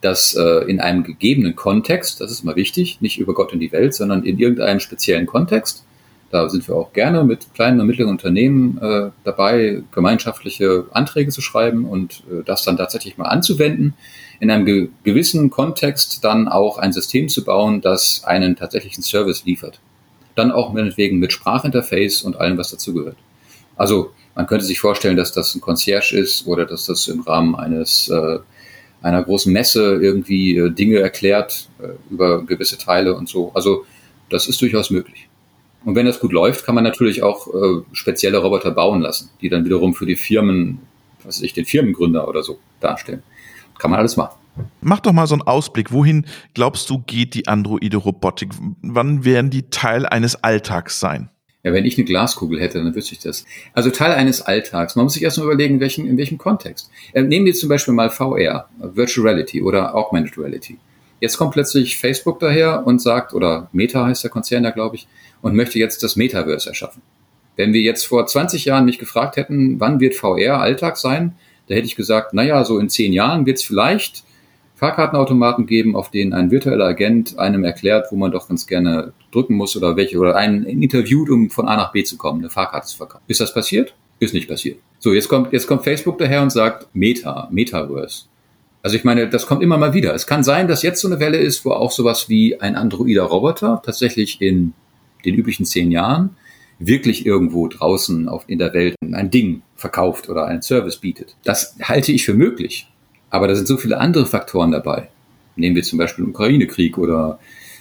das 0.03 0.35
äh, 0.35 0.65
in 0.69 0.81
einem 0.81 1.05
gegebenen 1.05 1.57
Kontext, 1.57 2.21
das 2.21 2.31
ist 2.31 2.45
mal 2.45 2.57
wichtig, 2.57 3.01
nicht 3.01 3.19
über 3.19 3.35
Gott 3.35 3.53
und 3.53 3.61
die 3.61 3.73
Welt, 3.73 3.95
sondern 3.95 4.25
in 4.25 4.39
irgendeinem 4.39 4.81
speziellen 4.81 5.27
Kontext, 5.27 5.85
da 6.33 6.49
sind 6.49 6.67
wir 6.67 6.75
auch 6.75 6.93
gerne 6.95 7.25
mit 7.25 7.53
kleinen 7.55 7.79
und 7.81 7.87
mittleren 7.87 8.11
Unternehmen 8.11 8.79
äh, 8.79 9.11
dabei, 9.23 9.83
gemeinschaftliche 9.93 10.87
Anträge 10.91 11.31
zu 11.31 11.43
schreiben 11.43 11.85
und 11.85 12.25
äh, 12.31 12.43
das 12.45 12.65
dann 12.65 12.79
tatsächlich 12.79 13.19
mal 13.19 13.27
anzuwenden, 13.27 13.95
in 14.41 14.51
einem 14.51 14.65
ge 14.65 14.89
gewissen 15.05 15.51
Kontext 15.51 16.25
dann 16.25 16.49
auch 16.49 16.79
ein 16.79 16.93
System 16.93 17.29
zu 17.29 17.45
bauen, 17.45 17.83
das 17.83 18.25
einen 18.25 18.57
tatsächlichen 18.57 19.03
Service 19.03 19.45
liefert. 19.45 19.79
Dann 20.35 20.51
auch 20.51 20.73
meinetwegen 20.73 21.19
mit 21.19 21.33
Sprachinterface 21.33 22.23
und 22.23 22.37
allem, 22.37 22.57
was 22.57 22.71
dazugehört. 22.71 23.17
Also 23.77 24.11
man 24.35 24.47
könnte 24.47 24.65
sich 24.65 24.81
vorstellen, 24.81 25.19
dass 25.19 25.33
das 25.33 25.55
ein 25.55 25.61
Concierge 25.61 26.17
ist 26.17 26.47
oder 26.47 26.65
dass 26.65 26.87
das 26.87 27.09
im 27.09 27.21
Rahmen 27.21 27.55
eines 27.55 28.09
äh, 28.09 28.39
einer 29.03 29.23
großen 29.23 29.53
Messe 29.53 29.99
irgendwie 30.01 30.57
äh, 30.57 30.71
Dinge 30.71 30.99
erklärt 30.99 31.69
äh, 31.81 31.89
über 32.11 32.45
gewisse 32.45 32.79
Teile 32.79 33.15
und 33.15 33.29
so. 33.29 33.51
Also 33.55 33.85
das 34.31 34.49
ist 34.49 34.61
durchaus 34.63 34.91
möglich. 34.91 35.29
Und 35.85 35.97
wenn 35.97 36.07
das 36.07 36.21
gut 36.21 36.33
läuft, 36.33 36.65
kann 36.65 36.75
man 36.75 36.85
natürlich 36.85 37.23
auch 37.23 37.49
äh, 37.49 37.83
spezielle 37.93 38.39
Roboter 38.39 38.71
bauen 38.71 39.01
lassen, 39.01 39.31
die 39.41 39.49
dann 39.49 39.65
wiederum 39.65 39.95
für 39.95 40.07
die 40.07 40.17
Firmen, 40.17 40.79
was 41.25 41.39
weiß 41.39 41.43
ich, 41.43 41.53
den 41.53 41.65
Firmengründer 41.65 42.29
oder 42.29 42.43
so 42.43 42.59
darstellen. 42.81 43.23
Kann 43.79 43.91
man 43.91 43.99
alles 43.99 44.17
machen. 44.17 44.39
Mach 44.81 45.01
doch 45.01 45.13
mal 45.13 45.27
so 45.27 45.35
einen 45.35 45.43
Ausblick. 45.43 45.93
Wohin 45.93 46.27
glaubst 46.55 46.89
du, 46.91 47.03
geht 47.07 47.35
die 47.35 47.49
Androide 47.49 47.97
Robotik? 47.97 48.51
Wann 48.83 49.25
werden 49.25 49.51
die 49.51 49.71
Teil 49.71 50.07
eines 50.07 50.37
Alltags 50.45 51.01
sein? 51.01 51.31
Ja, 51.65 51.73
wenn 51.73 51.85
ich 51.85 51.97
eine 51.97 52.05
Glaskugel 52.05 52.61
hätte, 52.61 52.83
dann 52.83 52.95
wüsste 52.95 53.15
ich 53.15 53.21
das. 53.21 53.45
Also 53.73 53.91
Teil 53.91 54.13
eines 54.13 54.43
Alltags. 54.43 54.97
Man 54.97 55.05
muss 55.05 55.15
sich 55.15 55.23
erstmal 55.23 55.47
überlegen, 55.47 55.79
welchen, 55.79 56.09
in 56.09 56.19
welchem 56.19 56.39
Kontext. 56.39 56.91
Äh, 57.13 57.23
nehmen 57.23 57.47
wir 57.47 57.55
zum 57.55 57.69
Beispiel 57.69 57.95
mal 57.95 58.11
VR, 58.11 58.69
Virtual 58.79 59.29
Reality 59.29 59.63
oder 59.63 59.95
Augmented 59.95 60.37
Reality. 60.37 60.79
Jetzt 61.21 61.37
kommt 61.37 61.53
plötzlich 61.53 61.99
Facebook 61.99 62.41
daher 62.41 62.85
und 62.85 63.01
sagt, 63.01 63.33
oder 63.33 63.69
Meta 63.73 64.05
heißt 64.05 64.25
der 64.25 64.31
Konzern 64.31 64.65
da, 64.65 64.71
glaube 64.71 64.97
ich, 64.97 65.07
und 65.41 65.55
möchte 65.55 65.79
jetzt 65.79 66.03
das 66.03 66.17
Metaverse 66.17 66.69
erschaffen. 66.69 67.01
Wenn 67.55 67.73
wir 67.73 67.81
jetzt 67.81 68.07
vor 68.07 68.27
20 68.27 68.65
Jahren 68.65 68.85
mich 68.85 68.99
gefragt 68.99 69.37
hätten, 69.37 69.79
wann 69.79 70.01
wird 70.01 70.17
VR 70.17 70.61
Alltag 70.61 70.97
sein, 70.97 71.37
da 71.69 71.77
hätte 71.77 71.87
ich 71.87 71.95
gesagt, 71.95 72.35
naja, 72.35 72.65
so 72.65 72.79
in 72.81 72.89
zehn 72.89 73.13
Jahren 73.13 73.47
wird 73.47 73.59
es 73.59 73.63
vielleicht 73.63 74.25
Fahrkartenautomaten 74.83 75.67
geben, 75.67 75.95
auf 75.95 76.11
denen 76.11 76.33
ein 76.33 76.51
virtueller 76.51 76.87
Agent 76.87 77.39
einem 77.39 77.63
erklärt, 77.63 78.09
wo 78.11 78.17
man 78.17 78.33
doch 78.33 78.49
ganz 78.49 78.67
gerne 78.67 79.13
drücken 79.31 79.55
muss 79.55 79.77
oder 79.77 79.95
welche, 79.95 80.19
oder 80.19 80.35
einen 80.35 80.65
interviewt, 80.65 81.31
um 81.31 81.51
von 81.51 81.69
A 81.69 81.77
nach 81.77 81.93
B 81.93 82.03
zu 82.03 82.17
kommen, 82.17 82.41
eine 82.41 82.51
Fahrkarte 82.51 82.89
zu 82.89 82.97
verkaufen. 82.97 83.23
Ist 83.29 83.41
das 83.41 83.55
passiert? 83.55 83.95
Ist 84.19 84.35
nicht 84.35 84.49
passiert. 84.49 84.79
So, 84.99 85.13
jetzt 85.13 85.29
kommt, 85.29 85.53
jetzt 85.53 85.69
kommt 85.69 85.85
Facebook 85.85 86.19
daher 86.19 86.43
und 86.43 86.51
sagt 86.51 86.89
Meta, 86.95 87.49
Metaverse. 87.53 88.25
Also 88.83 88.97
ich 88.97 89.05
meine, 89.05 89.29
das 89.29 89.47
kommt 89.47 89.63
immer 89.63 89.79
mal 89.79 89.95
wieder. 89.95 90.17
Es 90.17 90.27
kann 90.27 90.43
sein, 90.43 90.67
dass 90.67 90.83
jetzt 90.83 91.01
so 91.01 91.07
eine 91.07 91.21
Welle 91.21 91.39
ist, 91.39 91.65
wo 91.65 91.71
auch 91.71 91.93
sowas 91.93 92.29
wie 92.29 92.61
ein 92.61 92.75
androider 92.75 93.23
Roboter 93.23 93.81
tatsächlich 93.87 94.43
in 94.43 94.73
den 95.25 95.37
üblichen 95.37 95.65
zehn 95.65 95.93
Jahren 95.93 96.31
wirklich 96.81 97.25
irgendwo 97.25 97.69
draußen 97.69 98.29
auf, 98.29 98.43
in 98.49 98.59
der 98.59 98.75
Welt 98.75 98.97
ein 99.13 99.31
Ding 99.31 99.63
verkauft 99.77 100.29
oder 100.29 100.47
einen 100.47 100.63
Service 100.63 100.97
bietet. 100.97 101.37
Das 101.45 101.77
halte 101.81 102.11
ich 102.11 102.25
für 102.25 102.35
möglich. 102.35 102.89
Aber 103.33 103.49
da 103.49 103.57
sind 103.57 103.67
so 103.67 103.77
viele 103.77 103.99
andere 103.99 104.27
Faktoren 104.27 104.71
dabei. 104.71 105.09
Nehmen 105.57 105.75
wir 105.75 105.83
zum 105.83 105.99
Beispiel 105.99 106.25
den 106.25 106.31
Ukraine-Krieg 106.31 106.97
oder 106.99 107.41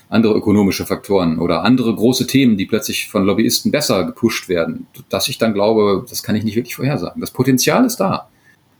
andere 0.10 0.34
ökonomische 0.34 0.86
Faktoren 0.86 1.38
oder 1.40 1.64
andere 1.64 1.94
große 1.96 2.26
Themen, 2.26 2.58
die 2.58 2.66
plötzlich 2.66 3.08
von 3.08 3.26
Lobbyisten 3.26 3.72
besser 3.72 4.04
gepusht 4.06 4.50
werden, 4.50 4.88
dass 5.10 5.28
ich 5.30 5.38
dann 5.38 5.54
glaube, 5.54 6.06
das 6.10 6.24
kann 6.24 6.36
ich 6.36 6.44
nicht 6.44 6.56
wirklich 6.56 6.76
vorhersagen. 6.76 7.22
Das 7.22 7.32
Potenzial 7.32 7.86
ist 7.86 7.98
da 7.98 8.28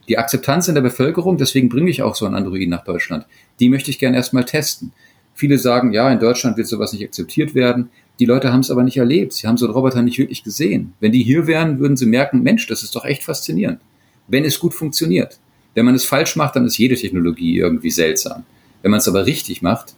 die 0.08 0.18
Akzeptanz 0.18 0.68
in 0.68 0.74
der 0.74 0.82
Bevölkerung, 0.82 1.36
deswegen 1.38 1.68
bringe 1.68 1.90
ich 1.90 2.02
auch 2.02 2.14
so 2.14 2.26
einen 2.26 2.34
Android 2.34 2.68
nach 2.68 2.84
Deutschland, 2.84 3.24
die 3.60 3.68
möchte 3.68 3.90
ich 3.90 3.98
gerne 3.98 4.16
erstmal 4.16 4.44
testen. 4.44 4.92
Viele 5.34 5.58
sagen, 5.58 5.92
ja, 5.92 6.10
in 6.10 6.18
Deutschland 6.18 6.56
wird 6.56 6.66
sowas 6.66 6.92
nicht 6.92 7.04
akzeptiert 7.04 7.54
werden. 7.54 7.90
Die 8.18 8.26
Leute 8.26 8.52
haben 8.52 8.60
es 8.60 8.70
aber 8.70 8.82
nicht 8.82 8.98
erlebt. 8.98 9.32
Sie 9.32 9.46
haben 9.46 9.56
so 9.56 9.64
einen 9.64 9.74
Roboter 9.74 10.02
nicht 10.02 10.18
wirklich 10.18 10.44
gesehen. 10.44 10.92
Wenn 11.00 11.12
die 11.12 11.22
hier 11.22 11.46
wären, 11.46 11.78
würden 11.78 11.96
sie 11.96 12.06
merken, 12.06 12.42
Mensch, 12.42 12.66
das 12.66 12.82
ist 12.82 12.94
doch 12.94 13.06
echt 13.06 13.24
faszinierend. 13.24 13.80
Wenn 14.28 14.44
es 14.44 14.60
gut 14.60 14.74
funktioniert. 14.74 15.38
Wenn 15.74 15.84
man 15.84 15.94
es 15.94 16.04
falsch 16.04 16.36
macht, 16.36 16.56
dann 16.56 16.66
ist 16.66 16.78
jede 16.78 16.96
Technologie 16.96 17.58
irgendwie 17.58 17.90
seltsam. 17.90 18.44
Wenn 18.82 18.90
man 18.90 18.98
es 18.98 19.08
aber 19.08 19.26
richtig 19.26 19.62
macht, 19.62 19.94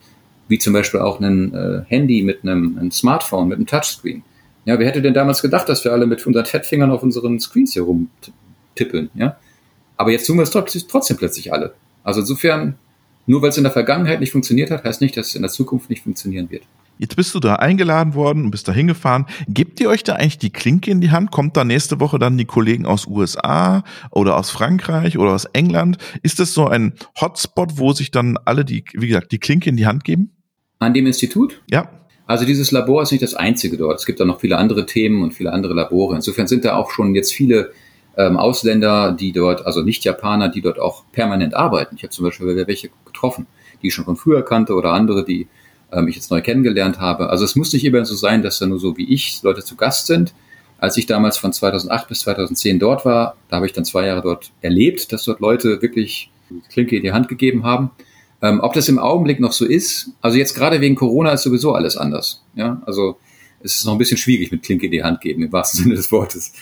wie 0.49 0.59
zum 0.59 0.73
Beispiel 0.73 1.01
auch 1.01 1.21
ein 1.21 1.55
äh, 1.55 1.83
Handy 1.89 2.23
mit 2.23 2.43
einem, 2.43 2.79
einem 2.79 2.91
Smartphone, 2.91 3.49
mit 3.49 3.57
einem 3.57 3.67
Touchscreen. 3.67 4.23
Ja, 4.67 4.79
wer 4.79 4.87
hätte 4.87 5.03
denn 5.03 5.15
damals 5.15 5.43
gedacht, 5.43 5.69
dass 5.69 5.85
wir 5.85 5.93
alle 5.93 6.07
mit 6.07 6.21
100 6.21 6.49
Fettfingern 6.49 6.91
auf 6.91 7.03
unseren 7.03 7.41
Screens 7.41 7.73
hier 7.73 7.83
rumtippeln, 7.83 9.11
ja? 9.15 9.37
Aber 9.97 10.11
jetzt 10.11 10.27
tun 10.27 10.37
wir 10.37 10.43
es 10.43 10.51
trotzdem 10.51 11.17
plötzlich 11.17 11.53
alle. 11.53 11.75
Also 12.03 12.21
insofern, 12.21 12.77
nur 13.27 13.43
weil 13.43 13.51
es 13.51 13.57
in 13.57 13.63
der 13.63 13.73
Vergangenheit 13.73 14.21
nicht 14.21 14.33
funktioniert 14.33 14.71
hat, 14.71 14.85
heißt 14.85 15.01
nicht, 15.01 15.17
dass 15.17 15.29
es 15.29 15.35
in 15.35 15.43
der 15.43 15.51
Zukunft 15.51 15.89
nicht 15.89 16.03
funktionieren 16.03 16.51
wird. 16.51 16.65
Jetzt 17.05 17.17
bist 17.17 17.35
du 17.35 17.39
da 17.39 17.57
eingeladen 17.57 18.15
worden 18.15 18.45
und 18.45 18.51
bist 18.51 18.67
da 18.67 18.73
hingefahren. 18.73 19.27
Gebt 19.47 19.79
ihr 19.79 19.91
euch 19.91 20.05
da 20.05 20.15
eigentlich 20.15 20.39
die 20.39 20.49
Klinke 20.49 20.91
in 20.91 21.03
die 21.03 21.11
Hand? 21.11 21.33
Kommt 21.33 21.55
da 21.55 21.63
nächste 21.63 22.01
Woche 22.01 22.19
dann 22.19 22.39
die 22.39 22.47
Kollegen 22.47 22.87
aus 22.87 23.07
USA 23.07 23.85
oder 24.11 24.39
aus 24.39 24.49
Frankreich 24.49 25.19
oder 25.19 25.33
aus 25.33 25.45
England? 25.53 25.99
Ist 26.23 26.41
das 26.41 26.55
so 26.55 26.67
ein 26.67 26.95
Hotspot, 27.21 27.77
wo 27.77 27.93
sich 27.93 28.11
dann 28.11 28.39
alle 28.47 28.65
die, 28.65 28.85
wie 28.95 29.09
gesagt, 29.09 29.33
die 29.33 29.39
Klinke 29.39 29.69
in 29.69 29.77
die 29.77 29.85
Hand 29.87 30.05
geben? 30.05 30.31
An 30.79 30.95
dem 30.95 31.07
Institut? 31.07 31.61
Ja. 31.71 31.91
Also 32.27 32.47
dieses 32.47 32.71
Labor 32.71 33.03
ist 33.03 33.13
nicht 33.13 33.23
das 33.23 33.35
einzige 33.35 33.77
dort. 33.77 33.99
Es 33.99 34.07
gibt 34.07 34.19
da 34.19 34.25
noch 34.25 34.41
viele 34.41 34.57
andere 34.57 34.87
Themen 34.87 35.23
und 35.23 35.35
viele 35.35 35.53
andere 35.53 35.75
Labore. 35.75 36.17
Insofern 36.17 36.47
sind 36.47 36.65
da 36.65 36.75
auch 36.75 36.91
schon 36.91 37.15
jetzt 37.15 37.35
viele 37.35 37.73
ähm, 38.17 38.39
Ausländer, 38.39 39.13
die 39.13 39.33
dort, 39.33 39.67
also 39.67 39.83
nicht 39.83 40.07
Japaner, 40.07 40.49
die 40.49 40.63
dort 40.63 40.79
auch 40.79 41.05
permanent 41.13 41.53
arbeiten. 41.53 41.97
Ich 41.97 42.03
habe 42.03 42.13
zum 42.13 42.25
Beispiel 42.25 42.67
welche 42.67 42.89
getroffen, 43.05 43.47
die 43.83 43.89
ich 43.89 43.95
schon 43.95 44.07
von 44.07 44.17
früher 44.17 44.43
kannte 44.43 44.73
oder 44.73 44.93
andere, 44.93 45.23
die 45.23 45.49
ähm, 45.93 46.09
ich 46.09 46.17
jetzt 46.17 46.31
neu 46.31 46.41
kennengelernt 46.41 47.01
habe. 47.01 47.31
Also 47.31 47.45
es 47.45 47.57
muss 47.57 47.73
nicht 47.73 47.85
immer 47.85 48.05
so 48.05 48.15
sein, 48.15 48.43
dass 48.43 48.59
da 48.59 48.67
nur 48.67 48.79
so 48.79 48.97
wie 48.97 49.13
ich 49.13 49.43
Leute 49.43 49.65
zu 49.65 49.77
Gast 49.77 50.07
sind. 50.07 50.35
Als 50.79 50.97
ich 50.97 51.07
damals 51.07 51.39
von 51.39 51.53
2008 51.53 52.09
bis 52.09 52.21
2010 52.21 52.79
dort 52.79 53.05
war, 53.05 53.37
da 53.49 53.57
habe 53.57 53.67
ich 53.67 53.73
dann 53.73 53.85
zwei 53.85 54.07
Jahre 54.07 54.23
dort 54.23 54.53
erlebt, 54.61 55.13
dass 55.13 55.25
dort 55.25 55.41
Leute 55.41 55.81
wirklich 55.81 56.31
Klinke 56.71 56.97
in 56.97 57.03
die 57.03 57.13
Hand 57.13 57.29
gegeben 57.29 57.65
haben. 57.65 57.91
Ähm, 58.43 58.61
ob 58.61 58.75
das 58.75 58.89
im 58.89 58.99
Augenblick 58.99 59.41
noch 59.41 59.53
so 59.53 59.65
ist, 59.65 60.11
also 60.21 60.37
jetzt 60.37 60.55
gerade 60.55 60.81
wegen 60.81 60.97
Corona 60.97 61.33
ist 61.33 61.45
sowieso 61.45 61.73
alles 61.75 61.97
anders. 61.97 62.43
Ja, 62.55 62.83
also 62.85 63.17
es 63.61 63.77
ist 63.77 63.87
noch 63.87 63.93
ein 63.93 63.99
bisschen 63.99 64.19
schwierig 64.19 64.53
mit 64.53 64.63
Klinke 64.63 64.87
in 64.87 64.93
die 64.93 65.03
Hand 65.03 65.21
geben, 65.21 65.43
im 65.43 65.53
wahrsten 65.53 65.81
Sinne 65.85 65.95
des 65.95 66.13
Wortes. 66.13 66.53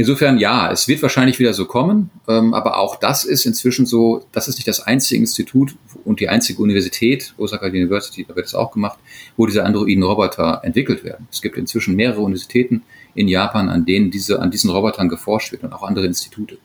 Insofern 0.00 0.38
ja, 0.38 0.72
es 0.72 0.88
wird 0.88 1.02
wahrscheinlich 1.02 1.38
wieder 1.40 1.52
so 1.52 1.66
kommen, 1.66 2.08
ähm, 2.26 2.54
aber 2.54 2.78
auch 2.78 2.96
das 2.96 3.24
ist 3.24 3.44
inzwischen 3.44 3.84
so, 3.84 4.24
das 4.32 4.48
ist 4.48 4.54
nicht 4.56 4.66
das 4.66 4.80
einzige 4.80 5.20
Institut 5.20 5.76
und 6.06 6.20
die 6.20 6.30
einzige 6.30 6.62
Universität, 6.62 7.34
Osaka 7.36 7.66
University, 7.66 8.24
da 8.26 8.34
wird 8.34 8.46
es 8.46 8.54
auch 8.54 8.72
gemacht, 8.72 8.98
wo 9.36 9.44
diese 9.44 9.62
Androiden-Roboter 9.62 10.62
entwickelt 10.64 11.04
werden. 11.04 11.28
Es 11.30 11.42
gibt 11.42 11.58
inzwischen 11.58 11.96
mehrere 11.96 12.22
Universitäten 12.22 12.82
in 13.14 13.28
Japan, 13.28 13.68
an 13.68 13.84
denen 13.84 14.10
diese, 14.10 14.40
an 14.40 14.50
diesen 14.50 14.70
Robotern 14.70 15.10
geforscht 15.10 15.52
wird 15.52 15.64
und 15.64 15.74
auch 15.74 15.82
andere 15.82 16.06
Institute. 16.06 16.56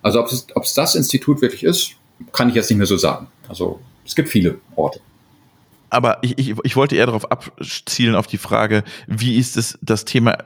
Also 0.00 0.20
ob 0.20 0.30
es, 0.30 0.46
ob 0.54 0.62
es 0.62 0.72
das 0.72 0.94
Institut 0.94 1.42
wirklich 1.42 1.64
ist, 1.64 1.96
kann 2.30 2.50
ich 2.50 2.54
jetzt 2.54 2.70
nicht 2.70 2.78
mehr 2.78 2.86
so 2.86 2.96
sagen. 2.96 3.26
Also 3.48 3.80
es 4.06 4.14
gibt 4.14 4.28
viele 4.28 4.60
Orte 4.76 5.00
aber 5.90 6.18
ich, 6.22 6.38
ich, 6.38 6.54
ich 6.62 6.76
wollte 6.76 6.96
eher 6.96 7.06
darauf 7.06 7.30
abzielen, 7.30 8.14
auf 8.14 8.26
die 8.26 8.38
Frage, 8.38 8.84
wie 9.06 9.36
ist 9.36 9.56
es 9.56 9.78
das 9.82 10.04
Thema 10.04 10.38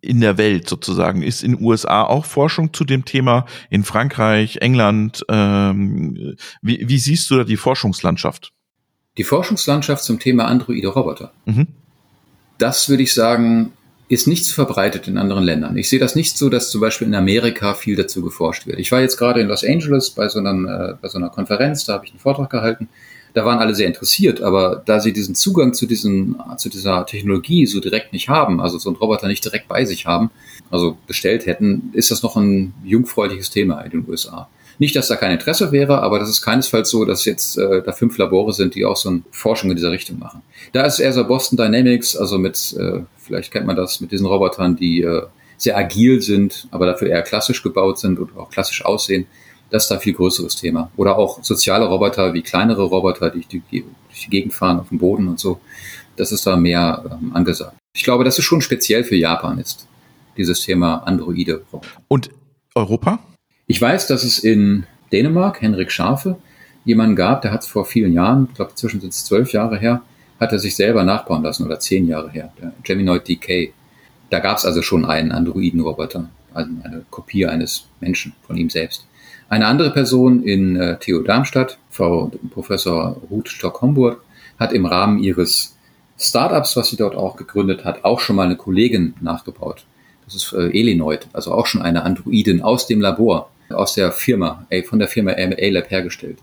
in 0.00 0.20
der 0.20 0.38
Welt 0.38 0.68
sozusagen? 0.68 1.22
Ist 1.22 1.42
in 1.42 1.56
den 1.56 1.64
USA 1.64 2.04
auch 2.04 2.24
Forschung 2.24 2.72
zu 2.72 2.84
dem 2.84 3.04
Thema, 3.04 3.44
in 3.70 3.84
Frankreich, 3.84 4.58
England? 4.58 5.24
Ähm, 5.28 6.36
wie, 6.62 6.88
wie 6.88 6.98
siehst 6.98 7.30
du 7.30 7.36
da 7.36 7.44
die 7.44 7.56
Forschungslandschaft? 7.56 8.52
Die 9.18 9.24
Forschungslandschaft 9.24 10.04
zum 10.04 10.18
Thema 10.18 10.46
Androide 10.46 10.88
Roboter. 10.88 11.32
Mhm. 11.44 11.66
Das 12.58 12.88
würde 12.88 13.02
ich 13.02 13.12
sagen, 13.12 13.72
ist 14.08 14.28
nicht 14.28 14.44
so 14.44 14.54
verbreitet 14.54 15.08
in 15.08 15.18
anderen 15.18 15.44
Ländern. 15.44 15.76
Ich 15.76 15.88
sehe 15.88 15.98
das 15.98 16.14
nicht 16.14 16.36
so, 16.36 16.48
dass 16.48 16.70
zum 16.70 16.80
Beispiel 16.80 17.08
in 17.08 17.14
Amerika 17.14 17.74
viel 17.74 17.96
dazu 17.96 18.22
geforscht 18.22 18.66
wird. 18.66 18.78
Ich 18.78 18.92
war 18.92 19.00
jetzt 19.00 19.16
gerade 19.16 19.40
in 19.40 19.48
Los 19.48 19.64
Angeles 19.64 20.10
bei 20.10 20.28
so, 20.28 20.38
einem, 20.38 20.66
äh, 20.66 20.94
bei 21.00 21.08
so 21.08 21.18
einer 21.18 21.30
Konferenz, 21.30 21.84
da 21.84 21.94
habe 21.94 22.04
ich 22.04 22.12
einen 22.12 22.20
Vortrag 22.20 22.50
gehalten 22.50 22.88
Da 23.34 23.44
waren 23.44 23.58
alle 23.58 23.74
sehr 23.74 23.88
interessiert, 23.88 24.40
aber 24.40 24.82
da 24.86 25.00
sie 25.00 25.12
diesen 25.12 25.34
Zugang 25.34 25.74
zu, 25.74 25.86
diesen, 25.86 26.36
zu 26.56 26.68
dieser 26.68 27.04
Technologie 27.04 27.66
so 27.66 27.80
direkt 27.80 28.12
nicht 28.12 28.28
haben, 28.28 28.60
also 28.60 28.78
so 28.78 28.88
einen 28.88 28.96
Roboter 28.96 29.26
nicht 29.26 29.44
direkt 29.44 29.66
bei 29.68 29.84
sich 29.84 30.06
haben, 30.06 30.30
also 30.70 30.96
bestellt 31.06 31.46
hätten, 31.46 31.90
ist 31.92 32.12
das 32.12 32.22
noch 32.22 32.36
ein 32.36 32.74
jungfräuliches 32.84 33.50
Thema 33.50 33.80
in 33.80 33.90
den 33.90 34.08
USA. 34.08 34.48
Nicht, 34.78 34.96
dass 34.96 35.08
da 35.08 35.16
kein 35.16 35.32
Interesse 35.32 35.72
wäre, 35.72 36.02
aber 36.02 36.18
das 36.18 36.28
ist 36.28 36.42
keinesfalls 36.42 36.90
so, 36.90 37.04
dass 37.04 37.24
jetzt 37.24 37.58
äh, 37.58 37.82
da 37.82 37.92
fünf 37.92 38.18
Labore 38.18 38.52
sind, 38.52 38.74
die 38.74 38.84
auch 38.84 38.96
so 38.96 39.08
eine 39.08 39.22
Forschung 39.30 39.70
in 39.70 39.76
dieser 39.76 39.90
Richtung 39.90 40.18
machen. 40.18 40.42
Da 40.72 40.82
ist 40.82 40.98
eher 40.98 41.12
so 41.12 41.24
Boston 41.24 41.56
Dynamics, 41.56 42.16
also 42.16 42.38
mit, 42.38 42.74
äh, 42.78 43.00
vielleicht 43.18 43.52
kennt 43.52 43.66
man 43.66 43.76
das, 43.76 44.00
mit 44.00 44.10
diesen 44.10 44.26
Robotern, 44.26 44.76
die 44.76 45.02
äh, 45.02 45.22
sehr 45.56 45.76
agil 45.76 46.20
sind, 46.22 46.66
aber 46.70 46.86
dafür 46.86 47.08
eher 47.08 47.22
klassisch 47.22 47.62
gebaut 47.62 47.98
sind 47.98 48.18
und 48.18 48.36
auch 48.36 48.50
klassisch 48.50 48.84
aussehen. 48.84 49.26
Das 49.70 49.84
ist 49.84 49.90
da 49.90 49.96
ein 49.96 50.00
viel 50.00 50.14
größeres 50.14 50.56
Thema. 50.56 50.90
Oder 50.96 51.18
auch 51.18 51.42
soziale 51.42 51.86
Roboter 51.86 52.32
wie 52.34 52.42
kleinere 52.42 52.82
Roboter, 52.82 53.30
die 53.30 53.40
durch 53.40 53.62
die, 53.70 53.84
durch 54.08 54.20
die 54.24 54.30
Gegend 54.30 54.52
fahren 54.52 54.78
auf 54.80 54.88
dem 54.88 54.98
Boden 54.98 55.28
und 55.28 55.40
so. 55.40 55.60
Das 56.16 56.32
ist 56.32 56.46
da 56.46 56.56
mehr 56.56 57.04
ähm, 57.10 57.32
angesagt. 57.34 57.76
Ich 57.96 58.04
glaube, 58.04 58.24
dass 58.24 58.38
es 58.38 58.44
schon 58.44 58.60
speziell 58.60 59.04
für 59.04 59.16
Japan 59.16 59.58
ist, 59.58 59.86
dieses 60.36 60.60
Thema 60.60 60.98
Androide. 60.98 61.64
Und 62.08 62.30
Europa? 62.74 63.18
Ich 63.66 63.80
weiß, 63.80 64.06
dass 64.06 64.24
es 64.24 64.38
in 64.38 64.84
Dänemark, 65.12 65.62
Henrik 65.62 65.90
Schafe, 65.90 66.36
jemanden 66.84 67.16
gab, 67.16 67.42
der 67.42 67.52
hat 67.52 67.62
es 67.62 67.68
vor 67.68 67.84
vielen 67.84 68.12
Jahren, 68.12 68.48
ich 68.50 68.56
glaube 68.56 68.74
zwischen 68.74 69.00
sind 69.00 69.12
es 69.12 69.24
zwölf 69.24 69.52
Jahre 69.52 69.78
her, 69.78 70.02
hat 70.40 70.52
er 70.52 70.58
sich 70.58 70.76
selber 70.76 71.04
nachbauen 71.04 71.42
lassen 71.42 71.64
oder 71.64 71.78
zehn 71.80 72.06
Jahre 72.06 72.30
her, 72.30 72.52
der 72.60 72.72
Geminoid 72.82 73.26
DK. 73.28 73.72
Da 74.30 74.40
gab 74.40 74.58
es 74.58 74.64
also 74.64 74.82
schon 74.82 75.04
einen 75.04 75.32
Androiden-Roboter, 75.32 76.28
also 76.52 76.70
eine 76.82 77.04
Kopie 77.10 77.46
eines 77.46 77.86
Menschen 78.00 78.32
von 78.46 78.56
ihm 78.56 78.70
selbst. 78.70 79.06
Eine 79.48 79.66
andere 79.66 79.90
Person 79.90 80.42
in 80.42 80.76
äh, 80.76 80.98
TU 80.98 81.22
Darmstadt, 81.22 81.78
Frau 81.90 82.30
Professor 82.50 83.20
Ruth 83.30 83.48
Stock-Homburg, 83.48 84.22
hat 84.58 84.72
im 84.72 84.86
Rahmen 84.86 85.18
ihres 85.18 85.76
Startups, 86.18 86.76
was 86.76 86.88
sie 86.88 86.96
dort 86.96 87.16
auch 87.16 87.36
gegründet 87.36 87.84
hat, 87.84 88.04
auch 88.04 88.20
schon 88.20 88.36
mal 88.36 88.46
eine 88.46 88.56
Kollegin 88.56 89.14
nachgebaut. 89.20 89.84
Das 90.24 90.34
ist 90.34 90.52
äh, 90.52 90.70
Elinoid, 90.70 91.28
also 91.32 91.52
auch 91.52 91.66
schon 91.66 91.82
eine 91.82 92.02
Androidin 92.04 92.62
aus 92.62 92.86
dem 92.86 93.00
Labor 93.00 93.50
aus 93.70 93.94
der 93.94 94.12
Firma, 94.12 94.66
von 94.86 94.98
der 94.98 95.08
Firma 95.08 95.32
A-Lab 95.32 95.90
hergestellt. 95.90 96.38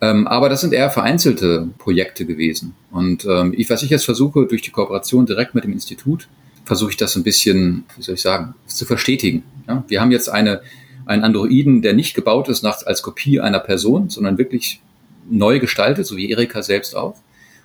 Ähm, 0.00 0.26
aber 0.26 0.48
das 0.48 0.62
sind 0.62 0.72
eher 0.72 0.90
vereinzelte 0.90 1.68
Projekte 1.78 2.24
gewesen. 2.24 2.74
Und 2.90 3.24
ähm, 3.26 3.54
ich, 3.56 3.68
was 3.68 3.82
ich 3.82 3.90
jetzt 3.90 4.04
versuche, 4.04 4.46
durch 4.46 4.62
die 4.62 4.70
Kooperation 4.70 5.26
direkt 5.26 5.54
mit 5.54 5.64
dem 5.64 5.72
Institut, 5.72 6.28
versuche 6.64 6.90
ich 6.90 6.96
das 6.96 7.16
ein 7.16 7.22
bisschen, 7.22 7.84
wie 7.96 8.02
soll 8.02 8.14
ich 8.14 8.22
sagen, 8.22 8.54
zu 8.66 8.86
verstetigen. 8.86 9.42
Ja? 9.68 9.84
Wir 9.88 10.00
haben 10.00 10.10
jetzt 10.10 10.28
eine, 10.28 10.62
einen 11.10 11.24
Androiden, 11.24 11.82
der 11.82 11.92
nicht 11.92 12.14
gebaut 12.14 12.48
ist 12.48 12.62
nach, 12.62 12.86
als 12.86 13.02
Kopie 13.02 13.40
einer 13.40 13.58
Person, 13.58 14.08
sondern 14.08 14.38
wirklich 14.38 14.80
neu 15.28 15.58
gestaltet, 15.58 16.06
so 16.06 16.16
wie 16.16 16.30
Erika 16.30 16.62
selbst 16.62 16.96
auch. 16.96 17.16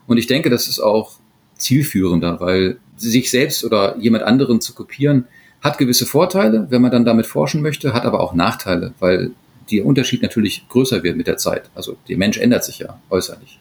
Und 0.07 0.17
ich 0.17 0.25
denke, 0.27 0.49
das 0.49 0.67
ist 0.67 0.79
auch 0.79 1.13
zielführender, 1.55 2.39
weil 2.39 2.77
sich 2.97 3.29
selbst 3.29 3.63
oder 3.63 3.97
jemand 3.99 4.23
anderen 4.23 4.61
zu 4.61 4.73
kopieren, 4.73 5.25
hat 5.61 5.77
gewisse 5.77 6.05
Vorteile, 6.05 6.67
wenn 6.69 6.81
man 6.81 6.91
dann 6.91 7.05
damit 7.05 7.27
forschen 7.27 7.61
möchte, 7.61 7.93
hat 7.93 8.05
aber 8.05 8.19
auch 8.19 8.33
Nachteile, 8.33 8.93
weil 8.99 9.31
der 9.71 9.85
Unterschied 9.85 10.21
natürlich 10.21 10.67
größer 10.69 11.03
wird 11.03 11.15
mit 11.15 11.27
der 11.27 11.37
Zeit. 11.37 11.69
Also 11.75 11.97
der 12.07 12.17
Mensch 12.17 12.37
ändert 12.37 12.63
sich 12.63 12.79
ja 12.79 12.99
äußerlich. 13.09 13.59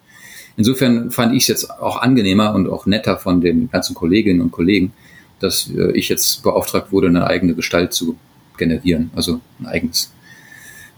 Insofern 0.56 1.10
fand 1.10 1.34
ich 1.34 1.42
es 1.42 1.48
jetzt 1.48 1.70
auch 1.70 2.00
angenehmer 2.00 2.54
und 2.54 2.68
auch 2.68 2.86
netter 2.86 3.18
von 3.18 3.40
den 3.40 3.70
ganzen 3.70 3.94
Kolleginnen 3.94 4.40
und 4.40 4.50
Kollegen, 4.50 4.92
dass 5.40 5.70
äh, 5.70 5.92
ich 5.92 6.08
jetzt 6.08 6.42
beauftragt 6.42 6.92
wurde, 6.92 7.08
eine 7.08 7.26
eigene 7.26 7.54
Gestalt 7.54 7.92
zu 7.92 8.16
generieren, 8.56 9.10
also 9.14 9.40
ein 9.60 9.66
eigenes 9.66 10.12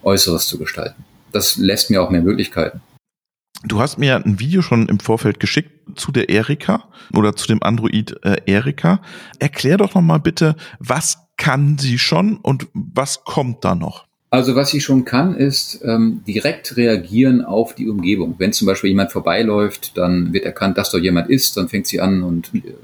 Äußeres 0.02 0.46
zu 0.46 0.58
gestalten. 0.58 1.04
Das 1.32 1.56
lässt 1.56 1.90
mir 1.90 2.02
auch 2.02 2.10
mehr 2.10 2.22
Möglichkeiten. 2.22 2.80
Du 3.64 3.80
hast 3.80 3.98
mir 3.98 4.16
ein 4.16 4.38
Video 4.38 4.62
schon 4.62 4.88
im 4.88 5.00
Vorfeld 5.00 5.40
geschickt 5.40 5.98
zu 5.98 6.12
der 6.12 6.28
Erika 6.28 6.84
oder 7.14 7.34
zu 7.34 7.46
dem 7.46 7.62
Android 7.62 8.16
äh, 8.22 8.36
Erika. 8.46 9.00
Erklär 9.38 9.78
doch 9.78 9.94
noch 9.94 10.02
mal 10.02 10.18
bitte, 10.18 10.56
was 10.78 11.18
kann 11.36 11.78
sie 11.78 11.98
schon 11.98 12.36
und 12.36 12.68
was 12.72 13.24
kommt 13.24 13.64
da 13.64 13.74
noch? 13.74 14.06
Also 14.30 14.56
was 14.56 14.70
sie 14.70 14.80
schon 14.80 15.04
kann, 15.04 15.36
ist 15.36 15.80
ähm, 15.84 16.22
direkt 16.26 16.76
reagieren 16.76 17.44
auf 17.44 17.74
die 17.74 17.88
Umgebung. 17.88 18.34
Wenn 18.38 18.52
zum 18.52 18.66
Beispiel 18.66 18.90
jemand 18.90 19.12
vorbeiläuft, 19.12 19.96
dann 19.96 20.32
wird 20.32 20.44
erkannt, 20.44 20.78
dass 20.78 20.90
dort 20.90 21.04
jemand 21.04 21.30
ist, 21.30 21.56
dann 21.56 21.68
fängt 21.68 21.86
sie 21.86 22.00
an 22.00 22.22
und 22.22 22.52
äh, 22.54 22.74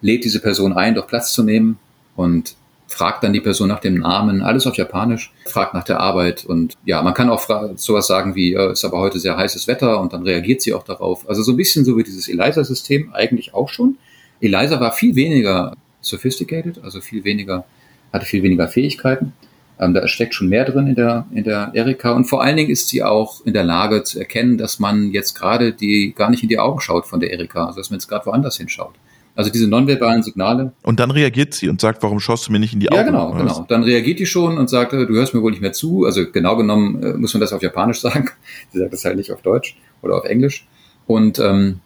lädt 0.00 0.24
diese 0.24 0.40
Person 0.40 0.72
ein, 0.72 0.94
doch 0.94 1.06
Platz 1.06 1.32
zu 1.32 1.42
nehmen 1.42 1.78
und 2.16 2.54
fragt 2.92 3.24
dann 3.24 3.32
die 3.32 3.40
Person 3.40 3.68
nach 3.68 3.80
dem 3.80 3.94
Namen, 3.94 4.42
alles 4.42 4.66
auf 4.66 4.76
Japanisch, 4.76 5.32
fragt 5.46 5.72
nach 5.72 5.84
der 5.84 6.00
Arbeit 6.00 6.44
und 6.44 6.74
ja, 6.84 7.02
man 7.02 7.14
kann 7.14 7.30
auch 7.30 7.42
sowas 7.76 8.06
sagen 8.06 8.34
wie, 8.34 8.52
äh, 8.54 8.72
ist 8.72 8.84
aber 8.84 8.98
heute 8.98 9.18
sehr 9.18 9.36
heißes 9.36 9.66
Wetter 9.66 10.00
und 10.00 10.12
dann 10.12 10.22
reagiert 10.22 10.60
sie 10.60 10.74
auch 10.74 10.84
darauf. 10.84 11.28
Also 11.28 11.42
so 11.42 11.52
ein 11.52 11.56
bisschen 11.56 11.84
so 11.84 11.96
wie 11.96 12.02
dieses 12.02 12.28
ELISA-System 12.28 13.12
eigentlich 13.14 13.54
auch 13.54 13.68
schon. 13.68 13.96
ELISA 14.40 14.78
war 14.78 14.92
viel 14.92 15.16
weniger 15.16 15.74
sophisticated, 16.00 16.84
also 16.84 17.00
viel 17.00 17.24
weniger, 17.24 17.64
hatte 18.12 18.26
viel 18.26 18.42
weniger 18.42 18.68
Fähigkeiten. 18.68 19.32
Ähm, 19.80 19.94
da 19.94 20.06
steckt 20.06 20.34
schon 20.34 20.48
mehr 20.48 20.66
drin 20.66 20.86
in 20.86 20.94
der, 20.94 21.26
in 21.32 21.44
der 21.44 21.70
Erika 21.72 22.12
und 22.12 22.26
vor 22.26 22.42
allen 22.42 22.56
Dingen 22.56 22.70
ist 22.70 22.88
sie 22.88 23.02
auch 23.02 23.44
in 23.46 23.54
der 23.54 23.64
Lage 23.64 24.02
zu 24.02 24.18
erkennen, 24.18 24.58
dass 24.58 24.78
man 24.78 25.12
jetzt 25.12 25.34
gerade 25.34 25.72
die 25.72 26.12
gar 26.14 26.28
nicht 26.28 26.42
in 26.42 26.50
die 26.50 26.58
Augen 26.58 26.80
schaut 26.80 27.06
von 27.06 27.20
der 27.20 27.32
Erika, 27.32 27.66
also 27.66 27.80
dass 27.80 27.88
man 27.88 27.98
jetzt 27.98 28.08
gerade 28.08 28.26
woanders 28.26 28.58
hinschaut. 28.58 28.94
Also 29.34 29.50
diese 29.50 29.66
nonverbalen 29.66 30.22
Signale. 30.22 30.72
Und 30.82 31.00
dann 31.00 31.10
reagiert 31.10 31.54
sie 31.54 31.70
und 31.70 31.80
sagt, 31.80 32.02
warum 32.02 32.20
schaust 32.20 32.48
du 32.48 32.52
mir 32.52 32.58
nicht 32.58 32.74
in 32.74 32.80
die 32.80 32.90
Augen? 32.90 32.98
Ja, 32.98 33.02
genau, 33.04 33.32
genau. 33.32 33.64
Dann 33.66 33.82
reagiert 33.82 34.18
die 34.18 34.26
schon 34.26 34.58
und 34.58 34.68
sagt, 34.68 34.92
äh, 34.92 35.06
du 35.06 35.14
hörst 35.14 35.32
mir 35.32 35.42
wohl 35.42 35.52
nicht 35.52 35.62
mehr 35.62 35.72
zu. 35.72 36.04
Also 36.04 36.30
genau 36.30 36.56
genommen 36.56 37.02
äh, 37.02 37.14
muss 37.14 37.32
man 37.32 37.40
das 37.40 37.52
auf 37.52 37.62
Japanisch 37.62 38.00
sagen. 38.02 38.30
Sie 38.72 38.78
sagt 38.78 38.92
das 38.92 39.04
halt 39.04 39.16
nicht 39.16 39.32
auf 39.32 39.40
Deutsch 39.40 39.76
oder 40.02 40.16
auf 40.16 40.24
Englisch. 40.24 40.66
Und 41.06 41.38
ähm, 41.38 41.80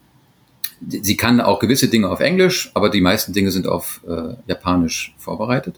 sie 0.89 1.17
kann 1.17 1.41
auch 1.41 1.61
gewisse 1.61 1.89
Dinge 1.89 2.09
auf 2.09 2.21
Englisch, 2.21 2.71
aber 2.75 2.91
die 2.91 3.01
meisten 3.01 3.33
Dinge 3.33 3.51
sind 3.51 3.69
auf 3.69 4.01
äh, 4.09 4.35
Japanisch 4.47 5.15
vorbereitet. 5.17 5.77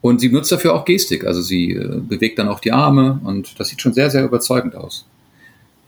Und 0.00 0.20
sie 0.20 0.30
nutzt 0.30 0.52
dafür 0.52 0.74
auch 0.74 0.84
Gestik. 0.84 1.26
Also 1.26 1.42
sie 1.42 1.72
äh, 1.72 2.00
bewegt 2.00 2.38
dann 2.38 2.48
auch 2.48 2.60
die 2.60 2.72
Arme 2.72 3.20
und 3.24 3.60
das 3.60 3.68
sieht 3.68 3.80
schon 3.80 3.92
sehr, 3.92 4.10
sehr 4.10 4.24
überzeugend 4.24 4.74
aus. 4.74 5.06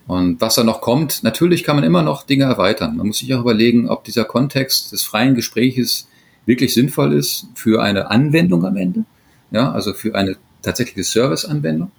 Und 0.06 0.40
was 0.40 0.54
da 0.54 0.62
noch 0.62 0.80
kommt, 0.80 1.22
natürlich 1.24 1.64
kann 1.64 1.76
man 1.76 1.84
immer 1.84 2.02
noch 2.02 2.22
Dinge 2.22 2.44
erweitern. 2.44 2.96
Man 2.96 3.08
muss 3.08 3.18
sich 3.18 3.34
auch 3.34 3.40
überlegen, 3.40 3.88
ob 3.88 4.04
dieser 4.04 4.24
Kontext 4.24 4.92
des 4.92 5.02
freien 5.02 5.34
Gespräches 5.34 6.08
wirklich 6.44 6.74
sinnvoll 6.74 7.12
ist 7.12 7.48
für 7.54 7.82
eine 7.82 8.10
Anwendung 8.10 8.64
am 8.64 8.76
Ende. 8.76 9.04
Ja, 9.50 9.72
also 9.72 9.94
für 9.94 10.14
eine 10.14 10.36
tatsächliche 10.62 11.04
Service-Anwendung. 11.04 11.90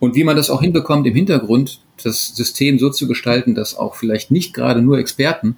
Und 0.00 0.16
wie 0.16 0.24
man 0.24 0.34
das 0.34 0.50
auch 0.50 0.60
hinbekommt, 0.60 1.06
im 1.06 1.14
Hintergrund 1.14 1.80
das 2.02 2.34
System 2.34 2.80
so 2.80 2.90
zu 2.90 3.06
gestalten, 3.06 3.54
dass 3.54 3.76
auch 3.76 3.94
vielleicht 3.94 4.32
nicht 4.32 4.52
gerade 4.54 4.82
nur 4.82 4.98
Experten 4.98 5.56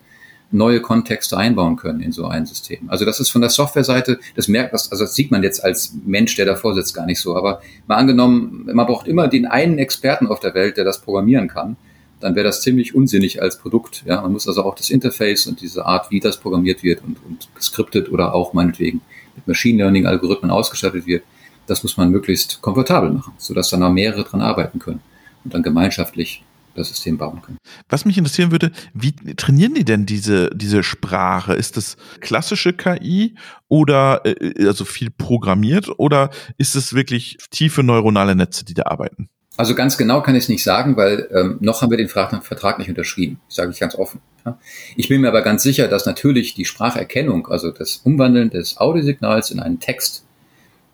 neue 0.50 0.80
Kontexte 0.80 1.38
einbauen 1.38 1.76
können 1.76 2.00
in 2.00 2.12
so 2.12 2.26
ein 2.26 2.44
System. 2.44 2.88
Also 2.88 3.06
das 3.06 3.18
ist 3.18 3.30
von 3.30 3.40
der 3.40 3.50
Softwareseite, 3.50 4.20
das 4.36 4.46
merkt 4.46 4.74
das, 4.74 4.92
also 4.92 5.04
das 5.04 5.14
sieht 5.14 5.30
man 5.30 5.42
jetzt 5.42 5.64
als 5.64 5.94
Mensch, 6.04 6.36
der 6.36 6.44
davor 6.44 6.74
sitzt, 6.74 6.94
gar 6.94 7.06
nicht 7.06 7.20
so. 7.20 7.34
Aber 7.34 7.62
mal 7.86 7.96
angenommen, 7.96 8.68
man 8.72 8.86
braucht 8.86 9.08
immer 9.08 9.26
den 9.28 9.46
einen 9.46 9.78
Experten 9.78 10.26
auf 10.26 10.40
der 10.40 10.54
Welt, 10.54 10.76
der 10.76 10.84
das 10.84 11.00
programmieren 11.00 11.48
kann 11.48 11.76
dann 12.24 12.34
wäre 12.36 12.46
das 12.46 12.62
ziemlich 12.62 12.94
unsinnig 12.94 13.42
als 13.42 13.58
Produkt. 13.58 14.02
Ja? 14.06 14.22
Man 14.22 14.32
muss 14.32 14.48
also 14.48 14.64
auch 14.64 14.74
das 14.74 14.88
Interface 14.88 15.46
und 15.46 15.60
diese 15.60 15.84
Art, 15.84 16.10
wie 16.10 16.20
das 16.20 16.40
programmiert 16.40 16.82
wird 16.82 17.04
und, 17.04 17.18
und 17.22 17.48
geskriptet 17.54 18.10
oder 18.10 18.32
auch 18.32 18.54
meinetwegen 18.54 19.02
mit 19.36 19.46
Machine 19.46 19.76
Learning 19.76 20.06
Algorithmen 20.06 20.50
ausgestattet 20.50 21.06
wird, 21.06 21.22
das 21.66 21.82
muss 21.82 21.98
man 21.98 22.10
möglichst 22.10 22.62
komfortabel 22.62 23.10
machen, 23.10 23.34
sodass 23.36 23.68
dann 23.68 23.82
auch 23.82 23.92
mehrere 23.92 24.24
dran 24.24 24.40
arbeiten 24.40 24.78
können 24.78 25.00
und 25.44 25.52
dann 25.52 25.62
gemeinschaftlich 25.62 26.42
das 26.74 26.88
System 26.88 27.18
bauen 27.18 27.42
können. 27.42 27.58
Was 27.90 28.06
mich 28.06 28.16
interessieren 28.16 28.50
würde, 28.50 28.72
wie 28.94 29.12
trainieren 29.36 29.74
die 29.74 29.84
denn 29.84 30.06
diese, 30.06 30.48
diese 30.54 30.82
Sprache? 30.82 31.52
Ist 31.52 31.76
das 31.76 31.98
klassische 32.20 32.72
KI 32.72 33.36
oder 33.68 34.22
äh, 34.24 34.66
also 34.66 34.86
viel 34.86 35.10
programmiert 35.10 35.90
oder 35.98 36.30
ist 36.56 36.74
es 36.74 36.94
wirklich 36.94 37.36
tiefe 37.50 37.82
neuronale 37.82 38.34
Netze, 38.34 38.64
die 38.64 38.74
da 38.74 38.84
arbeiten? 38.86 39.28
Also 39.56 39.74
ganz 39.74 39.96
genau 39.96 40.20
kann 40.20 40.34
ich 40.34 40.44
es 40.44 40.48
nicht 40.48 40.64
sagen, 40.64 40.96
weil 40.96 41.28
ähm, 41.32 41.58
noch 41.60 41.80
haben 41.80 41.90
wir 41.90 41.96
den 41.96 42.08
Vertrag 42.08 42.78
nicht 42.78 42.88
unterschrieben, 42.88 43.40
sage 43.48 43.70
ich 43.70 43.78
ganz 43.78 43.94
offen. 43.94 44.20
Ja. 44.44 44.58
Ich 44.96 45.08
bin 45.08 45.20
mir 45.20 45.28
aber 45.28 45.42
ganz 45.42 45.62
sicher, 45.62 45.86
dass 45.86 46.06
natürlich 46.06 46.54
die 46.54 46.64
Spracherkennung, 46.64 47.46
also 47.46 47.70
das 47.70 47.98
Umwandeln 47.98 48.50
des 48.50 48.78
Audiosignals 48.78 49.50
in 49.50 49.60
einen 49.60 49.78
Text, 49.78 50.24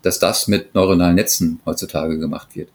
dass 0.03 0.19
das 0.19 0.47
mit 0.47 0.75
neuronalen 0.75 1.15
Netzen 1.15 1.61
heutzutage 1.65 2.19
gemacht 2.19 2.55
wird. 2.55 2.69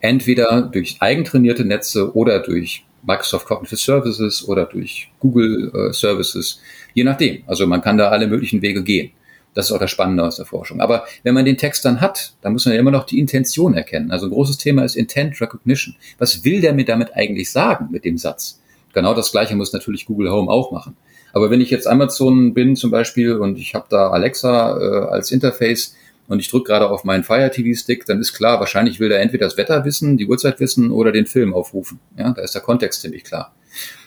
Entweder 0.00 0.62
durch 0.62 0.96
eigentrainierte 1.00 1.64
Netze 1.64 2.14
oder 2.14 2.40
durch 2.40 2.84
Microsoft 3.02 3.46
Cognitive 3.46 3.76
Services 3.76 4.46
oder 4.46 4.64
durch 4.64 5.10
Google 5.18 5.72
äh, 5.74 5.92
Services, 5.92 6.60
je 6.94 7.04
nachdem. 7.04 7.42
Also 7.46 7.66
man 7.66 7.82
kann 7.82 7.98
da 7.98 8.08
alle 8.08 8.28
möglichen 8.28 8.62
Wege 8.62 8.82
gehen. 8.82 9.10
Das 9.54 9.66
ist 9.66 9.72
auch 9.72 9.78
das 9.78 9.90
Spannende 9.90 10.24
aus 10.24 10.36
der 10.36 10.46
Forschung. 10.46 10.80
Aber 10.80 11.04
wenn 11.22 11.34
man 11.34 11.44
den 11.44 11.58
Text 11.58 11.84
dann 11.84 12.00
hat, 12.00 12.34
dann 12.40 12.52
muss 12.52 12.64
man 12.64 12.74
ja 12.74 12.80
immer 12.80 12.90
noch 12.90 13.04
die 13.04 13.18
Intention 13.18 13.74
erkennen. 13.74 14.10
Also 14.10 14.26
ein 14.26 14.32
großes 14.32 14.58
Thema 14.58 14.84
ist 14.84 14.96
Intent 14.96 15.40
Recognition. 15.40 15.94
Was 16.18 16.44
will 16.44 16.60
der 16.60 16.72
mir 16.72 16.84
damit 16.84 17.14
eigentlich 17.14 17.50
sagen 17.50 17.88
mit 17.90 18.04
dem 18.04 18.16
Satz? 18.16 18.60
Genau 18.94 19.14
das 19.14 19.30
Gleiche 19.30 19.54
muss 19.54 19.72
natürlich 19.72 20.06
Google 20.06 20.30
Home 20.30 20.50
auch 20.50 20.72
machen. 20.72 20.96
Aber 21.32 21.50
wenn 21.50 21.60
ich 21.60 21.70
jetzt 21.70 21.86
Amazon 21.86 22.54
bin 22.54 22.76
zum 22.76 22.90
Beispiel 22.90 23.36
und 23.36 23.58
ich 23.58 23.74
habe 23.74 23.86
da 23.88 24.10
Alexa 24.10 24.78
äh, 24.78 25.06
als 25.08 25.32
Interface 25.32 25.94
und 26.28 26.40
ich 26.40 26.48
drücke 26.48 26.68
gerade 26.68 26.90
auf 26.90 27.04
meinen 27.04 27.24
Fire 27.24 27.50
TV 27.50 27.78
Stick, 27.78 28.04
dann 28.06 28.20
ist 28.20 28.34
klar, 28.34 28.60
wahrscheinlich 28.60 29.00
will 29.00 29.08
der 29.08 29.20
entweder 29.20 29.46
das 29.46 29.56
Wetter 29.56 29.84
wissen, 29.84 30.16
die 30.16 30.26
Uhrzeit 30.26 30.60
wissen 30.60 30.90
oder 30.90 31.10
den 31.10 31.26
Film 31.26 31.54
aufrufen. 31.54 32.00
Ja, 32.18 32.32
da 32.32 32.42
ist 32.42 32.54
der 32.54 32.62
Kontext 32.62 33.00
ziemlich 33.00 33.24
klar. 33.24 33.54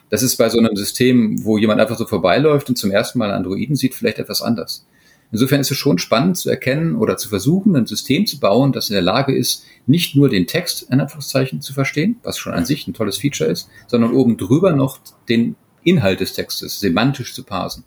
Das 0.09 0.21
ist 0.21 0.37
bei 0.37 0.49
so 0.49 0.59
einem 0.59 0.75
System, 0.75 1.43
wo 1.43 1.57
jemand 1.57 1.81
einfach 1.81 1.97
so 1.97 2.05
vorbeiläuft 2.05 2.69
und 2.69 2.77
zum 2.77 2.91
ersten 2.91 3.17
Mal 3.17 3.31
Androiden 3.31 3.75
sieht, 3.75 3.95
vielleicht 3.95 4.19
etwas 4.19 4.41
anders. 4.41 4.85
Insofern 5.35 5.59
ist 5.59 5.69
es 5.69 5.77
schon 5.77 5.97
spannend 5.97 6.37
zu 6.37 6.49
erkennen 6.49 6.95
oder 6.95 7.17
zu 7.17 7.27
versuchen, 7.27 7.75
ein 7.75 7.85
System 7.85 8.25
zu 8.25 8.39
bauen, 8.39 8.71
das 8.71 8.89
in 8.89 8.93
der 8.93 9.01
Lage 9.01 9.35
ist, 9.35 9.65
nicht 9.85 10.15
nur 10.15 10.29
den 10.29 10.47
Text 10.47 10.83
in 10.89 11.01
Anführungszeichen 11.01 11.59
zu 11.59 11.73
verstehen, 11.73 12.15
was 12.23 12.37
schon 12.37 12.53
an 12.53 12.63
sich 12.63 12.87
ein 12.87 12.93
tolles 12.93 13.17
Feature 13.17 13.49
ist, 13.49 13.67
sondern 13.85 14.13
oben 14.13 14.37
drüber 14.37 14.71
noch 14.71 14.97
den 15.27 15.57
Inhalt 15.83 16.21
des 16.21 16.31
Textes 16.31 16.79
semantisch 16.79 17.33
zu 17.33 17.43
parsen. 17.43 17.83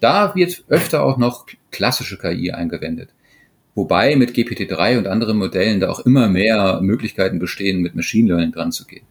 Da 0.00 0.34
wird 0.34 0.64
öfter 0.68 1.02
auch 1.02 1.18
noch 1.18 1.44
klassische 1.70 2.16
KI 2.16 2.52
eingewendet. 2.52 3.10
Wobei 3.74 4.16
mit 4.16 4.30
GPT-3 4.30 4.96
und 4.96 5.08
anderen 5.08 5.36
Modellen 5.36 5.80
da 5.80 5.90
auch 5.90 6.00
immer 6.00 6.30
mehr 6.30 6.80
Möglichkeiten 6.80 7.38
bestehen, 7.38 7.82
mit 7.82 7.96
Machine 7.96 8.28
Learning 8.28 8.52
dran 8.52 8.72
zu 8.72 8.86
gehen. 8.86 9.04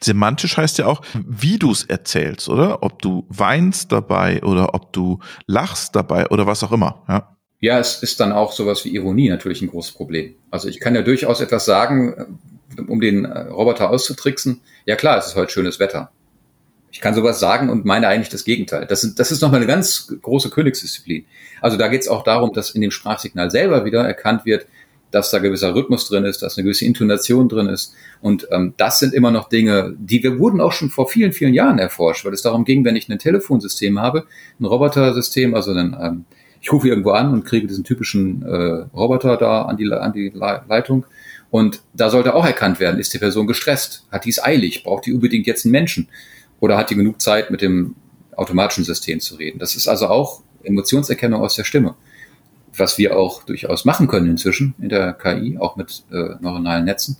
Semantisch 0.00 0.56
heißt 0.56 0.78
ja 0.78 0.86
auch, 0.86 1.02
wie 1.14 1.58
du 1.58 1.70
es 1.70 1.84
erzählst, 1.84 2.48
oder? 2.48 2.82
Ob 2.82 3.02
du 3.02 3.26
weinst 3.28 3.92
dabei 3.92 4.42
oder 4.42 4.74
ob 4.74 4.92
du 4.92 5.18
lachst 5.46 5.94
dabei 5.94 6.28
oder 6.28 6.46
was 6.46 6.62
auch 6.64 6.72
immer, 6.72 7.04
ja. 7.08 7.34
Ja, 7.60 7.80
es 7.80 8.04
ist 8.04 8.20
dann 8.20 8.30
auch 8.30 8.52
sowas 8.52 8.84
wie 8.84 8.94
Ironie 8.94 9.28
natürlich 9.28 9.62
ein 9.62 9.68
großes 9.68 9.92
Problem. 9.92 10.36
Also 10.50 10.68
ich 10.68 10.78
kann 10.78 10.94
ja 10.94 11.02
durchaus 11.02 11.40
etwas 11.40 11.64
sagen, 11.64 12.38
um 12.86 13.00
den 13.00 13.26
Roboter 13.26 13.90
auszutricksen. 13.90 14.60
Ja 14.86 14.94
klar, 14.94 15.18
es 15.18 15.26
ist 15.26 15.34
heute 15.34 15.52
schönes 15.52 15.80
Wetter. 15.80 16.12
Ich 16.90 17.00
kann 17.00 17.14
sowas 17.14 17.40
sagen 17.40 17.68
und 17.68 17.84
meine 17.84 18.06
eigentlich 18.08 18.28
das 18.28 18.44
Gegenteil. 18.44 18.86
Das, 18.86 19.04
ist, 19.04 19.18
das 19.18 19.32
ist 19.32 19.42
nochmal 19.42 19.58
eine 19.58 19.66
ganz 19.66 20.14
große 20.22 20.50
Königsdisziplin. 20.50 21.26
Also 21.60 21.76
da 21.76 21.88
geht 21.88 22.02
es 22.02 22.08
auch 22.08 22.22
darum, 22.22 22.52
dass 22.52 22.70
in 22.70 22.80
dem 22.80 22.92
Sprachsignal 22.92 23.50
selber 23.50 23.84
wieder 23.84 24.06
erkannt 24.06 24.46
wird, 24.46 24.66
dass 25.10 25.30
da 25.30 25.38
gewisser 25.38 25.74
Rhythmus 25.74 26.08
drin 26.08 26.24
ist, 26.24 26.42
dass 26.42 26.56
eine 26.56 26.64
gewisse 26.64 26.84
Intonation 26.84 27.48
drin 27.48 27.68
ist. 27.68 27.94
Und 28.20 28.46
ähm, 28.50 28.74
das 28.76 28.98
sind 28.98 29.14
immer 29.14 29.30
noch 29.30 29.48
Dinge, 29.48 29.94
die 29.98 30.22
wir 30.22 30.38
wurden 30.38 30.60
auch 30.60 30.72
schon 30.72 30.90
vor 30.90 31.08
vielen, 31.08 31.32
vielen 31.32 31.54
Jahren 31.54 31.78
erforscht, 31.78 32.24
weil 32.24 32.32
es 32.32 32.42
darum 32.42 32.64
ging, 32.64 32.84
wenn 32.84 32.96
ich 32.96 33.08
ein 33.08 33.18
Telefonsystem 33.18 33.98
habe, 33.98 34.24
ein 34.60 34.64
Robotersystem, 34.64 35.54
also 35.54 35.72
ein, 35.72 35.96
ähm, 36.00 36.24
ich 36.60 36.72
rufe 36.72 36.88
irgendwo 36.88 37.10
an 37.10 37.32
und 37.32 37.44
kriege 37.44 37.66
diesen 37.66 37.84
typischen 37.84 38.42
äh, 38.42 38.86
Roboter 38.94 39.36
da 39.36 39.62
an 39.62 39.76
die, 39.76 39.90
an 39.92 40.12
die 40.12 40.30
Leitung. 40.34 41.06
Und 41.50 41.80
da 41.94 42.10
sollte 42.10 42.34
auch 42.34 42.44
erkannt 42.44 42.78
werden, 42.78 43.00
ist 43.00 43.14
die 43.14 43.18
Person 43.18 43.46
gestresst? 43.46 44.06
Hat 44.10 44.26
die 44.26 44.30
es 44.30 44.42
eilig? 44.42 44.82
Braucht 44.82 45.06
die 45.06 45.14
unbedingt 45.14 45.46
jetzt 45.46 45.64
einen 45.64 45.72
Menschen? 45.72 46.08
Oder 46.60 46.76
hat 46.76 46.90
die 46.90 46.96
genug 46.96 47.22
Zeit, 47.22 47.50
mit 47.50 47.62
dem 47.62 47.94
automatischen 48.36 48.84
System 48.84 49.20
zu 49.20 49.36
reden? 49.36 49.58
Das 49.58 49.74
ist 49.74 49.88
also 49.88 50.08
auch 50.08 50.42
Emotionserkennung 50.62 51.40
aus 51.40 51.54
der 51.54 51.64
Stimme 51.64 51.94
was 52.76 52.98
wir 52.98 53.16
auch 53.16 53.42
durchaus 53.42 53.84
machen 53.84 54.08
können 54.08 54.30
inzwischen 54.30 54.74
in 54.80 54.88
der 54.88 55.12
KI, 55.12 55.58
auch 55.58 55.76
mit 55.76 56.04
äh, 56.10 56.36
neuronalen 56.40 56.84
Netzen. 56.84 57.16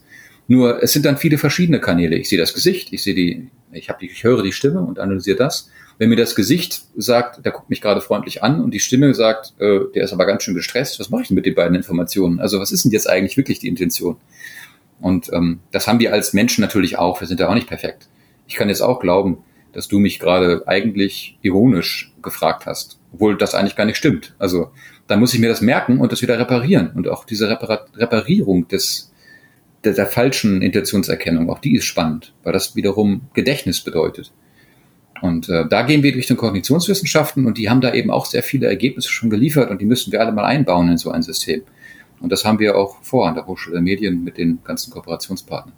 Nur 0.46 0.82
es 0.82 0.92
sind 0.92 1.04
dann 1.04 1.18
viele 1.18 1.38
verschiedene 1.38 1.80
Kanäle. 1.80 2.16
Ich 2.16 2.28
sehe 2.28 2.38
das 2.38 2.54
Gesicht, 2.54 2.92
ich 2.92 3.02
sehe 3.02 3.14
die, 3.14 3.48
ich 3.70 3.88
habe 3.88 3.98
die, 4.00 4.10
ich 4.10 4.24
höre 4.24 4.42
die 4.42 4.52
Stimme 4.52 4.80
und 4.80 4.98
analysiere 4.98 5.36
das. 5.36 5.70
Wenn 5.98 6.10
mir 6.10 6.16
das 6.16 6.34
Gesicht 6.34 6.82
sagt, 6.96 7.44
der 7.44 7.52
guckt 7.52 7.68
mich 7.70 7.80
gerade 7.80 8.00
freundlich 8.00 8.42
an 8.42 8.62
und 8.62 8.72
die 8.72 8.80
Stimme 8.80 9.14
sagt, 9.14 9.52
äh, 9.58 9.80
der 9.94 10.04
ist 10.04 10.12
aber 10.12 10.26
ganz 10.26 10.42
schön 10.42 10.54
gestresst, 10.54 10.98
was 11.00 11.10
mache 11.10 11.22
ich 11.22 11.28
denn 11.28 11.34
mit 11.34 11.44
den 11.44 11.54
beiden 11.54 11.74
Informationen? 11.74 12.40
Also 12.40 12.60
was 12.60 12.72
ist 12.72 12.84
denn 12.84 12.92
jetzt 12.92 13.08
eigentlich 13.08 13.36
wirklich 13.36 13.58
die 13.58 13.68
Intention? 13.68 14.16
Und 15.00 15.30
ähm, 15.32 15.60
das 15.70 15.86
haben 15.86 16.00
wir 16.00 16.12
als 16.12 16.32
Menschen 16.32 16.62
natürlich 16.62 16.98
auch. 16.98 17.20
Wir 17.20 17.28
sind 17.28 17.40
ja 17.40 17.48
auch 17.48 17.54
nicht 17.54 17.68
perfekt. 17.68 18.08
Ich 18.46 18.54
kann 18.54 18.68
jetzt 18.68 18.80
auch 18.80 19.00
glauben, 19.00 19.38
dass 19.72 19.88
du 19.88 19.98
mich 19.98 20.18
gerade 20.18 20.62
eigentlich 20.66 21.38
ironisch 21.42 22.12
gefragt 22.22 22.66
hast, 22.66 22.98
obwohl 23.12 23.36
das 23.36 23.54
eigentlich 23.54 23.76
gar 23.76 23.84
nicht 23.84 23.96
stimmt. 23.96 24.34
Also 24.38 24.70
dann 25.08 25.20
muss 25.20 25.34
ich 25.34 25.40
mir 25.40 25.48
das 25.48 25.60
merken 25.60 25.98
und 25.98 26.12
das 26.12 26.22
wieder 26.22 26.38
reparieren. 26.38 26.92
Und 26.94 27.08
auch 27.08 27.24
diese 27.24 27.48
Repar 27.48 27.86
Reparierung 27.96 28.68
des, 28.68 29.12
der, 29.82 29.94
der 29.94 30.06
falschen 30.06 30.62
Intentionserkennung, 30.62 31.50
auch 31.50 31.58
die 31.58 31.74
ist 31.74 31.86
spannend, 31.86 32.34
weil 32.44 32.52
das 32.52 32.76
wiederum 32.76 33.22
Gedächtnis 33.34 33.80
bedeutet. 33.80 34.32
Und 35.20 35.48
äh, 35.48 35.66
da 35.68 35.82
gehen 35.82 36.02
wir 36.02 36.12
durch 36.12 36.26
den 36.26 36.36
Kognitionswissenschaften 36.36 37.46
und 37.46 37.58
die 37.58 37.68
haben 37.68 37.80
da 37.80 37.92
eben 37.92 38.10
auch 38.10 38.26
sehr 38.26 38.42
viele 38.42 38.68
Ergebnisse 38.68 39.08
schon 39.08 39.30
geliefert 39.30 39.70
und 39.70 39.80
die 39.80 39.86
müssen 39.86 40.12
wir 40.12 40.20
alle 40.20 40.30
mal 40.30 40.44
einbauen 40.44 40.88
in 40.90 40.98
so 40.98 41.10
ein 41.10 41.22
System. 41.22 41.62
Und 42.20 42.30
das 42.30 42.44
haben 42.44 42.58
wir 42.58 42.76
auch 42.76 43.02
vor 43.02 43.28
an 43.28 43.34
der 43.34 43.46
Hochschule 43.46 43.74
der 43.74 43.82
Medien 43.82 44.22
mit 44.22 44.38
den 44.38 44.58
ganzen 44.62 44.92
Kooperationspartnern. 44.92 45.74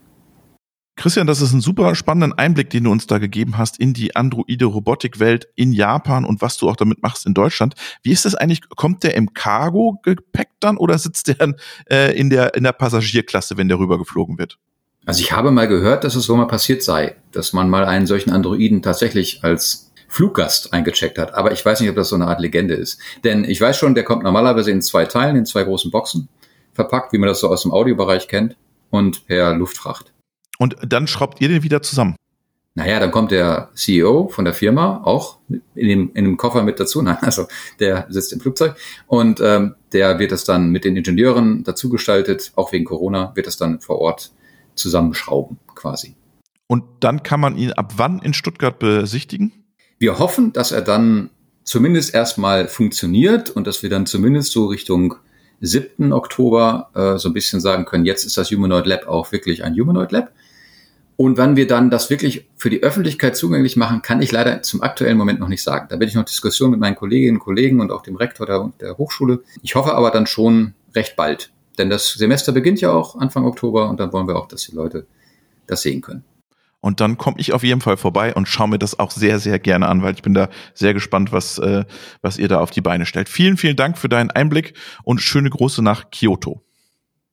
Christian, 1.01 1.27
das 1.27 1.41
ist 1.41 1.55
ein 1.55 1.63
super 1.63 1.95
spannender 1.95 2.39
Einblick, 2.39 2.69
den 2.69 2.85
du 2.85 2.91
uns 2.91 3.07
da 3.07 3.17
gegeben 3.17 3.57
hast 3.57 3.81
in 3.81 3.95
die 3.95 4.17
androide 4.17 4.67
Robotikwelt 4.67 5.49
in 5.55 5.73
Japan 5.73 6.27
und 6.27 6.43
was 6.43 6.59
du 6.59 6.69
auch 6.69 6.77
damit 6.77 7.03
machst 7.03 7.25
in 7.25 7.33
Deutschland. 7.33 7.75
Wie 8.03 8.13
ist 8.13 8.27
das 8.27 8.35
eigentlich? 8.35 8.69
Kommt 8.69 9.03
der 9.03 9.15
im 9.15 9.33
Cargo-Gepäck 9.33 10.51
dann 10.61 10.77
oder 10.77 10.99
sitzt 10.99 11.29
der 11.29 11.55
äh, 11.91 12.15
in 12.15 12.29
der 12.29 12.55
in 12.55 12.65
der 12.65 12.73
Passagierklasse, 12.73 13.57
wenn 13.57 13.69
der 13.69 13.79
rübergeflogen 13.79 14.37
wird? 14.37 14.59
Also 15.07 15.23
ich 15.23 15.33
habe 15.33 15.51
mal 15.51 15.69
gehört, 15.69 16.05
dass 16.05 16.17
es 16.17 16.27
so 16.27 16.37
mal 16.37 16.45
passiert 16.45 16.83
sei, 16.83 17.17
dass 17.33 17.55
man 17.55 17.71
mal 17.71 17.87
einen 17.87 18.07
solchen 18.07 18.31
Androiden 18.31 18.83
tatsächlich 18.83 19.43
als 19.43 19.93
Fluggast 20.07 20.75
eingecheckt 20.75 21.17
hat. 21.17 21.33
Aber 21.33 21.53
ich 21.53 21.65
weiß 21.65 21.81
nicht, 21.81 21.89
ob 21.89 21.97
das 21.97 22.11
so 22.11 22.17
eine 22.17 22.27
Art 22.27 22.43
Legende 22.43 22.75
ist. 22.75 23.01
Denn 23.25 23.45
ich 23.45 23.59
weiß 23.59 23.79
schon, 23.79 23.95
der 23.95 24.05
kommt 24.05 24.23
normalerweise 24.23 24.71
in 24.71 24.83
zwei 24.83 25.07
Teilen, 25.07 25.37
in 25.37 25.47
zwei 25.47 25.65
großen 25.65 25.91
Boxen, 25.91 26.29
verpackt, 26.75 27.15
wie 27.15 27.19
man 27.19 27.29
das 27.31 27.41
so 27.41 27.49
aus 27.49 27.63
dem 27.63 27.73
Audiobereich 27.73 28.29
kennt, 28.29 28.57
und 28.91 29.27
per 29.27 29.55
Luftfracht. 29.55 30.13
Und 30.61 30.77
dann 30.87 31.07
schraubt 31.07 31.41
ihr 31.41 31.49
den 31.49 31.63
wieder 31.63 31.81
zusammen. 31.81 32.17
Naja, 32.75 33.01
dann 33.01 33.11
kommt 33.11 33.31
der 33.31 33.71
CEO 33.75 34.29
von 34.29 34.45
der 34.45 34.53
Firma 34.53 35.01
auch 35.05 35.39
in 35.49 35.89
dem, 35.89 36.11
in 36.13 36.25
dem 36.25 36.37
Koffer 36.37 36.63
mit 36.63 36.79
dazu. 36.79 37.01
Nein, 37.03 37.17
also 37.23 37.47
der 37.81 38.07
sitzt 38.11 38.33
im 38.35 38.41
Flugzeug 38.41 38.77
und 39.07 39.41
ähm, 39.41 39.75
der 39.93 40.19
wird 40.19 40.33
das 40.33 40.45
dann 40.45 40.71
mit 40.71 40.85
den 40.85 40.97
Ingenieuren 40.97 41.65
dazu 41.65 41.89
gestaltet, 41.89 42.53
auch 42.57 42.73
wegen 42.73 42.85
Corona, 42.85 43.33
wird 43.35 43.47
das 43.47 43.57
dann 43.57 43.81
vor 43.81 43.99
Ort 44.01 44.33
zusammenschrauben 44.75 45.59
quasi. 45.75 46.15
Und 46.67 46.85
dann 47.01 47.23
kann 47.23 47.41
man 47.41 47.57
ihn 47.57 47.73
ab 47.73 47.95
wann 47.97 48.21
in 48.21 48.35
Stuttgart 48.35 48.79
besichtigen? 48.79 49.53
Wir 49.99 50.19
hoffen, 50.19 50.53
dass 50.53 50.73
er 50.73 50.83
dann 50.83 51.31
zumindest 51.65 52.15
erstmal 52.15 52.69
funktioniert 52.69 53.49
und 53.49 53.67
dass 53.67 53.83
wir 53.83 53.89
dann 53.89 54.05
zumindest 54.07 54.53
so 54.53 54.67
Richtung 54.67 55.17
7. 55.61 56.13
Oktober 56.13 56.91
äh, 56.95 57.19
so 57.19 57.31
ein 57.31 57.33
bisschen 57.35 57.61
sagen 57.61 57.87
können, 57.87 58.05
jetzt 58.05 58.25
ist 58.25 58.37
das 58.37 58.51
Humanoid 58.51 58.87
Lab 58.87 59.09
auch 59.09 59.33
wirklich 59.33 59.65
ein 59.65 59.75
Humanoid 59.75 60.13
Lab. 60.13 60.33
Und 61.21 61.37
wann 61.37 61.55
wir 61.55 61.67
dann 61.67 61.91
das 61.91 62.09
wirklich 62.09 62.49
für 62.57 62.71
die 62.71 62.83
Öffentlichkeit 62.83 63.37
zugänglich 63.37 63.77
machen, 63.77 64.01
kann 64.01 64.23
ich 64.23 64.33
leider 64.33 64.63
zum 64.63 64.81
aktuellen 64.81 65.19
Moment 65.19 65.39
noch 65.39 65.49
nicht 65.49 65.63
sagen. 65.63 65.87
Da 65.91 65.97
bin 65.97 66.09
ich 66.09 66.15
noch 66.15 66.25
Diskussion 66.25 66.71
mit 66.71 66.81
meinen 66.81 66.97
Kolleginnen 66.97 67.37
und 67.37 67.41
Kollegen 67.41 67.83
und 67.83 67.93
auch 67.93 68.01
dem 68.01 68.17
Rektor 68.17 68.47
der, 68.47 68.73
der 68.81 68.97
Hochschule. 68.97 69.43
Ich 69.61 69.75
hoffe 69.75 69.93
aber 69.93 70.11
dann 70.13 70.27
schon 70.27 70.73
recht 70.95 71.17
bald. 71.17 71.51
Denn 71.77 71.91
das 71.91 72.15
Semester 72.15 72.53
beginnt 72.53 72.81
ja 72.81 72.91
auch 72.91 73.17
Anfang 73.17 73.45
Oktober 73.45 73.91
und 73.91 74.01
dann 74.01 74.15
wollen 74.15 74.29
wir 74.29 74.37
auch, 74.37 74.49
dass 74.49 74.63
die 74.63 74.75
Leute 74.75 75.07
das 75.67 75.83
sehen 75.83 76.01
können. 76.01 76.25
Und 76.81 77.03
dann 77.03 77.19
komme 77.19 77.37
ich 77.39 77.53
auf 77.53 77.65
jeden 77.65 77.83
Fall 77.83 77.99
vorbei 77.99 78.35
und 78.35 78.49
schaue 78.49 78.69
mir 78.69 78.79
das 78.79 78.99
auch 78.99 79.11
sehr, 79.11 79.39
sehr 79.41 79.59
gerne 79.59 79.89
an, 79.89 80.03
weil 80.03 80.15
ich 80.15 80.23
bin 80.23 80.33
da 80.33 80.49
sehr 80.73 80.95
gespannt, 80.95 81.33
was, 81.33 81.59
äh, 81.59 81.85
was 82.23 82.39
ihr 82.39 82.49
da 82.49 82.61
auf 82.61 82.71
die 82.71 82.81
Beine 82.81 83.05
stellt. 83.05 83.29
Vielen, 83.29 83.59
vielen 83.59 83.77
Dank 83.77 83.99
für 83.99 84.09
deinen 84.09 84.31
Einblick 84.31 84.73
und 85.05 85.21
schöne 85.21 85.51
Grüße 85.51 85.83
nach 85.83 86.11
Kyoto. 86.11 86.63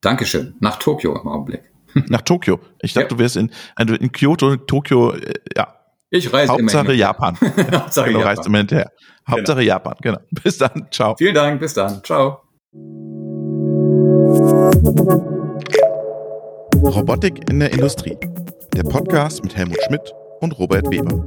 Dankeschön. 0.02 0.56
Nach 0.60 0.78
Tokio 0.78 1.18
im 1.18 1.30
Augenblick. 1.30 1.72
Nach 2.10 2.22
Tokio. 2.22 2.60
Ich 2.82 2.94
dachte, 2.94 3.06
ja. 3.06 3.10
du 3.10 3.20
wärst 3.20 3.38
in, 3.38 3.52
also 3.76 3.96
in 3.96 4.12
Kyoto, 4.12 4.56
Tokio, 4.56 5.14
äh, 5.14 5.34
ja. 5.56 5.74
Ich 6.10 6.32
reise 6.32 6.54
Hauptsache 6.54 6.94
Japan. 6.94 7.38
Hauptsache 7.72 8.08
genau, 8.08 8.20
Japan. 8.20 8.36
reist 8.36 8.46
immer 8.46 8.58
hinterher. 8.60 8.92
Hauptsache 9.30 9.60
genau. 9.60 9.68
Japan, 9.68 9.96
genau. 10.02 10.20
Bis 10.44 10.58
dann. 10.58 10.88
Ciao. 10.92 11.16
Vielen 11.18 11.36
Dank. 11.36 11.60
Bis 11.60 11.74
dann. 11.74 12.02
Ciao. 12.04 12.42
Robotik 16.84 17.50
in 17.50 17.60
der 17.60 17.72
Industrie. 17.72 18.18
Der 18.74 18.84
Podcast 18.84 19.44
mit 19.44 19.56
Helmut 19.56 19.82
Schmidt 19.88 20.14
und 20.40 20.58
Robert 20.58 20.90
Weber. 20.90 21.24